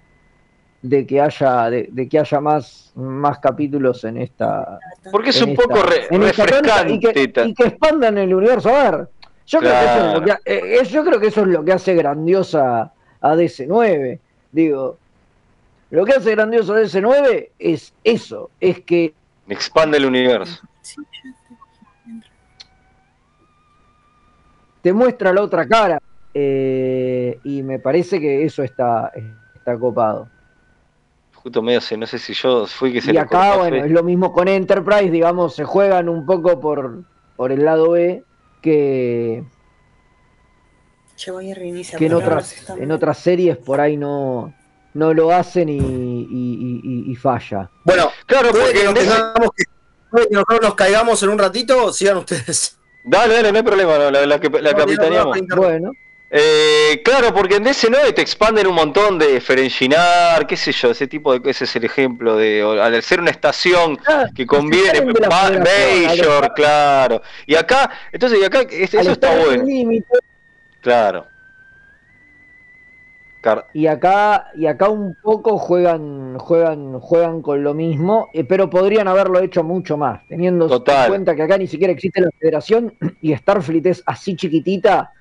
de 0.87 1.07
que 1.07 1.19
haya, 1.19 1.71
de, 1.71 1.89
de 1.91 2.07
que 2.11 2.19
haya 2.19 2.41
más, 2.43 2.93
más 2.95 3.39
capítulos 3.39 4.05
en 4.05 4.19
esta. 4.19 4.79
Porque 5.11 5.31
es 5.31 5.41
un 5.41 5.55
poco 5.57 5.83
re- 5.83 6.05
y, 6.11 6.19
que, 6.19 6.27
refrescante. 6.45 6.93
y 7.47 7.55
que 7.55 7.65
expandan 7.65 8.19
el 8.19 8.35
universo. 8.35 8.69
A 8.69 8.91
ver, 8.91 9.09
yo, 9.47 9.61
creo 9.61 9.73
que 9.73 9.85
eso 9.87 10.07
es 10.07 10.13
lo 10.15 10.25
que, 10.25 10.31
eh, 10.45 10.79
eh, 10.81 10.85
yo 10.85 11.05
creo 11.05 11.21
que 11.21 11.27
eso 11.29 11.41
es 11.41 11.47
lo 11.47 11.65
que 11.65 11.73
hace 11.73 11.95
grandiosa 11.95 12.93
a 13.23 13.35
DC9. 13.35 14.19
Digo, 14.53 14.99
lo 15.91 16.05
que 16.05 16.13
hace 16.13 16.33
grandioso 16.33 16.75
a 16.75 16.81
DC9 16.81 17.49
es 17.59 17.95
eso, 18.05 18.51
es 18.61 18.81
que 18.81 19.15
Expande 19.49 19.97
el 19.97 20.05
universo. 20.05 20.61
te 24.83 24.93
muestra 24.93 25.33
la 25.33 25.41
otra 25.43 25.67
cara. 25.67 25.99
eh, 26.35 27.39
y 27.45 27.63
me 27.63 27.79
parece 27.79 28.21
que 28.21 28.45
eso 28.45 28.63
está, 28.63 29.13
está 29.55 29.79
copado. 29.79 30.29
Justo 31.45 31.61
medio 31.61 31.79
no 31.99 32.07
sé 32.07 32.19
si 32.19 32.33
yo 32.33 32.67
fui 32.67 32.91
que 32.91 33.03
se 33.03 33.13
Y 33.13 33.19
acá, 33.19 33.57
bueno, 33.59 33.77
Fe. 33.77 33.85
es 33.85 33.91
lo 33.93 34.03
mismo 34.03 34.33
con 34.33 34.49
Enterprise, 34.49 35.11
digamos, 35.11 35.55
se 35.55 35.65
juegan 35.65 36.09
un 36.09 36.25
poco 36.25 36.59
por, 36.59 37.03
por 37.37 37.53
el 37.53 37.67
lado 37.67 37.91
B 37.91 38.25
que, 38.63 39.45
Che, 41.17 41.31
voy 41.31 41.53
a 41.53 41.55
reiniciar. 41.55 41.99
que 41.99 42.07
en, 42.07 42.15
otras, 42.15 42.71
en 42.81 42.91
otras 42.91 43.19
series 43.19 43.59
por 43.59 43.79
ahí 43.79 43.99
no, 43.99 44.55
no 44.95 45.13
lo 45.13 45.33
hacen 45.33 45.69
y, 45.69 45.77
y- 45.77 45.81
y- 46.31 46.81
y- 46.83 47.13
y 47.13 47.15
falla. 47.15 47.69
Bueno, 47.85 48.09
claro, 48.25 48.49
porque 48.51 48.83
nos 48.85 48.95
tengamos 48.95 49.51
que- 49.55 49.65
nosotros 50.31 50.61
nos 50.63 50.75
caigamos 50.77 51.23
en 51.25 51.29
un 51.29 51.39
ratito, 51.39 51.93
sigan 51.93 52.17
ustedes. 52.17 52.79
Dale, 53.05 53.35
dale, 53.35 53.53
no 53.53 53.59
hay 53.59 53.65
problema, 53.65 53.99
no, 53.99 54.11
la, 54.11 54.25
la, 54.25 54.41
que- 54.41 54.49
la 54.49 54.73
capitaneamos. 54.75 55.37
Bueno, 55.57 55.91
Eh, 56.37 57.01
claro, 57.05 57.33
porque 57.33 57.55
en 57.57 57.65
DC9 57.65 58.13
te 58.13 58.21
expanden 58.21 58.67
un 58.67 58.75
montón 58.75 59.21
de 59.21 59.41
Ferenginar, 59.41 60.49
qué 60.49 60.57
sé 60.57 60.73
yo, 60.73 60.91
ese 60.91 61.07
tipo 61.07 61.39
de 61.39 61.49
ese 61.49 61.63
es 61.63 61.77
el 61.77 61.85
ejemplo 61.85 62.37
de 62.37 62.61
al 62.83 63.01
ser 63.05 63.21
una 63.21 63.31
estación 63.31 63.97
que 64.35 64.45
conviene, 64.45 65.01
Major, 65.05 66.53
claro. 66.55 67.23
Y 67.47 67.55
acá, 67.55 67.89
entonces, 68.11 68.41
y 68.41 68.45
acá 68.45 68.63
eso 68.69 69.13
está 69.13 69.39
bueno, 69.45 69.65
claro. 70.81 71.29
Car- 73.41 73.67
Y 73.73 73.87
acá, 73.87 74.49
y 74.57 74.67
acá 74.67 74.89
un 74.89 75.15
poco 75.23 75.57
juegan, 75.59 76.37
juegan, 76.41 76.99
juegan 76.99 77.43
con 77.43 77.63
lo 77.63 77.75
mismo, 77.75 78.29
eh, 78.33 78.43
pero 78.43 78.69
podrían 78.69 79.07
haberlo 79.07 79.39
hecho 79.39 79.63
mucho 79.63 79.97
más, 79.97 80.27
teniendo 80.27 80.67
Total. 80.67 81.05
en 81.05 81.09
cuenta 81.11 81.37
que 81.37 81.43
acá 81.43 81.59
ni 81.59 81.69
siquiera 81.69 81.93
existe 81.93 82.21
la 82.21 82.31
federación 82.41 82.93
y 83.23 83.37
Starfleet 83.37 83.87
es 83.87 84.03
así 84.05 84.35
chiquitita, 84.35 85.13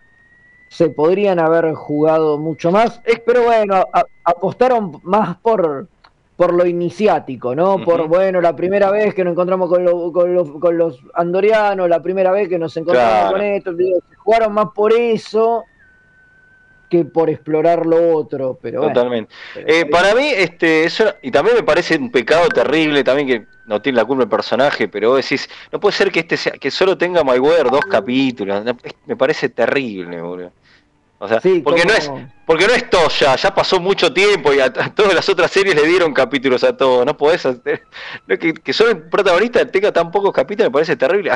se 0.73 0.89
podrían 0.89 1.37
haber 1.39 1.71
jugado 1.73 2.39
mucho 2.39 2.71
más. 2.71 2.99
Pero 3.25 3.43
bueno, 3.43 3.75
a- 3.75 4.05
apostaron 4.23 4.99
más 5.03 5.37
por, 5.37 5.87
por 6.35 6.51
lo 6.51 6.65
iniciático, 6.65 7.53
¿no? 7.53 7.77
Por, 7.85 8.07
bueno, 8.07 8.41
la 8.41 8.55
primera 8.55 8.89
vez 8.89 9.13
que 9.13 9.23
nos 9.23 9.33
encontramos 9.33 9.69
con, 9.69 9.85
lo- 9.85 10.11
con 10.11 10.33
los- 10.33 10.49
con 10.49 10.75
los 10.77 10.99
andorianos, 11.13 11.87
la 11.87 12.01
primera 12.01 12.31
vez 12.31 12.49
que 12.49 12.57
nos 12.57 12.75
encontramos 12.75 13.13
Claro. 13.13 13.31
con 13.33 13.41
esto, 13.41 13.73
digo, 13.73 13.99
se 14.09 14.15
jugaron 14.15 14.53
más 14.53 14.67
por 14.73 14.91
eso 14.93 15.63
que 16.93 17.05
por 17.05 17.27
explorar 17.27 17.87
lo 17.87 18.15
otro, 18.15 18.59
pero 18.61 18.81
bueno. 18.81 18.93
Totalmente. 18.93 19.33
Eh, 19.55 19.87
para 19.87 20.13
mí, 20.13 20.29
este, 20.29 20.83
eso, 20.83 21.15
y 21.23 21.31
también 21.31 21.55
me 21.55 21.63
parece 21.63 21.97
un 21.97 22.11
pecado 22.11 22.47
terrible 22.49 23.03
también 23.03 23.27
que 23.27 23.45
no 23.65 23.81
tiene 23.81 23.95
la 23.95 24.05
culpa 24.05 24.23
el 24.23 24.29
personaje, 24.29 24.87
pero 24.87 25.09
vos 25.09 25.23
decís, 25.23 25.49
no 25.71 25.79
puede 25.79 25.95
ser 25.95 26.11
que 26.11 26.19
este 26.19 26.37
sea, 26.37 26.51
que 26.51 26.69
solo 26.69 26.95
tenga 26.95 27.23
Mayweather 27.23 27.71
dos 27.71 27.85
capítulos, 27.85 28.63
me 29.07 29.15
parece 29.15 29.49
terrible, 29.49 30.21
boludo. 30.21 30.51
O 31.17 31.27
sea, 31.27 31.41
porque 31.63 31.85
no 31.85 31.93
es, 31.93 32.11
porque 32.45 32.67
no 32.67 32.73
es 32.73 32.87
Toya, 32.89 33.35
ya 33.37 33.55
pasó 33.55 33.79
mucho 33.79 34.13
tiempo 34.13 34.53
y 34.53 34.59
a, 34.59 34.65
a 34.65 34.93
todas 34.93 35.15
las 35.15 35.27
otras 35.29 35.49
series 35.49 35.73
le 35.73 35.87
dieron 35.87 36.13
capítulos 36.13 36.63
a 36.63 36.77
todos, 36.77 37.07
no 37.07 37.17
podés 37.17 37.43
hacer, 37.43 37.81
no, 38.27 38.37
que, 38.37 38.53
que 38.53 38.73
solo 38.73 38.91
el 38.91 39.01
protagonista 39.03 39.65
tenga 39.65 39.91
tan 39.91 40.11
pocos 40.11 40.31
capítulos 40.31 40.69
me 40.69 40.73
parece 40.73 40.95
terrible. 40.95 41.31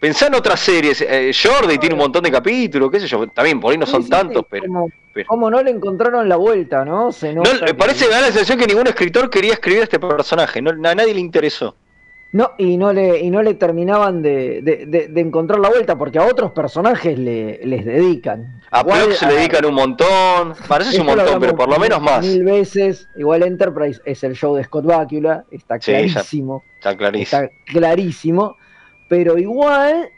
Pensá 0.00 0.26
en 0.26 0.34
otras 0.34 0.60
series, 0.60 1.00
eh, 1.00 1.30
Jordi 1.32 1.78
tiene 1.78 1.94
un 1.94 2.00
montón 2.00 2.22
de 2.24 2.30
capítulos, 2.30 2.90
qué 2.90 3.00
sé 3.00 3.06
yo, 3.06 3.26
también 3.28 3.58
por 3.58 3.72
ahí 3.72 3.78
no 3.78 3.86
son 3.86 4.06
tantos, 4.08 4.44
pero... 4.50 4.66
Como, 4.66 4.88
pero- 5.14 5.26
como 5.28 5.50
no 5.50 5.62
le 5.62 5.70
encontraron 5.70 6.28
la 6.28 6.36
vuelta, 6.36 6.84
¿no? 6.84 7.10
Se 7.10 7.32
No, 7.32 7.42
que- 7.42 7.72
parece 7.74 8.04
que 8.06 8.10
da 8.10 8.20
la 8.20 8.26
sensación 8.26 8.58
que 8.58 8.66
ningún 8.66 8.86
escritor 8.86 9.30
quería 9.30 9.54
escribir 9.54 9.80
a 9.80 9.84
este 9.84 9.98
personaje, 9.98 10.60
no, 10.60 10.70
a 10.70 10.94
nadie 10.94 11.14
le 11.14 11.20
interesó. 11.20 11.74
No, 12.32 12.50
y 12.58 12.76
no 12.76 12.92
le, 12.92 13.20
y 13.20 13.30
no 13.30 13.42
le 13.44 13.54
terminaban 13.54 14.20
de, 14.20 14.60
de- 14.60 14.86
de- 14.86 15.06
de 15.06 15.20
encontrar 15.20 15.60
la 15.60 15.68
vuelta, 15.70 15.96
porque 15.96 16.18
a 16.18 16.24
otros 16.26 16.50
personajes 16.50 17.16
le, 17.16 17.60
les 17.64 17.84
dedican. 17.84 18.60
A 18.72 18.80
Igual, 18.80 19.04
Plux 19.04 19.22
le 19.22 19.28
a- 19.28 19.30
dedican 19.30 19.64
un 19.66 19.74
montón, 19.74 20.54
parece 20.66 21.00
un 21.00 21.06
montón, 21.06 21.38
pero 21.40 21.54
por 21.54 21.68
lo 21.70 21.78
menos 21.78 22.00
mil- 22.00 22.10
más. 22.10 22.26
Mil 22.26 22.42
veces. 22.44 23.06
Igual 23.16 23.44
Enterprise 23.44 24.00
es 24.04 24.24
el 24.24 24.34
show 24.34 24.56
de 24.56 24.64
Scott 24.64 24.84
Bakula, 24.84 25.44
está 25.52 25.76
Sí, 25.80 25.92
clarísimo. 25.92 26.64
Está 26.74 26.96
clarísimo. 26.96 27.42
Está 27.42 27.54
clarísimo. 27.66 28.56
Pero 29.08 29.38
igual 29.38 30.08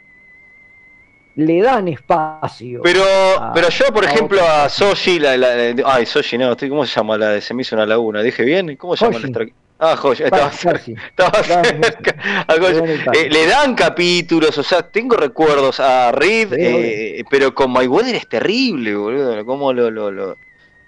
le 1.37 1.61
dan 1.61 1.89
espacio. 1.89 2.80
Pero, 2.82 3.03
a- 3.39 3.53
pero 3.53 3.68
yo, 3.68 3.87
por 3.93 4.05
ejemplo, 4.05 4.41
a 4.43 4.68
Soji, 4.68 5.18
la, 5.18 5.37
la- 5.37 5.55
la- 5.57 5.82
ay, 5.95 6.07
Soji, 6.07 6.39
no, 6.39 6.53
estoy- 6.53 6.68
¿cómo 6.70 6.87
se 6.87 6.95
llama 6.95 7.18
la 7.18 7.30
de 7.30 7.41
Se 7.41 7.53
me 7.53 7.62
hizo 7.62 7.76
una 7.76 7.84
laguna? 7.87 8.22
¿Dije 8.22 8.43
bien? 8.43 8.76
¿Cómo 8.76 8.97
se 8.97 9.05
llama 9.05 9.16
Hoshi. 9.18 9.30
nuestra? 9.32 9.47
Ah, 9.78 9.93
estaba. 10.11 10.49
Estaba 10.49 11.43
cerca. 11.45 12.16
A 12.49 12.55
Hoshi. 12.55 13.01
Eh, 13.12 13.28
le 13.30 13.47
dan 13.47 13.74
capítulos, 13.74 14.57
o 14.57 14.62
sea, 14.62 14.82
tengo 14.91 15.16
recuerdos 15.16 15.78
a 15.80 16.11
Reed, 16.12 16.55
eh, 16.57 17.22
pero 17.30 17.55
con 17.55 17.70
Mayweather 17.72 18.14
es 18.14 18.26
terrible, 18.26 18.95
boludo. 18.95 19.45
¿Cómo 19.45 19.74
lo, 19.74 19.91
lo, 19.91 20.11
lo, 20.11 20.39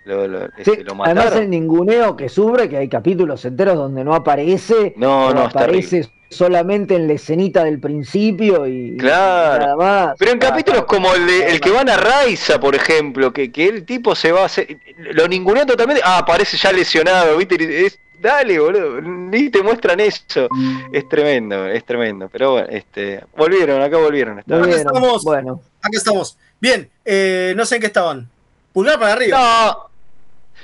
lo, 0.07 0.27
lo- 0.27 0.47
Sí, 0.65 0.71
este, 0.71 0.85
lo 0.85 1.05
además 1.05 1.37
el 1.37 1.51
ninguneo 1.51 2.17
que 2.17 2.31
sufre, 2.31 2.71
que 2.71 2.79
hay 2.79 2.89
capítulos 2.89 3.45
enteros 3.45 3.75
donde 3.77 4.03
no 4.05 4.15
aparece, 4.15 4.95
No, 4.97 5.35
no, 5.35 5.43
es 5.43 5.49
aparece 5.55 6.09
solamente 6.31 6.95
en 6.95 7.07
la 7.07 7.15
escenita 7.15 7.65
del 7.65 7.79
principio 7.81 8.67
y, 8.67 8.95
y 8.95 8.97
Claro. 8.97 9.61
nada 9.65 9.77
más. 9.77 10.17
Pero 10.19 10.33
en 10.33 10.39
capítulos 10.39 10.85
como 10.85 11.15
el, 11.15 11.27
de, 11.27 11.51
el 11.51 11.61
que 11.61 11.71
van 11.71 11.89
a 11.89 11.97
Raiza, 11.97 12.61
por 12.61 12.75
ejemplo, 12.75 13.33
que, 13.33 13.51
que 13.51 13.67
el 13.67 13.85
tipo 13.85 14.15
se 14.15 14.33
va 14.33 14.43
a 14.43 14.47
hacer. 14.47 14.79
Lo 15.13 15.27
ningunea 15.29 15.65
totalmente. 15.67 16.03
Ah, 16.05 16.19
aparece 16.19 16.57
ya 16.57 16.73
lesionado, 16.73 17.37
¿viste? 17.37 17.87
Es- 17.87 17.99
dale, 18.21 18.59
boludo. 18.59 19.01
Ni 19.01 19.49
te 19.49 19.63
muestran 19.63 20.01
eso. 20.01 20.49
Es 20.93 21.09
tremendo, 21.09 21.67
es 21.67 21.85
tremendo. 21.85 22.29
Pero 22.31 22.53
bueno, 22.53 22.69
este, 22.71 23.25
volvieron, 23.37 23.81
acá 23.81 23.97
volvieron. 23.97 24.39
Está 24.41 24.57
Acá 24.57 24.67
bien. 24.67 24.79
estamos. 24.79 25.25
Bueno. 25.25 25.61
Acá 25.81 25.91
estamos. 25.97 26.37
Bien, 26.61 26.89
eh, 27.05 27.55
no 27.57 27.65
sé 27.65 27.77
en 27.77 27.81
qué 27.81 27.87
estaban. 27.87 28.29
Pulgar 28.73 28.99
para 28.99 29.13
arriba. 29.13 29.39
No. 29.39 29.88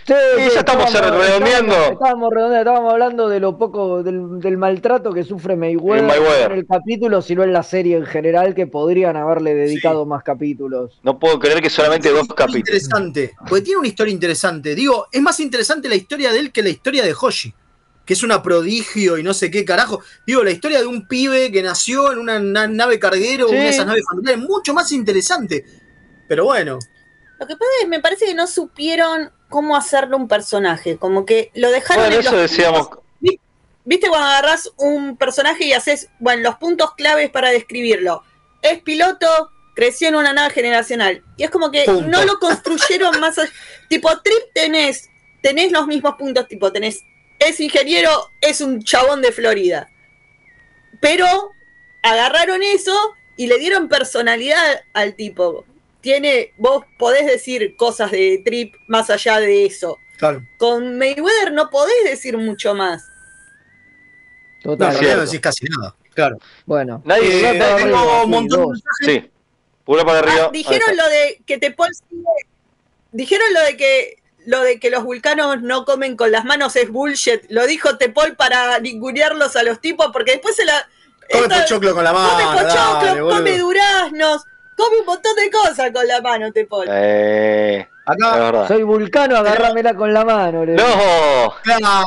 Sí, 0.07 0.13
Sí, 0.37 0.51
ya 0.53 0.59
estamos 0.61 0.93
redondeando. 0.93 1.73
Estábamos, 1.73 1.93
estábamos 1.93 2.31
redondeando, 2.35 2.71
estábamos 2.71 2.93
hablando 2.93 3.29
de 3.29 3.41
lo 3.41 3.57
poco, 3.57 4.03
del, 4.03 4.39
del 4.41 4.59
maltrato 4.59 5.13
que 5.13 5.25
sufre 5.25 5.57
Mayweather, 5.57 6.03
El 6.05 6.07
Mayweather. 6.07 6.49
no 6.49 6.55
en 6.55 6.59
el 6.61 6.67
capítulo, 6.67 7.23
sino 7.23 7.43
en 7.43 7.53
la 7.55 7.63
serie 7.63 7.97
en 7.97 8.05
general, 8.05 8.55
que 8.55 8.67
podrían 8.67 9.17
haberle 9.17 9.55
dedicado 9.55 10.05
más 10.05 10.23
capítulos. 10.23 11.01
No 11.03 11.19
puedo 11.19 11.39
creer 11.39 11.63
que 11.63 11.71
solamente 11.71 12.11
dos 12.11 12.29
capítulos. 12.29 12.69
Interesante. 12.69 13.33
Porque 13.49 13.63
tiene 13.63 13.79
una 13.79 13.89
historia 13.89 14.13
interesante. 14.13 14.75
Digo, 14.75 15.07
es 15.11 15.23
más 15.23 15.41
interesante 15.41 15.89
la 15.89 15.95
historia 15.97 16.33
de 16.33 16.39
él 16.39 16.53
que 16.53 16.63
la 16.63 16.69
historia 16.69 17.03
de 17.03 17.15
Hoshi. 17.19 17.55
Que 18.05 18.13
es 18.13 18.23
una 18.23 18.43
prodigio 18.43 19.17
y 19.17 19.23
no 19.23 19.33
sé 19.33 19.51
qué 19.51 19.65
carajo. 19.65 20.01
Digo, 20.27 20.45
la 20.45 20.51
historia 20.51 20.81
de 20.81 20.87
un 20.87 21.09
pibe 21.09 21.51
que 21.51 21.63
nació 21.63 22.13
en 22.13 22.19
una 22.19 22.39
na- 22.39 22.67
nave 22.67 22.99
carguero, 22.99 23.49
Sí. 23.49 23.55
una 23.55 23.65
de 23.65 23.71
esas 23.71 23.87
naves 23.87 24.05
familiares, 24.11 24.45
mucho 24.47 24.75
más 24.75 24.93
interesante. 24.93 25.65
Pero 26.29 26.45
bueno. 26.45 26.79
Lo 27.39 27.47
que 27.47 27.57
pasa 27.57 27.71
es 27.79 27.85
que 27.85 27.89
me 27.89 28.01
parece 28.01 28.27
que 28.27 28.35
no 28.35 28.47
supieron 28.47 29.33
cómo 29.49 29.77
hacerle 29.77 30.17
un 30.17 30.29
personaje. 30.29 30.97
Como 30.97 31.25
que 31.27 31.51
lo 31.55 31.71
dejaron 31.71 32.05
Bueno, 32.05 32.15
en 32.17 32.21
eso 32.21 32.33
los 32.33 32.41
decíamos. 32.51 32.89
puntos- 32.89 33.01
¿Viste 33.87 34.09
cuando 34.09 34.27
agarras 34.29 34.71
un 34.79 35.19
personaje 35.19 35.67
y 35.67 35.75
haces, 35.75 36.09
bueno, 36.19 36.43
los 36.43 36.55
puntos 36.57 36.95
claves 36.95 37.29
para 37.29 37.51
describirlo? 37.51 38.23
Es 38.63 38.81
piloto, 38.81 39.27
creció 39.75 40.09
en 40.09 40.15
una 40.15 40.33
nave 40.33 40.55
generacional. 40.55 41.23
Y 41.37 41.43
es 41.43 41.51
como 41.51 41.71
que 41.71 41.83
Punto. 41.85 42.07
no 42.09 42.25
lo 42.25 42.39
construyeron 42.39 43.21
más. 43.21 43.37
tipo, 43.91 44.09
Trip 44.23 44.39
tenés, 44.55 45.11
tenés 45.43 45.71
los 45.71 45.87
mismos 45.87 46.15
puntos, 46.15 46.49
tipo, 46.49 46.73
tenés, 46.73 47.03
es 47.39 47.61
ingeniero, 47.61 48.11
es 48.41 48.63
un 48.63 48.83
chabón 48.83 49.21
de 49.21 49.33
Florida. 49.33 49.91
Pero 51.01 51.51
agarraron 52.03 52.63
eso 52.63 52.97
y 53.37 53.49
le 53.49 53.59
dieron 53.59 53.89
personalidad 53.89 54.83
al 54.95 55.15
tipo. 55.15 55.67
Tiene, 56.05 56.53
vos 56.59 56.85
podés 56.99 57.25
decir 57.25 57.77
cosas 57.77 58.11
de 58.11 58.43
Trip 58.45 58.75
más 58.89 59.09
allá 59.09 59.41
de 59.41 59.65
eso. 59.65 59.97
Claro. 60.19 60.43
Con 60.59 60.99
Mayweather 60.99 61.51
no 61.55 61.71
podés 61.71 62.05
decir 62.05 62.37
mucho 62.37 62.75
más. 62.75 63.09
No, 64.65 64.73
Total. 64.73 64.93
realidad 64.93 65.17
no 65.17 65.23
decís 65.25 65.41
casi 65.41 65.65
nada. 65.65 65.95
Claro. 66.13 66.39
Bueno. 66.67 67.01
Nadie. 67.07 67.41
Eh, 67.41 67.59
para 67.59 67.77
tengo 67.77 67.97
arriba, 67.97 68.23
un 68.25 68.31
montón 68.31 68.61
de 68.61 68.67
dos. 68.67 68.83
Sí. 69.01 69.31
Pulgar 69.83 70.05
para 70.05 70.19
arriba. 70.19 70.45
Ah, 70.45 70.51
dijeron 70.53 70.95
lo 70.95 71.09
de 71.09 71.43
que 71.47 71.57
Tepol 71.57 71.89
sigue- 72.11 72.49
dijeron 73.13 73.47
lo 73.55 73.61
de 73.63 73.77
que 73.79 74.23
lo 74.45 74.61
de 74.61 74.79
que 74.79 74.91
los 74.91 75.05
vulcanos 75.05 75.63
no 75.63 75.87
comen 75.87 76.17
con 76.19 76.31
las 76.31 76.45
manos 76.45 76.77
es 76.77 76.91
bullshit. 76.91 77.45
Lo 77.49 77.67
dijo 77.67 77.97
Tepol 77.97 78.37
para 78.37 78.79
ningunearlos 78.79 79.57
a 79.57 79.63
los 79.63 79.81
tipos 79.81 80.09
porque 80.13 80.33
después 80.33 80.55
se 80.55 80.67
la 80.67 80.87
Come 81.33 81.49
pochoclo 81.49 81.95
con 81.95 82.05
la 82.05 82.13
come 82.13 82.45
mano. 82.45 82.53
pochoclo, 82.69 83.07
dale, 83.07 83.21
boludo. 83.23 83.37
come 83.39 83.59
duraznos, 83.59 84.43
come 84.77 84.99
un 85.01 85.07
montón 85.07 85.35
de 85.37 85.51
cosas 85.51 85.91
con 85.93 86.07
la 86.07 86.21
mano 86.21 86.53
Tepol. 86.53 86.87
Eh, 86.91 87.87
Acá-. 88.07 88.69
Soy 88.69 88.83
vulcano, 88.83 89.37
agárramela 89.37 89.95
con 89.95 90.13
la 90.13 90.25
mano. 90.25 90.65
le. 90.65 90.75
No. 90.75 91.55
Claro. 91.63 92.05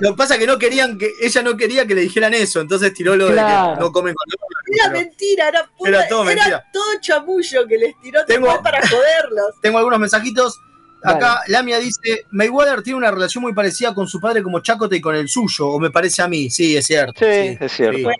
Lo 0.00 0.10
que 0.10 0.16
pasa 0.16 0.34
es 0.34 0.40
que 0.40 0.46
no 0.46 0.58
querían 0.58 0.98
que, 0.98 1.10
ella 1.22 1.42
no 1.42 1.56
quería 1.56 1.86
que 1.86 1.94
le 1.94 2.02
dijeran 2.02 2.34
eso, 2.34 2.60
entonces 2.60 2.92
tiró 2.92 3.16
lo 3.16 3.26
de 3.28 3.32
Claro. 3.32 3.74
que 3.74 3.80
no 3.80 3.92
comen 3.92 4.14
con 4.14 4.26
Era 4.74 4.84
pero- 4.90 5.00
mentira, 5.00 5.48
era, 5.48 5.70
pura- 5.78 5.90
Era 5.90 6.08
todo 6.08 6.22
era 6.28 6.34
mentira. 6.34 6.64
todo 6.72 6.84
chamullo 7.00 7.66
que 7.66 7.78
les 7.78 8.00
tiró 8.00 8.24
Tengo- 8.26 8.48
Tepol 8.48 8.62
para 8.62 8.86
joderlos. 8.86 9.54
Tengo 9.62 9.78
algunos 9.78 9.98
mensajitos. 9.98 10.60
Acá 11.02 11.42
Lamia 11.46 11.78
dice, 11.78 12.26
Mayweather 12.32 12.82
tiene 12.82 12.98
una 12.98 13.10
relación 13.12 13.42
muy 13.42 13.54
parecida 13.54 13.94
con 13.94 14.08
su 14.08 14.20
padre 14.20 14.42
como 14.42 14.58
Chacote 14.60 14.96
y 14.96 15.00
con 15.00 15.14
el 15.14 15.28
suyo, 15.28 15.68
o 15.68 15.78
me 15.78 15.90
parece 15.90 16.20
a 16.22 16.28
mí, 16.28 16.50
sí, 16.50 16.76
es 16.76 16.86
cierto. 16.86 17.20
Sí, 17.20 17.56
es 17.58 17.72
cierto. 17.72 18.10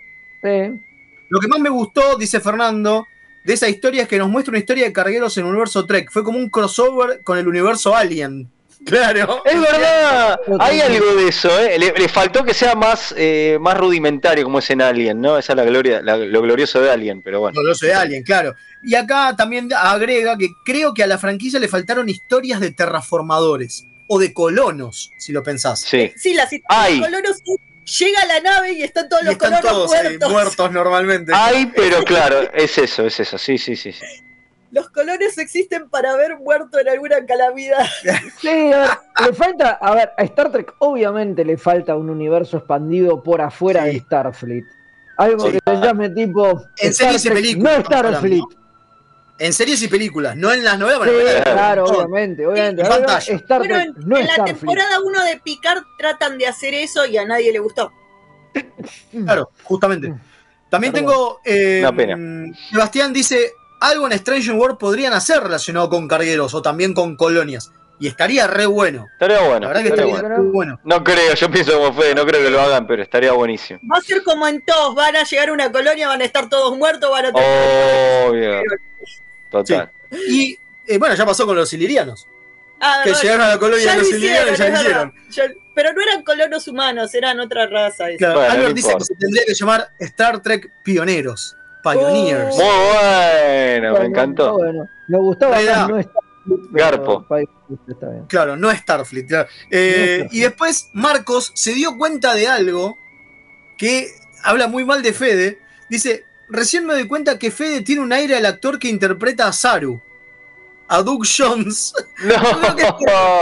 Sí. 0.43 0.81
Lo 1.29 1.41
que 1.41 1.49
más 1.49 1.59
me 1.59 1.69
gustó, 1.71 2.17
dice 2.17 2.39
Fernando, 2.41 3.05
de 3.45 3.53
esa 3.55 3.69
historia 3.69 4.03
es 4.03 4.09
que 4.09 4.19
nos 4.19 4.29
muestra 4.29 4.51
una 4.53 4.59
historia 4.59 4.85
de 4.85 4.93
cargueros 4.93 5.37
en 5.37 5.45
el 5.45 5.51
universo 5.51 5.87
Trek. 5.87 6.11
Fue 6.11 6.23
como 6.25 6.39
un 6.39 6.49
crossover 6.51 7.21
con 7.23 7.39
el 7.39 7.49
universo 7.49 7.95
Alien. 7.97 8.49
Claro. 8.87 9.43
Es 9.45 9.61
verdad, 9.61 10.39
hay 10.61 10.81
algo 10.81 11.17
de 11.17 11.29
eso, 11.29 11.51
¿eh? 11.61 11.77
le, 11.81 11.93
le 11.93 12.09
faltó 12.09 12.45
que 12.45 12.55
sea 12.55 12.77
más, 12.77 13.13
eh, 13.19 13.59
más 13.61 13.77
rudimentario 13.77 14.45
como 14.45 14.61
es 14.61 14.71
en 14.71 14.81
Alien, 14.81 15.21
¿no? 15.21 15.37
Esa 15.37 15.53
es 15.53 15.57
la 15.57 15.65
gloria, 15.65 16.01
la- 16.01 16.17
lo 16.17 16.41
glorioso 16.43 16.81
de 16.81 16.89
Alien, 16.89 17.21
pero 17.21 17.41
bueno. 17.41 17.55
Glorioso 17.61 17.87
de 17.87 17.95
Alien, 17.95 18.23
claro. 18.23 18.55
Y 18.85 18.95
acá 18.95 19.35
también 19.37 19.69
agrega 19.77 20.39
que 20.39 20.47
creo 20.65 20.95
que 20.95 21.03
a 21.03 21.09
la 21.09 21.19
franquicia 21.19 21.59
le 21.59 21.67
faltaron 21.67 22.09
historias 22.09 22.61
de 22.61 22.71
terraformadores 22.71 23.85
o 24.07 24.19
de 24.21 24.33
colonos, 24.33 25.11
si 25.19 25.33
lo 25.33 25.43
pensás. 25.43 25.81
Sí. 25.81 26.13
Sí, 26.17 26.35
las 26.35 26.49
Ay. 26.69 26.99
los 26.99 27.09
colonos 27.09 27.37
llega 27.99 28.25
la 28.27 28.41
nave 28.41 28.73
y 28.73 28.83
están 28.83 29.09
todos 29.09 29.23
Y 29.23 29.27
los 29.27 29.33
están 29.35 29.61
colonos 29.61 29.73
todos 29.91 29.95
eh, 29.95 30.03
muertos. 30.03 30.31
muertos 30.33 30.73
normalmente. 30.73 31.33
Hay, 31.35 31.67
pero 31.75 32.03
claro, 32.05 32.41
es 32.53 32.77
eso, 32.79 33.07
es 33.07 33.19
eso, 33.21 33.39
sí, 33.39 33.59
sí, 33.59 33.77
sí. 33.77 33.93
sí. 33.93 34.05
Los 34.71 34.91
colones 34.91 35.39
existen 35.39 35.89
para 35.89 36.13
haber 36.13 36.37
muerto 36.39 36.79
en 36.79 36.89
alguna 36.91 37.25
calamidad. 37.25 37.87
Sí, 38.41 38.71
a 38.73 38.79
ver, 38.81 38.91
le 39.29 39.33
falta, 39.33 39.71
a 39.81 39.95
ver, 39.95 40.11
a 40.17 40.23
Star 40.25 40.53
Trek 40.53 40.75
obviamente 40.81 41.45
le 41.45 41.57
falta 41.57 41.97
un 41.97 42.11
universo 42.11 42.59
expandido 42.59 43.23
por 43.23 43.41
afuera 43.41 43.85
de 43.85 43.99
Starfleet. 44.01 44.65
Algo 45.17 45.47
Sí. 45.47 45.53
que 45.53 45.59
se 45.67 45.81
llame 45.81 46.11
tipo 46.11 46.51
En 46.77 46.91
Star 46.91 47.19
series 47.19 47.25
y 47.25 47.29
Trek, 47.29 47.43
películas, 47.43 47.79
no 47.79 47.85
Starfleet. 47.85 48.45
En 49.41 49.53
series 49.53 49.81
y 49.83 49.89
películas, 49.89 50.37
no 50.37 50.53
en 50.53 50.65
las 50.65 50.79
novelas. 50.79 51.09
Sí, 51.09 51.15
bueno, 51.15 51.43
claro, 51.45 51.85
no. 51.87 51.93
obviamente, 51.93 52.47
obviamente. 52.47 52.83
En 52.83 52.87
Ahora, 52.87 53.07
pantalla. 53.07 53.35
Star 53.37 53.59
Bueno, 53.59 53.75
Trek, 53.75 53.87
en, 53.87 54.09
no 54.09 54.17
en 54.17 54.27
la 54.27 54.33
Starfleet. 54.33 54.59
temporada 54.59 55.01
1 55.05 55.25
de 55.25 55.41
Picard 55.45 55.83
tratan 55.99 56.39
de 56.39 56.47
hacer 56.49 56.75
eso 56.75 57.07
y 57.07 57.17
a 57.19 57.25
nadie 57.25 57.53
le 57.53 57.59
gustó. 57.61 57.93
Claro, 59.25 59.51
justamente. 59.63 60.13
También 60.69 60.93
Perdón. 60.93 61.09
tengo. 61.11 61.41
eh, 61.45 61.79
Una 61.81 61.95
pena. 61.95 62.17
mm, 62.17 62.55
Sebastián 62.73 63.13
dice: 63.13 63.53
algo 63.81 64.07
en 64.07 64.13
Strange 64.15 64.51
World 64.53 64.77
podrían 64.79 65.13
hacer 65.13 65.41
relacionado 65.43 65.89
con 65.89 66.09
cargueros 66.09 66.53
o 66.55 66.63
también 66.63 66.93
con 66.95 67.17
colonias. 67.17 67.71
Y 68.01 68.07
estaría 68.07 68.47
re 68.47 68.67
bueno. 68.67 69.07
Estaría 69.15 69.41
bueno. 69.41 69.61
La 69.61 69.69
verdad 69.69 69.83
que 69.83 69.89
estaría 69.89 70.15
estaría 70.15 70.39
bueno. 70.39 70.79
No 70.85 71.03
creo, 71.03 71.35
yo 71.35 71.51
pienso 71.51 71.73
como 71.79 71.93
Fede, 72.01 72.15
no 72.15 72.25
creo 72.25 72.45
que 72.45 72.51
lo 72.51 72.61
hagan, 72.61 72.87
pero 72.87 73.03
estaría 73.03 73.33
buenísimo. 73.33 73.81
Va 73.93 73.99
a 73.99 74.01
ser 74.03 74.23
como 74.23 74.47
en 74.47 74.65
todos, 74.65 74.95
van 74.95 75.17
a 75.17 75.25
llegar 75.25 75.49
a 75.49 75.53
una 75.53 75.73
colonia, 75.73 76.07
van 76.07 76.21
a 76.21 76.25
estar 76.25 76.49
todos 76.49 76.77
muertos, 76.79 77.11
van 77.11 77.27
a 77.27 77.33
tener... 77.33 78.29
Obvio. 78.29 78.63
Total. 79.51 79.91
Y 80.29 80.59
eh, 80.87 80.99
bueno, 80.99 81.15
ya 81.15 81.27
pasó 81.27 81.47
con 81.47 81.57
los 81.57 81.73
ilirianos. 81.73 82.27
Ah, 82.81 83.01
que 83.03 83.13
llegaron 83.13 83.41
a 83.43 83.49
la 83.49 83.59
colonia 83.59 83.85
ya 83.85 83.91
de 83.93 83.97
lo 83.99 84.03
los 84.05 84.13
ilirianos 84.13 84.53
y 84.55 84.57
ya 84.57 84.83
lo. 84.83 85.13
Ya- 85.31 85.55
pero 85.75 85.93
no 85.93 86.03
eran 86.03 86.23
colonos 86.25 86.67
humanos, 86.67 87.15
eran 87.15 87.39
otra 87.39 87.67
raza. 87.69 88.07
Claro, 88.19 88.41
Albert 88.41 88.75
dice 88.75 88.93
que 88.99 89.05
se 89.05 89.15
tendría 89.15 89.45
que 89.47 89.55
llamar 89.55 89.89
Star 90.01 90.43
Trek 90.43 90.73
Pioneros. 90.83 91.55
Pioneers. 91.85 92.57
Muy 92.57 92.65
bueno, 92.65 93.99
me 94.01 94.07
encantó. 94.07 94.55
Bueno, 94.55 94.89
me 95.07 95.19
gustaba 95.19 95.61
no. 95.89 96.01
Garpo. 96.71 97.27
Está 97.89 98.09
bien. 98.09 98.25
Claro, 98.27 98.57
no 98.57 98.75
Starfleet. 98.75 99.27
claro. 99.27 99.49
Eh, 99.71 100.27
y 100.31 100.41
después 100.41 100.89
Marcos 100.95 101.53
se 101.55 101.75
dio 101.75 101.97
cuenta 101.97 102.35
de 102.35 102.49
algo 102.49 102.99
que 103.77 104.09
habla 104.43 104.67
muy 104.67 104.85
mal 104.85 105.03
de 105.03 105.13
Fede. 105.13 105.59
Dice, 105.89 106.25
recién 106.49 106.87
me 106.87 106.95
doy 106.95 107.07
cuenta 107.07 107.39
que 107.39 107.51
Fede 107.51 107.83
tiene 107.83 108.03
un 108.03 108.13
aire 108.13 108.37
al 108.37 108.47
actor 108.47 108.79
que 108.79 108.89
interpreta 108.89 109.47
a 109.49 109.53
Saru. 109.53 110.01
A 110.89 111.03
Doug 111.03 111.25
Jones. 111.27 111.93
No. 112.25 112.35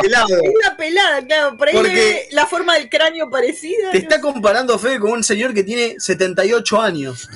Pelado. 0.03 0.29
Es 0.29 0.51
una 0.55 0.77
pelada, 0.77 1.25
claro, 1.27 1.57
por 1.57 1.69
ahí 1.69 1.75
Porque- 1.75 1.89
le 1.95 1.95
ve 1.95 2.29
la 2.33 2.47
forma 2.47 2.75
del 2.75 2.89
cráneo 2.91 3.31
parecida. 3.31 3.91
Te 3.91 3.99
está 3.99 4.21
comparando 4.21 4.79
Fede 4.79 5.01
con 5.01 5.13
un 5.13 5.25
señor 5.25 5.55
que 5.55 5.63
tiene 5.65 5.95
78 5.99 6.81
años. 6.81 7.29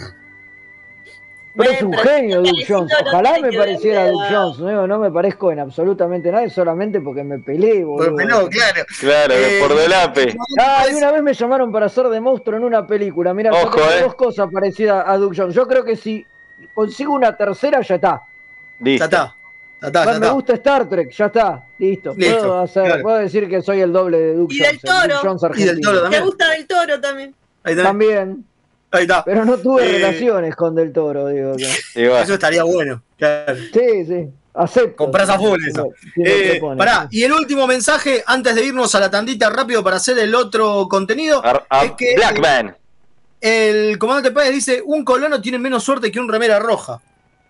Pero 1.61 1.73
es 1.73 1.83
un 1.83 1.93
genio, 1.95 2.43
Jones. 2.69 2.93
no 3.03 3.09
Ojalá 3.09 3.39
me 3.41 3.53
pareciera 3.53 4.01
nada. 4.07 4.13
Doug 4.13 4.23
Jones. 4.31 4.59
No, 4.61 4.87
no 4.87 4.99
me 4.99 5.11
parezco 5.11 5.53
en 5.53 5.61
absolutamente 5.61 6.31
nada, 6.33 6.49
solamente 6.49 7.01
porque 7.01 7.23
me 7.25 7.39
peleé, 7.39 7.85
boludo. 7.85 8.11
Porque 8.11 8.25
no, 8.27 8.49
claro. 8.49 8.85
Claro, 9.01 9.35
Eh, 9.35 9.59
por 9.67 9.77
delape. 9.77 10.37
Ah, 10.59 10.85
y 10.91 10.95
una 10.95 11.13
vez 11.13 11.23
me 11.23 11.33
llamaron 11.35 11.71
para 11.73 11.87
hacer 11.87 12.09
de 12.09 12.21
monstruo 12.21 12.57
en 12.57 12.65
una 12.65 12.87
película. 12.87 13.33
Mira, 13.35 13.53
Ojo, 13.53 13.65
yo 13.65 13.71
tengo 13.85 13.91
eh. 13.91 14.03
dos 14.03 14.15
cosas 14.15 14.49
parecidas 14.53 15.05
a 15.07 15.17
Doug 15.17 15.35
Jones. 15.37 15.55
Yo 15.55 15.67
creo 15.67 15.85
que 15.85 15.97
si 15.97 16.27
consigo 16.75 17.13
una 17.15 17.37
tercera, 17.37 17.81
ya 17.83 17.95
está. 17.97 18.23
Ya 18.79 18.85
Listo. 18.85 19.05
está. 19.05 19.37
Ya 19.83 19.87
está, 19.87 20.01
ya 20.01 20.05
Bueno, 20.11 20.21
me 20.27 20.33
gusta 20.33 20.53
Star 20.55 20.89
Trek, 20.89 21.11
ya 21.11 21.27
está. 21.27 21.65
Listo. 21.79 22.15
Listo, 22.17 22.39
puedo, 22.39 22.61
hacer, 22.61 22.85
claro. 22.85 23.03
puedo 23.03 23.17
decir 23.17 23.49
que 23.49 23.63
soy 23.63 23.81
el 23.81 23.93
doble 23.93 24.19
de 24.19 24.35
Doug 24.35 24.53
Y 24.53 24.59
del 24.59 24.79
Doug 24.79 24.95
toro. 25.03 25.17
Jones 25.39 25.59
Y 25.59 25.65
del 25.65 25.81
toro 25.81 25.97
¿Te 25.97 26.03
también. 26.03 26.25
gusta 26.25 26.51
del 26.51 26.67
toro 26.67 27.01
también? 27.01 27.35
Ahí. 27.63 27.77
También. 27.77 28.45
Ahí 28.93 29.03
está. 29.03 29.25
Pero 29.25 29.45
no 29.45 29.57
tuve 29.59 29.85
Eh, 29.85 29.93
relaciones 29.99 30.57
con 30.57 30.75
Del 30.75 30.93
Toro, 30.93 31.29
digo. 31.29 31.53
bueno. 31.55 32.19
Eso 32.19 32.35
estaría 32.35 32.65
bueno. 32.65 33.03
Claro. 33.17 33.55
Sí, 33.73 34.05
sí. 34.07 34.29
Acepto. 34.53 34.97
Comprás 34.97 35.29
a 35.29 35.39
full 35.39 35.61
eso. 35.65 35.91
Eh, 36.17 36.61
pará, 36.77 37.07
y 37.11 37.23
el 37.23 37.33
último 37.33 37.67
mensaje, 37.69 38.25
antes 38.27 38.55
de 38.57 38.65
irnos 38.65 38.93
a 38.97 39.01
la 39.01 39.09
tandita 39.11 39.49
rápido 39.49 39.85
para 39.85 39.97
hacer 39.97 40.19
el 40.19 40.35
otro 40.35 40.89
contenido, 40.89 41.41
A- 41.45 41.65
a 41.71 41.85
es 41.85 41.93
que 41.93 42.15
Blackman. 42.17 42.77
el 43.41 43.97
comandante 43.99 44.33
Páez 44.33 44.53
dice, 44.53 44.83
un 44.85 45.05
colono 45.05 45.41
tiene 45.41 45.59
menos 45.59 45.85
suerte 45.85 46.11
que 46.11 46.19
un 46.19 46.29
remera 46.29 46.59
roja. 46.59 47.01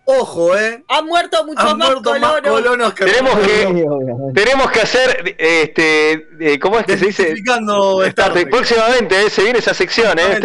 Ojo, 0.05 0.57
eh. 0.57 0.83
Han 0.87 1.05
muerto 1.05 1.45
muchos 1.45 1.63
Han 1.63 1.77
más 1.77 1.89
muerto 1.91 2.19
más 2.19 2.41
colonos. 2.41 2.61
colonos 2.61 2.93
que 2.93 3.05
Tenemos 3.05 3.39
que, 3.39 3.85
tenemos 4.33 4.71
que 4.71 4.81
hacer, 4.81 5.35
este, 5.37 6.27
eh, 6.39 6.59
¿cómo 6.59 6.79
es 6.79 6.85
que 6.85 6.97
se 6.97 7.05
dice? 7.05 7.35
Star 8.07 8.33
Trek. 8.33 8.49
Próximamente, 8.49 9.25
eh, 9.25 9.29
se 9.29 9.43
viene 9.43 9.59
esa 9.59 9.73
sección, 9.73 10.17
eh. 10.19 10.39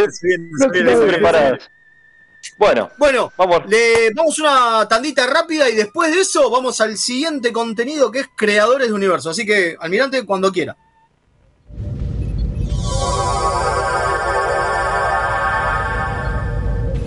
Viene. 0.73 0.97
preparados. 1.07 1.71
Bueno, 2.59 2.91
Bueno, 2.97 3.33
vamos. 3.37 3.63
le 3.67 4.11
vamos 4.15 4.39
una 4.39 4.87
tandita 4.89 5.27
rápida 5.27 5.69
y 5.69 5.75
después 5.75 6.15
de 6.15 6.21
eso 6.21 6.49
vamos 6.49 6.81
al 6.81 6.97
siguiente 6.97 7.53
contenido 7.53 8.11
que 8.11 8.21
es 8.21 8.27
Creadores 8.37 8.89
de 8.89 8.95
Universo. 8.95 9.31
Así 9.31 9.45
que, 9.45 9.77
almirante, 9.81 10.25
cuando 10.25 10.53
quiera. 10.53 10.77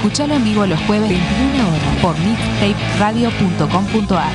Escuchalo 0.00 0.32
en 0.32 0.44
vivo 0.44 0.64
los 0.64 0.80
jueves 0.86 1.10
21 1.10 1.68
horas 1.68 1.96
por 2.00 2.18
mixtaperadio.com.ar. 2.20 4.32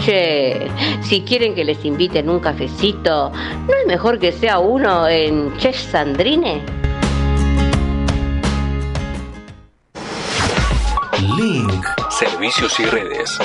Che, 0.00 0.70
si 1.02 1.22
quieren 1.22 1.54
que 1.54 1.64
les 1.64 1.84
inviten 1.84 2.28
un 2.28 2.40
cafecito, 2.40 3.30
¿no 3.30 3.74
es 3.74 3.86
mejor 3.86 4.18
que 4.18 4.32
sea 4.32 4.58
uno 4.58 5.08
en 5.08 5.56
Chef 5.56 5.76
Sandrine? 5.76 6.62
Link. 11.36 11.84
Servicios 12.10 12.78
y 12.80 12.84
redes. 12.84 13.38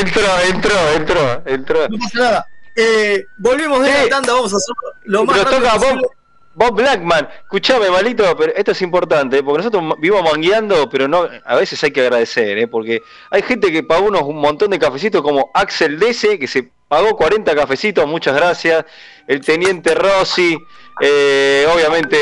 entró, 0.00 0.22
entró, 0.48 0.74
entró, 0.96 1.42
entró. 1.46 1.88
No 1.90 1.98
pasa 1.98 2.18
nada. 2.18 2.46
Eh, 2.74 3.24
volvemos 3.38 3.82
de 3.82 3.92
la 3.92 4.08
tanda, 4.08 4.32
vamos 4.32 4.52
a 4.52 4.56
hacer 4.56 4.74
lo 5.04 5.24
más 5.24 5.38
rápido 5.38 5.58
toca 5.60 5.74
posible. 5.74 6.02
Bob, 6.02 6.10
Bob 6.56 6.74
Blackman. 6.74 7.28
Escuchame, 7.42 7.90
malito, 7.90 8.24
pero 8.36 8.52
esto 8.56 8.72
es 8.72 8.82
importante, 8.82 9.42
porque 9.42 9.58
nosotros 9.58 9.94
vivimos 10.00 10.24
mangueando, 10.24 10.88
pero 10.90 11.06
no, 11.06 11.28
a 11.44 11.54
veces 11.54 11.82
hay 11.84 11.90
que 11.92 12.00
agradecer, 12.00 12.58
¿eh? 12.58 12.66
porque 12.66 13.02
hay 13.30 13.42
gente 13.42 13.70
que 13.70 13.82
pagó 13.82 14.06
unos 14.08 14.22
un 14.22 14.36
montón 14.40 14.70
de 14.70 14.78
cafecitos 14.78 15.22
como 15.22 15.50
Axel 15.54 15.98
Dese, 15.98 16.38
que 16.38 16.46
se 16.48 16.68
pagó 16.88 17.16
40 17.16 17.54
cafecitos, 17.54 18.06
muchas 18.06 18.34
gracias. 18.34 18.84
El 19.26 19.40
teniente 19.44 19.94
Rossi, 19.94 20.56
eh, 21.02 21.66
obviamente 21.74 22.16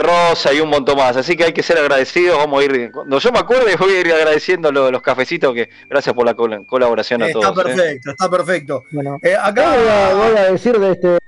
Rosa 0.00 0.52
y 0.52 0.60
un 0.60 0.70
montón 0.70 0.96
más. 0.96 1.16
Así 1.16 1.36
que 1.36 1.44
hay 1.44 1.52
que 1.52 1.62
ser 1.62 1.78
agradecidos. 1.78 2.38
Vamos 2.38 2.60
a 2.60 2.64
ir, 2.64 2.90
cuando 2.90 3.18
yo 3.18 3.30
me 3.32 3.38
acuerde, 3.38 3.76
voy 3.76 3.92
a 3.92 4.00
ir 4.00 4.12
agradeciendo 4.12 4.72
lo- 4.72 4.90
los 4.90 5.02
cafecitos. 5.02 5.54
que 5.54 5.68
Gracias 5.88 6.14
por 6.14 6.24
la 6.24 6.34
col- 6.34 6.66
colaboración 6.66 7.22
a 7.22 7.26
Está 7.28 7.40
todos. 7.52 7.58
¿eh? 7.58 7.62
perfecto, 7.74 8.10
está 8.10 8.30
perfecto. 8.30 8.82
Bueno, 8.92 9.18
Eh, 9.22 9.36
acá 9.40 9.76
voy 9.76 9.88
a, 9.88 10.14
voy 10.14 10.36
a 10.38 10.52
decir 10.52 10.78
de 10.78 10.90
este. 10.92 11.18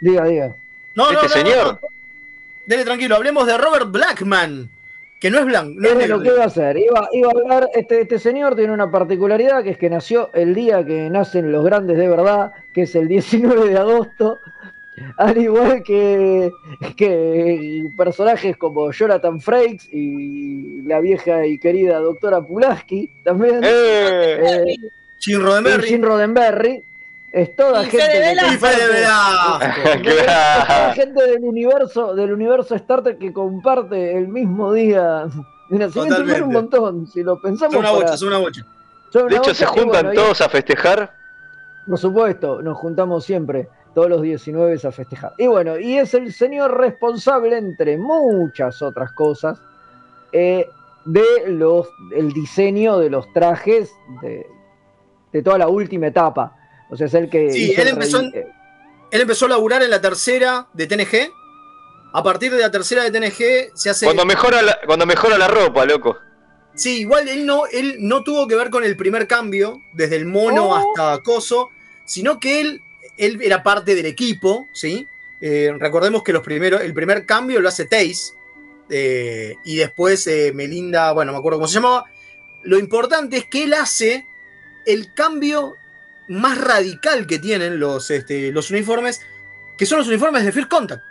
Diga, 0.00 0.24
diga. 0.24 0.56
No, 0.94 1.10
Este 1.10 1.22
no, 1.22 1.28
señor. 1.28 1.78
no. 1.82 1.88
Dele 2.66 2.84
tranquilo, 2.84 3.16
hablemos 3.16 3.46
de 3.46 3.58
Robert 3.58 3.90
Blackman, 3.90 4.70
que 5.20 5.30
no 5.30 5.38
es 5.38 5.44
blanco, 5.44 5.74
no 5.78 5.88
es 5.88 5.96
negro. 5.96 6.16
lo 6.16 6.22
que 6.22 6.28
iba 6.30 6.42
a 6.44 6.46
hacer. 6.46 6.76
Iba, 6.78 7.08
iba 7.12 7.28
a 7.28 7.30
hablar, 7.32 7.68
este, 7.74 8.00
este 8.02 8.18
señor 8.18 8.56
tiene 8.56 8.72
una 8.72 8.90
particularidad 8.90 9.62
que 9.62 9.70
es 9.70 9.78
que 9.78 9.90
nació 9.90 10.30
el 10.32 10.54
día 10.54 10.84
que 10.84 11.10
nacen 11.10 11.52
los 11.52 11.64
grandes 11.64 11.98
de 11.98 12.08
verdad, 12.08 12.52
que 12.72 12.82
es 12.82 12.94
el 12.94 13.08
19 13.08 13.68
de 13.68 13.78
agosto. 13.78 14.38
Al 15.18 15.36
igual 15.36 15.82
que, 15.82 16.52
que 16.96 17.84
personajes 17.96 18.56
como 18.56 18.92
Jonathan 18.92 19.40
Frakes 19.40 19.88
y 19.92 20.82
la 20.82 21.00
vieja 21.00 21.44
y 21.46 21.58
querida 21.58 21.98
doctora 21.98 22.40
Pulaski, 22.40 23.10
también. 23.24 23.60
¡Eh! 23.64 24.76
Jim 25.18 25.40
Roddenberry. 25.42 25.88
Jim 25.88 26.02
Roddenberry. 26.02 26.84
Es 27.34 27.56
toda 27.56 27.82
Y 27.82 27.86
gente. 27.86 28.06
Fede 28.06 28.20
Velasco. 28.20 28.66
Fede 28.66 30.02
Claro. 30.02 31.12
del 31.26 31.44
universo, 31.44 32.14
del 32.14 32.32
universo 32.32 32.76
Star 32.76 33.02
Trek 33.02 33.18
que 33.18 33.32
comparte 33.32 34.16
el 34.16 34.28
mismo 34.28 34.72
día 34.72 35.26
de 35.68 35.78
nacimiento. 35.78 36.00
Totalmente. 36.04 36.38
Son 36.38 36.42
un 36.48 36.52
montón, 36.52 37.06
si 37.08 37.24
lo 37.24 37.40
pensamos. 37.40 37.72
Son 37.74 37.80
una 37.80 37.90
para- 37.90 38.04
bocha, 38.04 38.16
son 38.16 38.28
una 38.28 38.38
bocha. 38.38 38.62
son 39.10 39.22
De 39.22 39.26
una 39.26 39.32
hecho, 39.34 39.42
bocha, 39.50 39.54
se 39.54 39.66
juntan 39.66 39.88
bueno, 40.06 40.12
y- 40.12 40.14
todos 40.16 40.40
a 40.42 40.48
festejar. 40.48 41.12
Por 41.88 41.98
supuesto, 41.98 42.62
nos 42.62 42.78
juntamos 42.78 43.24
siempre, 43.24 43.68
todos 43.96 44.08
los 44.08 44.22
19 44.22 44.78
a 44.84 44.92
festejar. 44.92 45.32
Y 45.36 45.48
bueno, 45.48 45.76
y 45.76 45.98
es 45.98 46.14
el 46.14 46.32
señor 46.32 46.78
responsable, 46.78 47.58
entre 47.58 47.98
muchas 47.98 48.80
otras 48.80 49.10
cosas, 49.12 49.60
eh, 50.30 50.68
de 51.04 51.24
los 51.48 51.88
el 52.14 52.32
diseño 52.32 52.98
de 52.98 53.10
los 53.10 53.30
trajes 53.32 53.92
de, 54.22 54.46
de 55.32 55.42
toda 55.42 55.58
la 55.58 55.66
última 55.68 56.06
etapa. 56.06 56.56
O 56.90 56.96
sea, 56.96 57.06
es 57.06 57.14
el 57.14 57.28
que. 57.30 57.50
Sí, 57.52 57.74
él 57.76 57.88
empezó 57.88 58.20
en- 58.20 58.32
eh, 58.34 58.46
Él 59.10 59.20
empezó 59.20 59.46
a 59.46 59.50
laburar 59.50 59.82
en 59.82 59.90
la 59.90 60.00
tercera 60.00 60.66
de 60.72 60.86
TNG. 60.86 61.30
A 62.12 62.22
partir 62.22 62.52
de 62.52 62.60
la 62.60 62.70
tercera 62.70 63.02
de 63.02 63.10
TNG 63.10 63.70
se 63.74 63.90
hace. 63.90 64.06
Cuando 64.06 64.24
mejora 64.24 64.62
la, 64.62 64.78
cuando 64.86 65.06
mejora 65.06 65.36
la 65.38 65.48
ropa, 65.48 65.84
loco. 65.84 66.16
Sí, 66.74 67.00
igual 67.00 67.28
él 67.28 67.46
no, 67.46 67.66
él 67.66 67.96
no 68.00 68.22
tuvo 68.24 68.48
que 68.48 68.56
ver 68.56 68.70
con 68.70 68.82
el 68.84 68.96
primer 68.96 69.26
cambio, 69.28 69.78
desde 69.92 70.16
el 70.16 70.26
mono 70.26 70.70
Oh. 70.70 70.74
hasta 70.76 71.22
Coso, 71.22 71.70
sino 72.04 72.40
que 72.40 72.60
él, 72.60 72.82
él 73.16 73.38
era 73.42 73.62
parte 73.62 73.94
del 73.94 74.06
equipo, 74.06 74.66
¿sí? 74.72 75.06
Eh, 75.40 75.72
recordemos 75.78 76.24
que 76.24 76.32
los 76.32 76.42
primeros, 76.42 76.80
el 76.80 76.92
primer 76.92 77.26
cambio 77.26 77.60
lo 77.60 77.68
hace 77.68 77.84
Taze, 77.84 78.32
eh, 78.90 79.54
y 79.64 79.76
después 79.76 80.26
eh, 80.26 80.50
Melinda, 80.52 81.12
bueno, 81.12 81.30
no 81.30 81.36
me 81.36 81.38
acuerdo 81.40 81.58
cómo 81.58 81.68
se 81.68 81.74
llamaba. 81.74 82.06
Lo 82.64 82.78
importante 82.78 83.36
es 83.36 83.44
que 83.44 83.64
él 83.64 83.74
hace 83.74 84.26
el 84.84 85.14
cambio 85.14 85.74
más 86.28 86.58
radical 86.60 87.26
que 87.26 87.38
tienen 87.38 87.78
los, 87.80 88.10
este, 88.10 88.50
los 88.52 88.70
uniformes, 88.70 89.20
que 89.76 89.86
son 89.86 89.98
los 89.98 90.08
uniformes 90.08 90.44
de 90.44 90.52
First 90.52 90.68
Contact. 90.70 91.02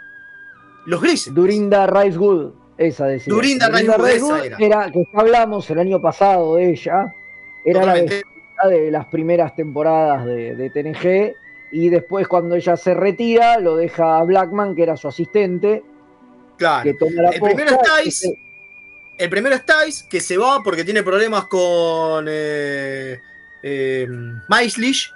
Los 0.86 1.02
grises. 1.02 1.34
Durinda 1.34 1.88
Ricewood, 1.88 2.52
esa 2.78 3.06
decía. 3.08 3.34
Durinda 3.34 3.70
Ricewood, 3.70 4.08
esa 4.10 4.46
era. 4.46 4.58
que 4.58 4.70
ya 4.70 5.20
hablamos 5.20 5.70
el 5.70 5.80
año 5.80 6.02
pasado 6.02 6.56
de 6.56 6.72
ella. 6.72 7.14
Era 7.66 7.80
la 7.82 7.86
Totalmente. 7.94 8.16
vestimenta 8.16 8.68
de 8.68 8.92
las 8.92 9.06
primeras 9.08 9.56
temporadas 9.56 10.26
de, 10.26 10.56
de 10.56 10.70
TNG. 10.70 11.36
Y 11.72 11.90
después, 11.90 12.28
cuando 12.28 12.56
ella 12.56 12.76
se 12.78 12.94
retira, 12.94 13.58
lo 13.60 13.76
deja 13.78 14.18
a 14.20 14.24
Blackman, 14.24 14.76
que 14.76 14.84
era 14.84 14.96
su 14.98 15.08
asistente, 15.08 15.84
Claro. 16.58 16.84
que 16.84 16.94
toma 16.94 17.22
la 17.24 17.30
El 17.30 17.42
primero 17.42 17.72
es 17.72 18.04
Tice, 18.04 18.28
que- 18.34 19.24
El 19.24 19.30
primero 19.30 19.56
es 19.56 19.64
Tice, 19.66 20.06
que 20.10 20.20
se 20.20 20.38
va 20.38 20.62
porque 20.64 20.84
tiene 20.84 21.02
problemas 21.02 21.46
con 21.46 22.26
eh, 22.30 23.20
eh, 23.64 24.08
Maislish 24.48 25.14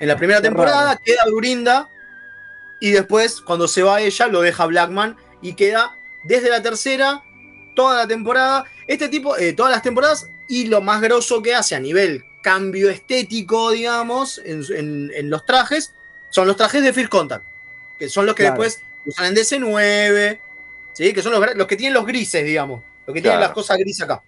en 0.00 0.08
la 0.08 0.16
primera 0.16 0.40
Qué 0.40 0.48
temporada. 0.48 0.84
raro. 0.94 1.00
Queda 1.04 1.24
Durinda. 1.26 1.88
Y 2.80 2.90
después, 2.90 3.40
cuando 3.40 3.68
se 3.68 3.82
va 3.82 4.00
ella, 4.00 4.26
lo 4.26 4.40
deja 4.40 4.66
Blackman. 4.66 5.16
Y 5.40 5.54
queda 5.54 5.96
desde 6.24 6.48
la 6.50 6.62
tercera, 6.62 7.22
toda 7.76 7.96
la 7.98 8.06
temporada. 8.08 8.64
Este 8.86 9.08
tipo, 9.08 9.36
eh, 9.36 9.52
todas 9.52 9.70
las 9.72 9.82
temporadas. 9.82 10.26
Y 10.48 10.66
lo 10.66 10.80
más 10.80 11.00
grosso 11.00 11.42
que 11.42 11.54
hace 11.54 11.74
a 11.76 11.80
nivel 11.80 12.24
cambio 12.42 12.90
estético, 12.90 13.70
digamos, 13.70 14.40
en, 14.44 14.62
en- 14.76 15.10
en 15.14 15.30
los 15.30 15.46
trajes, 15.46 15.94
son 16.30 16.46
los 16.48 16.56
trajes 16.56 16.82
de 16.82 16.92
First 16.92 17.08
Contact. 17.10 17.44
Que 17.98 18.08
son 18.08 18.26
los 18.26 18.34
que 18.34 18.42
Claro. 18.44 18.60
después 18.60 18.82
usan 19.06 19.26
en 19.26 19.34
DC9. 19.36 20.40
¿sí? 20.92 21.12
Que 21.12 21.22
son 21.22 21.32
los, 21.32 21.66
que 21.66 21.76
tienen 21.76 21.94
los 21.94 22.04
grises, 22.04 22.44
digamos. 22.44 22.82
Los 23.06 23.14
que 23.14 23.20
tienen 23.22 23.38
Claro. 23.38 23.40
las 23.42 23.52
cosas 23.52 23.78
grises 23.78 24.02
acá. 24.02 24.22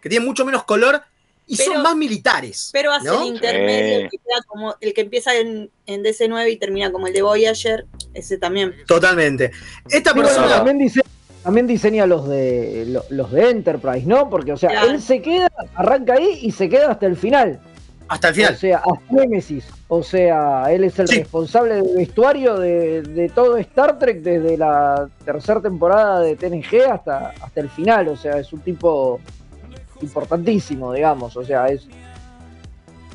Que 0.00 0.08
tienen 0.08 0.26
mucho 0.26 0.44
menos 0.44 0.64
color 0.64 1.00
y 1.46 1.56
Pero- 1.56 1.72
son 1.74 1.82
más 1.82 1.96
militares. 1.96 2.70
Pero 2.72 2.92
hace 2.92 3.06
¿no? 3.06 3.22
el 3.22 3.28
intermedio, 3.34 3.96
Sí. 3.98 4.02
el 4.04 4.10
que, 4.10 4.18
queda 4.18 4.42
como, 4.46 4.74
el 4.80 4.94
que 4.94 5.00
empieza 5.02 5.34
en, 5.36 5.70
en 5.86 6.02
DC9 6.02 6.50
y 6.52 6.56
termina 6.56 6.90
como 6.90 7.06
el 7.06 7.12
de 7.12 7.22
Voyager, 7.22 7.86
ese 8.14 8.38
también. 8.38 8.74
Totalmente. 8.86 9.50
Esta 9.90 10.12
bueno, 10.12 10.28
persona. 10.28 10.48
también, 10.48 10.78
dice- 10.78 11.02
también 11.42 11.66
diseña 11.66 12.06
los 12.06 12.26
de 12.28 12.84
lo- 12.88 13.04
los 13.10 13.30
de 13.30 13.50
Enterprise, 13.50 14.06
¿no? 14.06 14.30
Porque, 14.30 14.52
o 14.52 14.56
sea, 14.56 14.70
Claro. 14.70 14.90
él 14.92 15.02
se 15.02 15.20
queda, 15.20 15.48
arranca 15.74 16.14
ahí 16.14 16.38
y 16.40 16.52
se 16.52 16.68
queda 16.70 16.90
hasta 16.92 17.04
el 17.06 17.16
final. 17.16 17.60
Hasta 18.08 18.28
el 18.28 18.34
final. 18.34 18.54
O 18.54 18.56
sea, 18.58 18.78
hasta 18.78 19.00
Nemesis. 19.10 19.64
O 19.88 20.02
sea, 20.02 20.66
él 20.70 20.84
es 20.84 20.98
el 20.98 21.08
Sí. 21.08 21.18
responsable 21.20 21.76
del 21.76 21.96
vestuario 21.96 22.58
de, 22.58 23.02
de 23.02 23.28
todo 23.30 23.56
Star 23.58 23.98
Trek 23.98 24.18
desde 24.22 24.56
la 24.58 25.08
tercera 25.24 25.60
temporada 25.60 26.20
de 26.20 26.36
TNG 26.36 26.82
hasta, 26.90 27.30
hasta 27.40 27.60
el 27.60 27.68
final. 27.70 28.08
O 28.08 28.16
sea, 28.16 28.38
es 28.38 28.52
un 28.52 28.60
tipo 28.60 29.20
importantísimo, 30.04 30.92
digamos. 30.92 31.36
O 31.36 31.44
sea, 31.44 31.66
es 31.68 31.86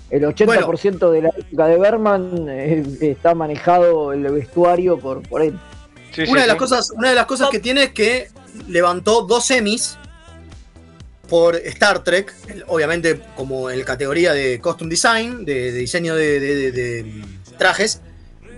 el 0.10 0.24
80% 0.24 1.12
de 1.12 1.22
la 1.22 1.30
época 1.30 1.68
de 1.68 1.78
Berman 1.78 2.48
eh, 2.50 2.84
está 3.02 3.34
manejado 3.36 4.12
el 4.12 4.24
vestuario 4.24 4.98
por, 5.00 5.22
por 5.28 5.42
él. 5.42 5.58
Sí, 6.14 6.26
sí, 6.26 6.32
una, 6.32 6.42
de 6.42 6.48
las 6.48 6.56
sí. 6.56 6.60
cosas, 6.60 6.92
una 6.92 7.10
de 7.10 7.16
las 7.16 7.26
cosas 7.28 7.50
que 7.50 7.60
tiene 7.60 7.84
es 7.84 7.92
que 7.94 8.30
levantó 8.68 9.22
dos 9.22 9.46
semis 9.46 9.98
por 11.30 11.56
Star 11.58 12.04
Trek, 12.04 12.34
obviamente 12.68 13.22
como 13.36 13.70
en 13.70 13.84
categoría 13.84 14.34
de 14.34 14.60
costume 14.60 14.90
design, 14.90 15.46
de, 15.46 15.72
de 15.72 15.78
diseño 15.80 16.16
de, 16.16 16.40
de- 16.40 16.56
de- 16.56 16.72
de 16.72 17.24
trajes. 17.58 18.02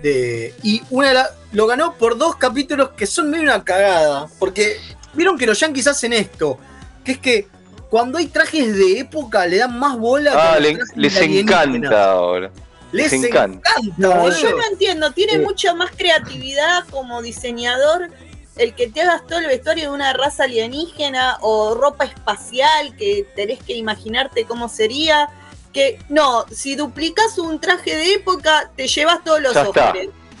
De, 0.02 0.54
y 0.62 0.80
una 0.90 1.08
de 1.08 1.14
la- 1.14 1.30
lo 1.52 1.66
ganó 1.66 1.94
por 1.98 2.16
dos 2.16 2.36
capítulos 2.36 2.90
que 2.96 3.06
son 3.06 3.28
medio 3.30 3.42
una 3.44 3.62
cagada. 3.62 4.26
Porque 4.38 4.78
vieron 5.12 5.36
que 5.36 5.44
los 5.46 5.60
yankees 5.60 5.86
hacen 5.86 6.14
esto. 6.14 6.58
Que 7.04 7.12
es 7.12 7.18
que 7.18 7.46
cuando 7.92 8.16
hay 8.16 8.26
trajes 8.26 8.74
de 8.74 9.00
época 9.00 9.44
le 9.46 9.58
dan 9.58 9.78
más 9.78 9.98
bola. 9.98 10.32
Ah, 10.34 10.58
le- 10.58 10.78
les 10.96 11.14
encanta 11.20 12.12
ahora. 12.12 12.50
Les, 12.90 13.12
les 13.12 13.24
encanta. 13.24 13.70
Yo 13.98 14.08
no 14.56 14.64
entiendo, 14.70 15.10
tiene 15.12 15.34
Sí. 15.34 15.38
mucha 15.40 15.74
más 15.74 15.90
creatividad 15.94 16.84
como 16.90 17.20
diseñador 17.20 18.08
el 18.56 18.74
que 18.74 18.86
te 18.88 19.02
hagas 19.02 19.26
todo 19.26 19.40
el 19.40 19.46
vestuario 19.46 19.84
de 19.84 19.90
una 19.94 20.14
raza 20.14 20.44
alienígena 20.44 21.36
o 21.42 21.74
ropa 21.74 22.04
espacial 22.06 22.96
que 22.96 23.26
tenés 23.36 23.62
que 23.62 23.74
imaginarte 23.76 24.46
cómo 24.46 24.70
sería. 24.70 25.28
Que 25.74 25.98
no, 26.08 26.46
si 26.50 26.74
duplicas 26.76 27.36
un 27.36 27.60
traje 27.60 27.94
de 27.94 28.14
época, 28.14 28.70
te 28.74 28.88
llevas 28.88 29.22
todos 29.22 29.42
los 29.42 29.54
ojos. 29.54 29.76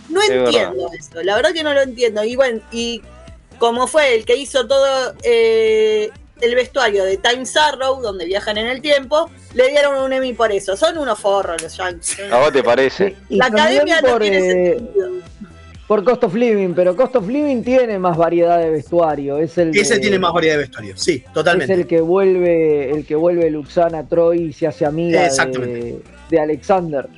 No 0.08 0.22
Es 0.22 0.30
entiendo 0.30 0.90
eso, 0.98 1.22
la 1.22 1.36
verdad 1.36 1.52
que 1.52 1.62
no 1.62 1.74
lo 1.74 1.82
entiendo. 1.82 2.24
Y 2.24 2.34
bueno, 2.34 2.62
y 2.72 3.02
como 3.58 3.86
fue 3.86 4.14
el 4.14 4.24
que 4.24 4.36
hizo 4.36 4.66
todo 4.66 5.14
eh, 5.22 6.10
el 6.42 6.54
vestuario 6.54 7.04
de 7.04 7.16
Time 7.16 7.44
Arrow, 7.60 8.00
donde 8.02 8.24
viajan 8.26 8.58
en 8.58 8.66
el 8.66 8.80
tiempo, 8.82 9.30
le 9.54 9.68
dieron 9.68 10.02
un 10.02 10.12
Emmy 10.12 10.32
por 10.32 10.52
eso. 10.52 10.76
Son 10.76 10.98
unos 10.98 11.18
forros 11.18 11.62
los 11.62 11.76
Yankees. 11.76 12.18
¿A 12.30 12.38
vos 12.38 12.52
te 12.52 12.62
parece? 12.62 13.16
Y 13.28 13.36
La 13.36 13.46
academia 13.46 14.00
no 14.00 14.08
por, 14.08 14.22
tiene 14.22 14.38
eh, 14.38 14.74
sentido. 14.78 15.10
por 15.86 16.04
Cost 16.04 16.24
of 16.24 16.34
Living, 16.34 16.74
pero 16.74 16.96
Cost 16.96 17.16
of 17.16 17.28
Living 17.28 17.62
tiene 17.62 17.98
más 17.98 18.16
variedad 18.16 18.58
de 18.58 18.70
vestuario. 18.70 19.38
Es 19.38 19.56
el 19.58 19.76
Ese 19.76 19.94
de- 19.94 20.00
tiene 20.00 20.18
más 20.18 20.32
variedad 20.32 20.54
de 20.56 20.60
vestuario, 20.62 20.96
sí, 20.96 21.24
totalmente. 21.32 21.72
Es 21.72 21.78
el 21.80 21.86
que 21.86 22.00
vuelve, 22.00 22.90
el 22.90 23.06
que 23.06 23.14
vuelve 23.14 23.50
Luxana 23.50 24.06
Troy 24.08 24.46
y 24.48 24.52
se 24.52 24.66
hace 24.66 24.84
amiga 24.84 25.22
de, 25.28 26.02
de 26.28 26.40
Alexander. 26.40 27.08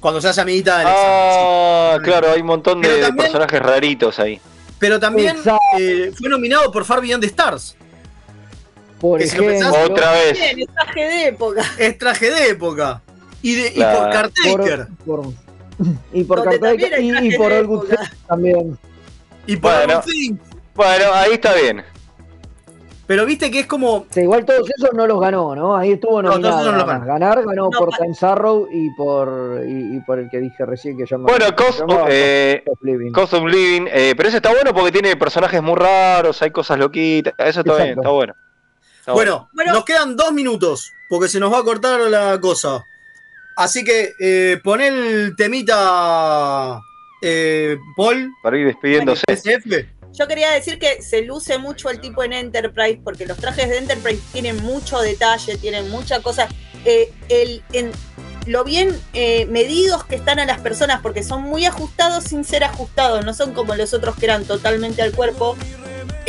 Cuando 0.00 0.20
se 0.20 0.28
hace 0.28 0.40
amiguita 0.40 0.78
de 0.78 0.84
Alexander, 0.84 1.32
sí. 1.32 1.38
Ah, 1.40 1.98
claro, 2.04 2.30
hay 2.32 2.40
un 2.40 2.46
montón 2.46 2.80
de 2.80 3.12
personajes 3.16 3.60
raritos 3.60 4.18
ahí. 4.18 4.40
Pero 4.78 5.00
también 5.00 5.36
eh, 5.76 6.12
fue 6.16 6.28
nominado 6.28 6.70
por 6.70 6.84
Far 6.84 7.00
Beyond 7.00 7.20
the 7.22 7.26
Stars. 7.26 7.76
Por 9.00 9.20
Que 9.20 9.26
si 9.28 9.36
pensás- 9.38 9.74
Otra 9.86 10.12
vez. 10.12 10.32
Bien, 10.32 10.58
es 10.60 10.66
traje 10.74 11.00
de 11.04 11.26
época. 11.28 11.62
Es 11.78 11.98
traje 11.98 12.30
de 12.30 12.48
época. 12.50 13.02
Y, 13.42 13.54
de, 13.54 13.68
y 13.68 13.74
Claro. 13.74 13.98
por 14.00 14.10
Cartaker. 14.10 14.86
por, 15.06 15.22
por- 15.22 15.32
y 16.12 16.24
por 16.24 16.44
Cartaker 16.44 17.00
y, 17.00 17.36
por 17.36 17.52
All 17.52 17.66
Good 17.66 17.84
también. 18.26 18.78
Y 19.46 19.56
por 19.56 19.72
Bueno. 19.72 20.02
Bueno, 20.74 21.04
ahí 21.14 21.32
está 21.34 21.54
bien. 21.54 21.82
Pero 23.06 23.24
viste 23.24 23.50
que 23.50 23.60
es 23.60 23.66
como. 23.66 24.04
Sí, 24.10 24.20
igual 24.20 24.44
todos 24.44 24.68
esos 24.76 24.90
no 24.92 25.06
los 25.06 25.18
ganó, 25.18 25.54
¿no? 25.56 25.74
Ahí 25.74 25.92
estuvo 25.92 26.20
No, 26.20 26.28
todos 26.28 26.42
nominado. 26.42 26.60
esos 26.68 26.74
no 26.78 26.86
ganó. 26.86 27.06
Ganar 27.06 27.38
ganó 27.44 27.62
No, 27.64 27.70
por 27.70 27.88
Time 27.96 28.12
y 28.70 28.90
por, 28.96 29.62
y, 29.66 29.96
y 29.96 30.00
por 30.00 30.18
el 30.18 30.28
que 30.28 30.38
dije 30.40 30.66
recién 30.66 30.98
que 30.98 31.06
llama. 31.06 31.28
Bueno, 31.28 31.46
Cost, 31.56 31.80
eh, 32.10 32.62
Cost 32.66 32.76
of 32.78 32.84
Living. 32.84 33.12
Cost 33.12 33.32
of 33.34 33.44
Living, 33.46 33.86
eh, 33.90 34.12
pero 34.14 34.28
ese 34.28 34.36
está 34.38 34.50
bueno 34.50 34.74
porque 34.74 34.92
tiene 34.92 35.16
personajes 35.16 35.62
muy 35.62 35.76
raros, 35.76 36.42
hay 36.42 36.50
cosas 36.50 36.78
loquitas, 36.78 37.32
eso 37.38 37.60
está 37.60 37.76
bien, 37.76 37.82
Exacto. 37.88 38.00
está 38.02 38.10
bueno. 38.10 38.34
Está 39.08 39.14
Bueno, 39.14 39.48
Bueno. 39.54 39.72
nos 39.72 39.86
quedan 39.86 40.16
dos 40.16 40.32
minutos 40.32 40.92
porque 41.08 41.28
se 41.28 41.40
nos 41.40 41.50
va 41.50 41.60
a 41.60 41.62
cortar 41.62 41.98
la 42.00 42.38
cosa. 42.38 42.84
Así 43.56 43.82
que 43.82 44.12
eh, 44.20 44.60
pon 44.62 44.82
el 44.82 45.34
temita, 45.34 46.78
eh, 47.22 47.78
Paul. 47.96 48.30
Para 48.42 48.58
ir 48.58 48.66
despidiéndose. 48.66 49.24
Yo 50.12 50.28
quería 50.28 50.50
decir 50.50 50.78
que 50.78 51.00
se 51.00 51.22
luce 51.22 51.56
mucho 51.56 51.88
el 51.88 52.02
tipo 52.02 52.22
en 52.22 52.34
Enterprise, 52.34 53.00
porque 53.02 53.24
los 53.24 53.38
trajes 53.38 53.70
de 53.70 53.78
Enterprise 53.78 54.20
tienen 54.30 54.62
mucho 54.62 55.00
detalle, 55.00 55.56
tienen 55.56 55.88
mucha 55.88 56.20
cosa. 56.20 56.46
Eh, 56.84 57.10
el, 57.30 57.62
en, 57.72 57.92
lo 58.44 58.62
bien 58.62 58.94
eh, 59.14 59.46
medidos 59.46 60.04
que 60.04 60.16
están 60.16 60.38
a 60.38 60.44
las 60.44 60.60
personas, 60.60 61.00
porque 61.00 61.22
son 61.22 61.42
muy 61.44 61.64
ajustados 61.64 62.24
sin 62.24 62.44
ser 62.44 62.62
ajustados, 62.62 63.24
no 63.24 63.32
son 63.32 63.54
como 63.54 63.74
los 63.74 63.94
otros 63.94 64.16
que 64.16 64.26
eran 64.26 64.44
totalmente 64.44 65.00
al 65.00 65.12
cuerpo. 65.12 65.56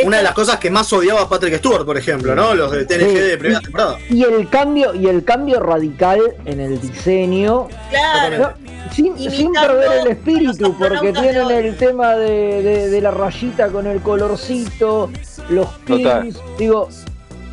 Una 0.06 0.18
de 0.18 0.24
las 0.24 0.34
cosas 0.34 0.60
que 0.60 0.70
más 0.70 0.92
odiaba 0.94 1.22
a 1.22 1.30
Patrick 1.30 1.58
Stewart, 1.58 1.86
por 1.86 1.98
ejemplo, 1.98 2.36
¿no? 2.36 2.54
Los 2.54 2.72
de 2.72 2.86
TNG 2.86 3.10
Sí. 3.10 3.16
de 3.16 3.38
primera 3.38 3.62
temporada. 3.62 3.98
Y 4.10 4.24
el 4.24 4.50
cambio, 4.50 4.94
y 4.96 5.08
el 5.08 5.24
cambio 5.24 5.60
radical 5.60 6.22
en 6.46 6.60
el 6.60 6.80
diseño. 6.80 7.68
Claro. 7.90 8.38
No, 8.38 8.94
sin, 8.94 9.18
sin 9.32 9.52
perder 9.54 10.02
el 10.02 10.08
espíritu, 10.08 10.76
porque 10.78 11.12
tienen 11.14 11.52
el 11.52 11.76
tema 11.78 12.16
de, 12.16 12.62
de- 12.64 12.90
de 12.90 13.02
la 13.02 13.12
rayita 13.12 13.68
con 13.70 13.88
el 13.88 14.02
colorcito, 14.02 15.10
los 15.50 15.68
Total. 15.86 16.22
pins, 16.24 16.38
digo, 16.58 16.90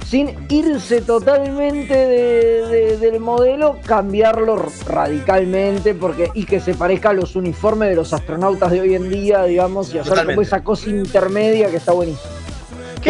sin 0.06 0.36
irse 0.48 1.00
totalmente 1.00 1.94
de- 1.94 2.66
de- 2.68 2.96
del 2.98 3.18
modelo, 3.20 3.78
cambiarlo 3.84 4.64
radicalmente 4.86 5.94
porque 5.94 6.30
y 6.34 6.44
que 6.44 6.60
se 6.60 6.74
parezca 6.74 7.10
a 7.10 7.12
los 7.12 7.34
uniformes 7.34 7.88
de 7.88 7.96
los 7.96 8.12
astronautas 8.12 8.70
de 8.70 8.80
hoy 8.82 8.94
en 8.94 9.10
día, 9.10 9.42
digamos, 9.44 9.92
y 9.94 9.98
hacer 9.98 10.24
como 10.26 10.42
esa 10.42 10.62
cosa 10.62 10.90
intermedia 10.90 11.70
que 11.70 11.76
está 11.78 11.92
buenísimo. 11.92 12.35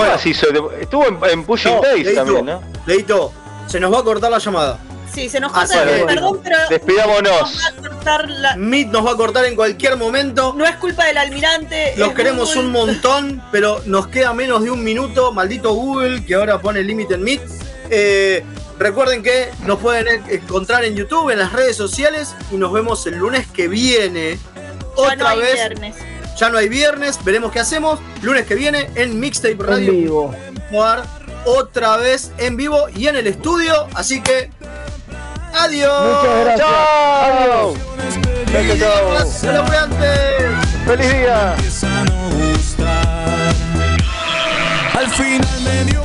¿Qué 0.03 0.09
más 0.09 0.27
hizo? 0.27 0.47
Estuvo 0.81 1.07
en, 1.07 1.19
en 1.31 1.45
Pushing 1.45 1.75
No, 1.75 1.81
Days 1.83 2.05
Leito, 2.07 2.25
también, 2.25 2.47
¿no? 2.47 2.63
Leito, 2.87 3.33
se 3.67 3.81
nos 3.81 3.93
va 3.93 3.99
a 4.01 4.03
cortar 4.05 4.31
la 4.31 4.39
llamada. 4.39 4.79
Sí, 5.13 5.29
se 5.31 5.41
nos 5.41 5.51
Ah, 5.55 5.61
corta, 5.67 5.85
bueno, 5.85 6.07
perdón, 6.07 6.41
pero 6.45 6.57
Despidámonos. 6.69 7.41
nos 7.41 7.63
va 7.65 7.69
a 7.69 7.73
cortar 7.89 8.29
la- 8.31 8.57
Meet 8.57 8.89
nos 8.89 9.07
va 9.07 9.13
a 9.13 9.17
cortar 9.17 9.45
en 9.47 9.57
cualquier 9.57 9.97
momento. 9.97 10.53
No 10.57 10.67
es 10.67 10.77
culpa 10.77 11.07
del 11.07 11.17
almirante. 11.17 11.95
Los 11.97 12.13
queremos 12.13 12.49
Google. 12.55 12.61
un 12.67 12.73
montón, 12.73 13.43
pero 13.51 13.81
nos 13.87 14.09
queda 14.09 14.35
menos 14.35 14.63
de 14.63 14.71
un 14.71 14.85
minuto. 14.85 15.33
Maldito 15.33 15.73
Google, 15.73 16.25
que 16.27 16.35
ahora 16.35 16.61
pone 16.61 16.81
el 16.81 16.87
límite 16.87 17.15
en 17.15 17.23
Meet. 17.23 17.41
Eh, 17.89 18.45
recuerden 18.79 19.23
que 19.23 19.49
nos 19.65 19.79
pueden 19.79 20.07
encontrar 20.29 20.85
en 20.85 20.95
YouTube, 20.97 21.31
en 21.31 21.39
las 21.39 21.53
redes 21.55 21.77
sociales, 21.77 22.35
y 22.53 22.57
nos 22.57 22.71
vemos 22.73 23.07
el 23.07 23.17
lunes 23.17 23.47
que 23.47 23.69
viene. 23.69 24.39
Ya 24.55 25.03
Otra 25.03 25.17
no 25.17 25.29
hay 25.29 25.39
vez. 25.39 25.55
viernes. 25.55 25.97
Ya 26.37 26.51
no 26.51 26.59
hay 26.59 26.69
viernes, 26.69 27.19
veremos 27.25 27.51
qué 27.53 27.61
hacemos. 27.61 27.99
Lunes 28.23 28.45
que 28.47 28.55
viene 28.55 28.91
en 28.95 29.19
Mixtape 29.19 29.53
En 29.53 29.61
Radio. 29.67 29.93
vivo. 29.93 30.35
jugar 30.71 31.05
otra 31.47 31.97
vez 31.97 32.31
en 32.39 32.57
vivo 32.57 32.89
y 32.95 33.07
en 33.09 33.17
el 33.17 33.27
estudio. 33.27 33.87
Así 33.95 34.21
que. 34.23 34.51
¡Adiós! 35.55 36.23
Muchas 36.23 36.45
gracias. 36.45 36.69
¡Chao! 36.69 37.29
Adiós. 37.31 37.79
Chao, 38.53 38.79
chao, 38.79 39.11
Gracias, 39.13 39.43
laburantes. 39.45 40.51
¡Feliz 40.87 41.13
día! 41.13 41.57
Al 44.95 45.09
final 45.11 45.61
me 45.65 45.85
dio 45.85 46.05